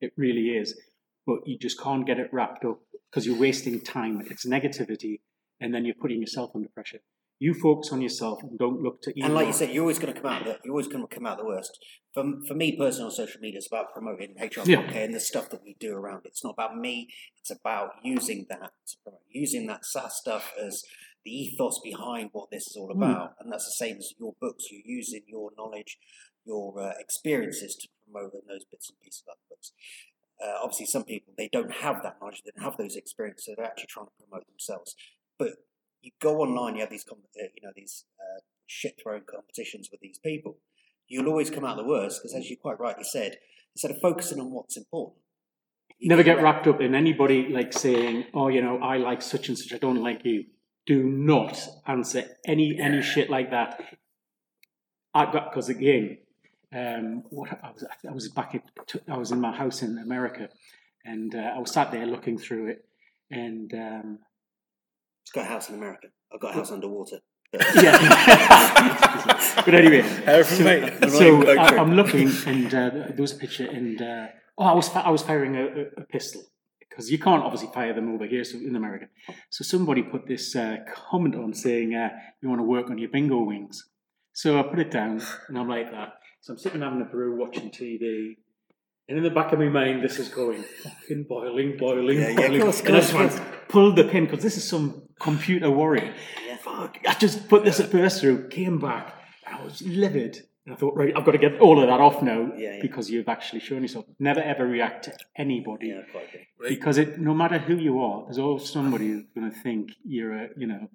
[0.00, 0.78] It really is,
[1.26, 2.80] but you just can't get it wrapped up
[3.10, 4.22] because you're wasting time.
[4.28, 5.20] It's negativity,
[5.60, 7.00] and then you're putting yourself under pressure.
[7.40, 9.12] You focus on yourself and don't look to.
[9.22, 10.44] And like you said, you're always going to come out.
[10.44, 11.78] The, you're always going to come out the worst.
[12.12, 14.80] For for me personally, on social media, it's about promoting HR Yeah.
[14.80, 16.28] and the stuff that we do around it.
[16.28, 17.08] It's not about me.
[17.38, 18.72] It's about using that,
[19.30, 20.82] using that SAS stuff as
[21.24, 23.02] the ethos behind what this is all Hmm.
[23.02, 23.34] about.
[23.38, 24.64] And that's the same as your books.
[24.72, 25.96] You're using your knowledge,
[26.44, 29.72] your uh, experiences to promote those bits and pieces of the books.
[30.44, 33.44] Uh, obviously, some people they don't have that knowledge, they don't have those experiences.
[33.46, 34.96] So they're actually trying to promote themselves.
[35.38, 35.52] But
[36.02, 37.14] you go online, you have these, uh,
[37.54, 40.58] you know, these uh, shit throwing competitions with these people.
[41.08, 43.38] You'll always come out the worst because, as you quite rightly said,
[43.74, 45.22] instead of focusing on what's important,
[45.98, 49.48] you Never get wrapped up in anybody like saying, "Oh, you know, I like such
[49.48, 49.72] and such.
[49.72, 50.44] I don't like you."
[50.86, 53.82] Do not answer any any shit like that.
[55.12, 56.18] I got because again,
[56.72, 58.62] um, what I was I was back at
[59.08, 60.50] I was in my house in America,
[61.04, 62.84] and uh, I was sat there looking through it,
[63.30, 64.18] and um,
[65.28, 66.06] It's got a house in America.
[66.32, 67.18] I've got a house underwater.
[67.52, 67.98] yeah.
[69.62, 71.10] but anyway, Everything, mate.
[71.10, 74.88] so I, I'm looking, and uh, there was a picture, and uh, oh, I was
[74.94, 76.40] I was firing a, a, a pistol
[76.80, 79.08] because you can't obviously fire them over here, so in America.
[79.50, 80.76] So somebody put this uh,
[81.10, 82.08] comment on saying, uh,
[82.40, 83.84] "You want to work on your bingo wings."
[84.32, 86.14] So I put it down, and I'm like that.
[86.40, 88.36] So I'm sitting having a brew, watching TV.
[89.10, 92.30] And in the back of my mind, this is going fucking boiling, boiling, Yeah, yeah,
[92.30, 92.60] of boiling.
[92.62, 95.70] course, of and I course, just went, pulled the pin because this is some computer
[95.70, 96.14] warrior.
[96.60, 96.98] Fuck!
[97.06, 99.14] I just put this at first through, came back,
[99.46, 100.42] I was livid.
[100.66, 102.78] And I thought, right, I've got to get all of that off now Yeah, yeah.
[102.82, 104.04] because you've actually shown yourself.
[104.18, 106.42] Never ever react to anybody yeah, quite good.
[106.68, 110.34] because it, no matter who you are, there's always somebody who's going to think you're
[110.34, 110.90] a, you know,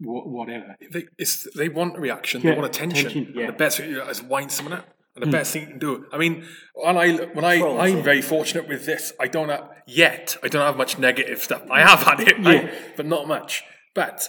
[0.00, 0.74] wha- whatever.
[0.90, 2.40] They, it's, they want a reaction.
[2.42, 3.06] Yeah, they want attention.
[3.06, 3.46] attention, yeah.
[3.46, 4.88] The best thing to do is wind someone up.
[5.16, 6.06] And the best thing you can do.
[6.12, 6.44] I mean,
[6.74, 9.12] when I when I Trolls, I'm very fortunate with this.
[9.18, 10.36] I don't have yet.
[10.42, 11.62] I don't have much negative stuff.
[11.70, 12.64] I have had it, right?
[12.64, 12.74] Yeah.
[12.96, 13.64] but not much.
[13.94, 14.28] But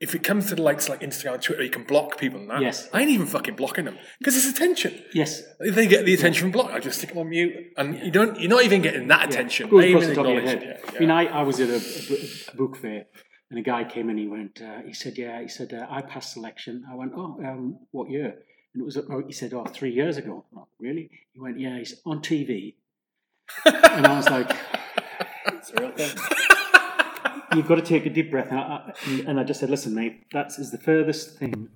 [0.00, 2.48] if it comes to the likes like Instagram and Twitter, you can block people and
[2.48, 2.62] that.
[2.62, 2.88] Yes.
[2.94, 5.02] I ain't even fucking blocking them because it's attention.
[5.12, 5.42] Yes.
[5.60, 8.10] If they get the attention from block, I just stick them on mute, and you
[8.10, 8.40] don't.
[8.40, 9.68] You're not even getting that attention.
[9.68, 10.62] Goes Not across even the top of your head.
[10.62, 13.04] Yeah, I mean, I, I was at a, a a book fair,
[13.50, 14.16] and a guy came in.
[14.16, 17.38] He went, uh, he said, "Yeah." He said, uh, "I passed selection." I went, "Oh,
[17.44, 18.36] um, what year?"
[18.74, 21.10] And it was, oh, he said, oh, three years ago." Oh, really?
[21.32, 22.74] He went, "Yeah." He's on TV,
[23.64, 24.50] and I was like,
[25.46, 26.16] It's a real thing.
[27.56, 29.94] "You've got to take a deep breath." And I, I- and I just said, "Listen,
[29.94, 31.68] mate, that is the furthest thing."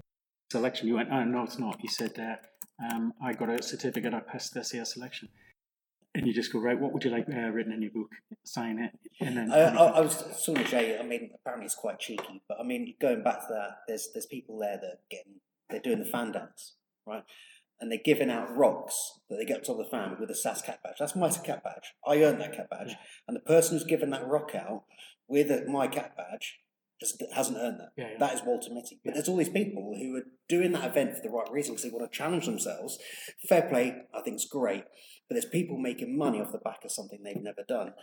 [0.53, 0.87] Selection.
[0.87, 2.37] He went, "Oh, no, it's not." He said, uh,
[2.95, 4.15] um, "I got a certificate.
[4.15, 5.29] I passed the SAS selection."
[6.17, 8.13] And you just go, right, what would you like uh, written in your book?
[8.45, 8.93] Sign it.
[9.21, 10.17] And then I, I, I was
[10.47, 10.97] talking to Jay.
[10.97, 14.27] I mean, apparently it's quite cheeky, but I mean, going back to that, there's there's
[14.27, 16.75] people there that are getting they're doing the fan dance,
[17.07, 17.25] right?
[17.81, 20.63] And they're giving out rocks that they get up to the fan with a SAS
[20.63, 20.97] cat badge.
[20.99, 21.93] That's my cat badge.
[22.07, 22.95] I earned that cat badge,
[23.27, 24.85] and the person who's given that rock out
[25.29, 26.61] with a, my cat badge
[27.01, 27.91] has, hasn't earned that.
[27.97, 28.19] Yeah, yeah.
[28.19, 29.01] That is Walter Mitty.
[29.05, 31.85] But there's all these people who are doing that event for the right reason because
[31.85, 32.99] they want to challenge themselves.
[33.49, 34.85] Fair play, I think is great.
[35.29, 37.95] But there's people making money off the back of something they've never done.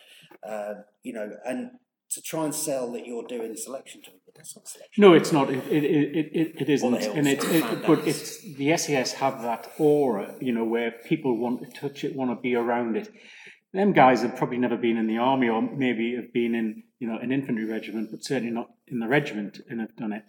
[0.48, 1.72] Um, you know, and
[2.12, 5.02] to try and sell that you're doing selection to but that's not selection.
[5.02, 5.50] No, it's not.
[5.50, 6.94] It it it, it, it isn't.
[6.94, 11.62] And it's it, but it's the SAS have that aura, you know, where people want
[11.62, 13.10] to touch it, want to be around it.
[13.74, 17.08] them guys have probably never been in the army or maybe have been in you
[17.08, 20.24] know an infantry regiment, but certainly not in the regiment and have done it.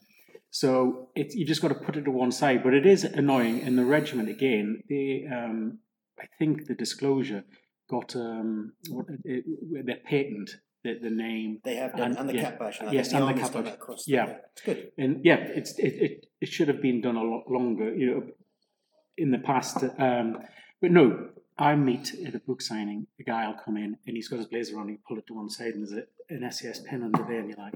[0.51, 2.63] So it, you just got to put it to one side.
[2.63, 3.61] But it is annoying.
[3.61, 5.79] In the regiment again, they um,
[6.19, 7.45] I think the disclosure
[7.89, 10.51] got um, what, it, it, their patent
[10.85, 11.61] the, the name.
[11.65, 12.57] They have done, and, the yeah.
[12.81, 13.77] And I yes, the and the done bash.
[13.77, 14.03] that.
[14.07, 14.37] Yeah.
[14.53, 14.93] it's good.
[14.99, 18.23] And yeah, it's it, it, it should have been done a lot longer, you know,
[19.17, 19.85] in the past.
[19.99, 20.39] Um,
[20.81, 21.29] but no,
[21.59, 24.47] I meet at a book signing, a guy will come in and he's got his
[24.47, 27.23] blazer on, he pull it to one side and there's a, an SAS pin under
[27.23, 27.75] there and you're like,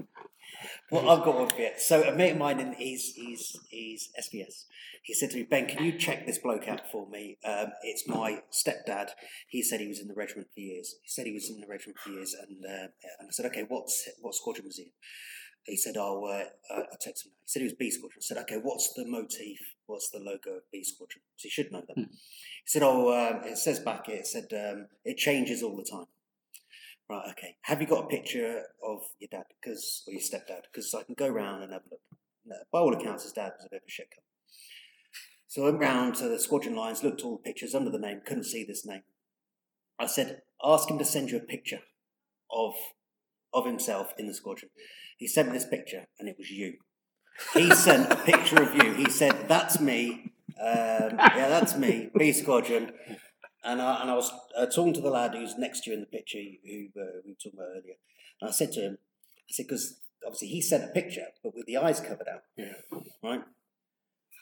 [0.91, 1.71] Well, I've got one for you.
[1.77, 4.65] So a mate of mine, and he's he's he's SBS.
[5.03, 7.37] He said to me, Ben, can you check this bloke out for me?
[7.45, 9.09] Um, it's my stepdad.
[9.47, 10.95] He said he was in the regiment for years.
[11.01, 12.87] He said he was in the regiment for years, and uh,
[13.19, 14.83] and I said, okay, what's what squadron was he?
[14.83, 14.89] in?
[15.67, 17.33] He said, oh, uh, uh, I text him.
[17.43, 18.19] He said he was B squadron.
[18.19, 19.59] I said, okay, what's the motif?
[19.85, 21.21] What's the logo of B squadron?
[21.35, 21.97] So he should know that.
[21.97, 22.07] He
[22.65, 24.17] said, oh, um, it says back here.
[24.17, 26.07] It said um, it changes all the time.
[27.09, 27.55] Right, okay.
[27.61, 30.63] Have you got a picture of your dad because or your stepdad?
[30.71, 32.01] Because I can go round and have a look.
[32.45, 34.09] No, by all accounts, his dad was a bit of a shit.
[35.47, 37.99] So I went round to the squadron lines, looked at all the pictures under the
[37.99, 39.03] name, couldn't see this name.
[39.97, 41.79] I said, ask him to send you a picture
[42.51, 42.73] of
[43.53, 44.69] of himself in the squadron.
[45.17, 46.75] He sent me this picture, and it was you.
[47.53, 48.93] He sent a picture of you.
[48.93, 50.33] He said, "That's me.
[50.59, 52.09] Um, yeah, that's me.
[52.17, 52.91] B squadron."
[53.63, 55.99] And I, and I was uh, talking to the lad who's next to you in
[56.01, 57.95] the picture, who uh, we were talking about earlier.
[58.39, 58.97] And I said to him,
[59.39, 62.43] I said, because obviously he sent a picture, but with the eyes covered out.
[62.55, 62.73] Yeah.
[63.23, 63.41] Right?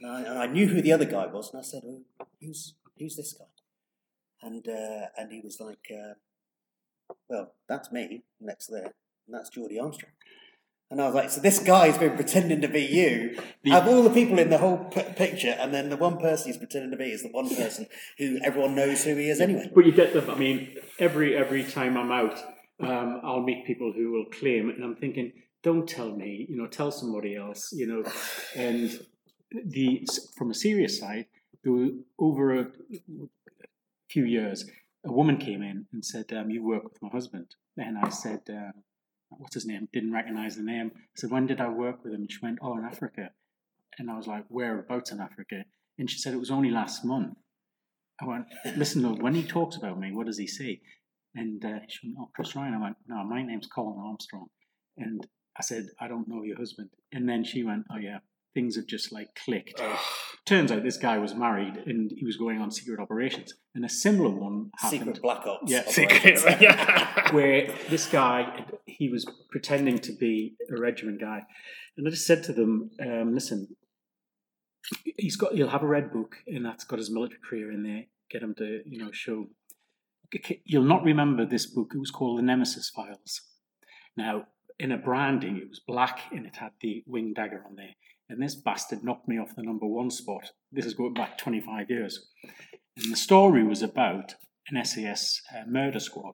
[0.02, 2.02] And I, and I knew who the other guy was, and I said, oh,
[2.42, 3.46] who's, who's this guy?
[4.42, 6.14] And, uh, and he was like, uh,
[7.30, 8.94] well, that's me next there,
[9.26, 10.12] and that's Geordie Armstrong.
[10.92, 13.40] And I was like, so this guy's been pretending to be you.
[13.66, 16.58] Have all the people in the whole p- picture, and then the one person he's
[16.58, 17.88] pretending to be is the one person
[18.20, 19.72] who everyone knows who he is anyway.
[19.74, 20.30] But you get them.
[20.30, 22.40] I mean, every every time I'm out,
[22.80, 25.34] um, I'll meet people who will claim, and I'm thinking,
[25.64, 28.04] don't tell me, you know, tell somebody else, you know.
[28.56, 29.00] And
[29.52, 30.08] the
[30.38, 31.26] from a serious side,
[31.64, 31.90] there were
[32.20, 32.68] over a
[34.08, 34.70] few years,
[35.04, 38.42] a woman came in and said, um, "You work with my husband," and I said.
[38.50, 38.84] Um,
[39.38, 39.88] What's his name?
[39.94, 40.92] Didn't recognize the name.
[40.96, 42.28] I said, When did I work with him?
[42.30, 43.32] She went, Oh, in Africa.
[43.98, 45.66] And I was like, Whereabouts in Africa?
[45.98, 47.38] And she said, It was only last month.
[48.22, 48.46] I went,
[48.78, 50.80] listen, when he talks about me, what does he say?
[51.36, 52.76] And uh, she went, oh, Chris Ryan.
[52.76, 54.48] I went, no, my name's Colin Armstrong.
[54.98, 56.90] And I said, I don't know your husband.
[57.12, 58.20] And then she went, oh, yeah,
[58.56, 59.80] things have just like clicked.
[60.46, 63.54] Turns out this guy was married and he was going on secret operations.
[63.76, 65.70] And a similar one happened Secret Black Ops.
[65.70, 65.84] Yeah.
[65.88, 66.44] Secrets.
[66.60, 67.32] yeah.
[67.34, 71.42] where this guy he was pretending to be a regiment guy,
[71.98, 73.76] and I just said to them, um, "Listen,
[75.18, 78.04] he's got he'll have a red book, and that's got his military career in there.
[78.32, 79.48] Get him to you know show.
[80.64, 81.92] You'll not remember this book.
[81.94, 83.42] It was called the Nemesis Files.
[84.18, 84.48] Now,
[84.80, 87.96] in a branding, it was black and it had the wing dagger on there.
[88.30, 90.52] And this bastard knocked me off the number one spot.
[90.72, 92.28] This is going back 25 years.
[92.98, 94.36] And the story was about
[94.70, 96.34] an SAS uh, murder squad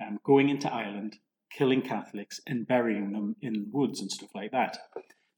[0.00, 1.16] um, going into Ireland,
[1.50, 4.78] killing Catholics, and burying them in woods and stuff like that.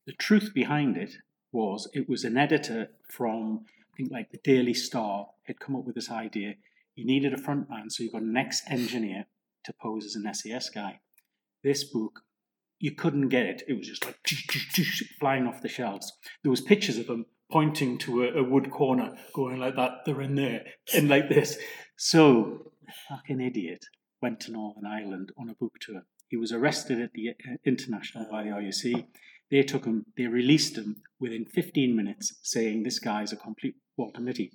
[0.06, 1.14] The truth behind it
[1.52, 5.84] was it was an editor from, I think, like the Daily Star had come up
[5.84, 6.54] with this idea.
[6.94, 9.26] You needed a front man, so you got an ex engineer
[9.64, 11.00] to pose as an SAS guy.
[11.62, 12.20] This book,
[12.80, 13.62] you couldn't get it.
[13.68, 14.16] It was just like
[15.20, 16.12] flying off the shelves.
[16.42, 20.04] There was pictures of them pointing to a, a wood corner, going like that.
[20.04, 21.58] They're in there, and like this.
[21.96, 22.72] So,
[23.08, 23.84] fucking idiot
[24.22, 26.02] went to Northern Ireland on a book tour.
[26.28, 29.06] He was arrested at the uh, International by the RUC.
[29.50, 34.20] They took him, they released him within 15 minutes, saying this guy's a complete Walter
[34.20, 34.52] Mitty.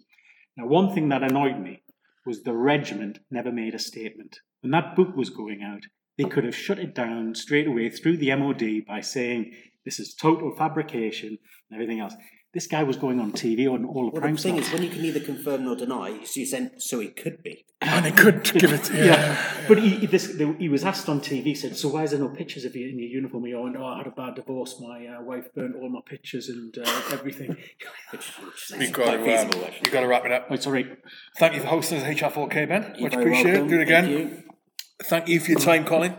[0.55, 1.83] Now, one thing that annoyed me
[2.25, 4.39] was the regiment never made a statement.
[4.61, 5.83] When that book was going out,
[6.17, 10.13] they could have shut it down straight away through the MOD by saying this is
[10.13, 11.37] total fabrication
[11.69, 12.13] and everything else.
[12.53, 14.67] This guy was going on TV on all the Well, prime the thing slots.
[14.67, 17.65] is, when you can neither confirm nor deny, so you said, so it could be.
[17.81, 18.89] And it could give it.
[18.93, 19.03] Yeah.
[19.03, 21.55] Yeah, but he, he- this, the, he was asked on TV.
[21.55, 23.85] Said, "So why is there no pictures of you in your uniform?" He went, "Oh,
[23.85, 24.79] I had a bad divorce.
[24.79, 27.49] My uh, wife burnt all my pictures and uh, everything."
[28.11, 30.47] Which, which You've got, quite to, um, feasible, you've got to wrap it up.
[30.49, 30.95] oh, sorry.
[31.37, 32.93] Thank you for hosting us HR4K, Ben.
[32.97, 33.51] You're Much very appreciated.
[33.53, 33.67] welcome.
[33.67, 34.43] Do it again.
[35.03, 35.39] Thank you.
[35.39, 36.15] For your time, Colin.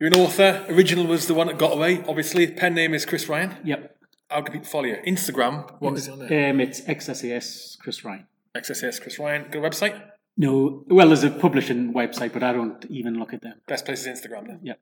[0.00, 0.64] You're an author.
[0.68, 2.46] Original was the one that got away, obviously.
[2.46, 3.56] Pen name is Chris Ryan.
[3.64, 3.96] Yep.
[4.30, 4.96] How can people follow you?
[5.06, 5.80] Instagram.
[5.80, 6.50] What is it on there?
[6.50, 8.26] Um, it's XSAS Chris Ryan.
[8.54, 9.50] XSAS Chris Ryan.
[9.50, 10.00] Got a website?
[10.36, 13.60] No, well, there's a publishing website, but I don't even look at them.
[13.66, 14.60] Best place is Instagram then.
[14.62, 14.80] Yep.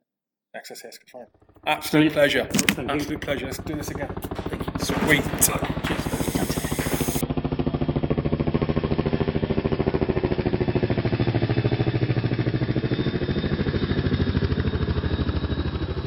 [0.55, 1.27] XSAS Chris Ryan.
[1.67, 2.45] Absolute pleasure.
[2.51, 2.95] Thank you.
[2.95, 3.47] Absolute pleasure.
[3.47, 4.15] Let's do this again.
[4.81, 6.16] Sweet.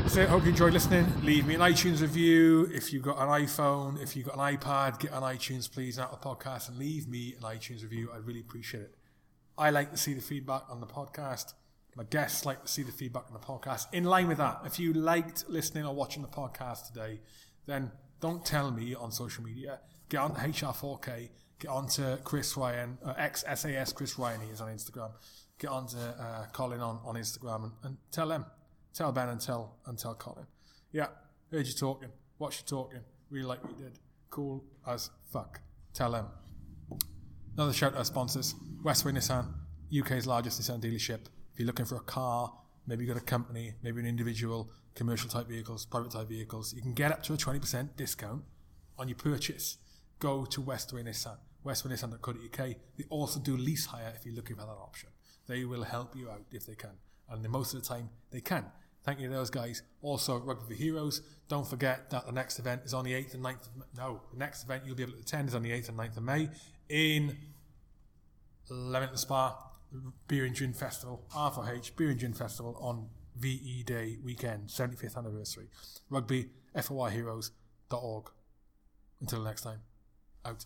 [0.09, 1.05] So I hope you enjoyed listening.
[1.23, 2.67] Leave me an iTunes review.
[2.73, 6.09] If you've got an iPhone, if you've got an iPad, get on iTunes, please, out
[6.09, 8.09] the podcast, and leave me an iTunes review.
[8.11, 8.95] I'd really appreciate it.
[9.55, 11.53] I like to see the feedback on the podcast.
[11.95, 13.85] My guests like to see the feedback on the podcast.
[13.93, 17.19] In line with that, if you liked listening or watching the podcast today,
[17.67, 19.79] then don't tell me on social media.
[20.09, 21.29] Get on to HR4K.
[21.59, 25.11] Get on to Chris Ryan, uh, XSAS Chris Ryan, he is on Instagram.
[25.59, 28.45] Get on to uh, Colin on, on Instagram and, and tell them.
[28.93, 30.45] Tell Ben and tell and tell Colin.
[30.91, 31.07] Yeah,
[31.51, 32.09] heard you talking.
[32.37, 32.99] Watch you talking.
[33.29, 33.99] Really like what you did.
[34.29, 35.61] Cool as fuck.
[35.93, 36.27] Tell them.
[37.55, 38.55] Another shout out to sponsors.
[38.83, 39.45] Westway Nissan,
[39.97, 41.27] UK's largest Nissan dealership.
[41.53, 42.53] If you're looking for a car,
[42.87, 46.81] maybe you've got a company, maybe an individual, commercial type vehicles, private type vehicles, you
[46.81, 48.43] can get up to a 20% discount
[48.97, 49.77] on your purchase.
[50.19, 52.57] Go to Westway Nissan, westwaynissan.co.uk.
[52.97, 55.09] They also do lease hire if you're looking for that option.
[55.47, 56.97] They will help you out if they can.
[57.31, 58.65] And most of the time, they can.
[59.03, 59.81] Thank you to those guys.
[60.01, 61.21] Also, Rugby for Heroes.
[61.47, 63.85] Don't forget that the next event is on the 8th and 9th of May.
[63.97, 66.17] No, the next event you'll be able to attend is on the 8th and 9th
[66.17, 66.49] of May
[66.89, 67.37] in
[68.69, 69.57] Leamington Spa,
[70.27, 75.69] Beer and Gin Festival, R4H Beer and Gin Festival on VE Day weekend, 75th anniversary.
[76.09, 78.31] Rugby, FOIHeroes.org.
[79.21, 79.79] Until next time,
[80.45, 80.63] out.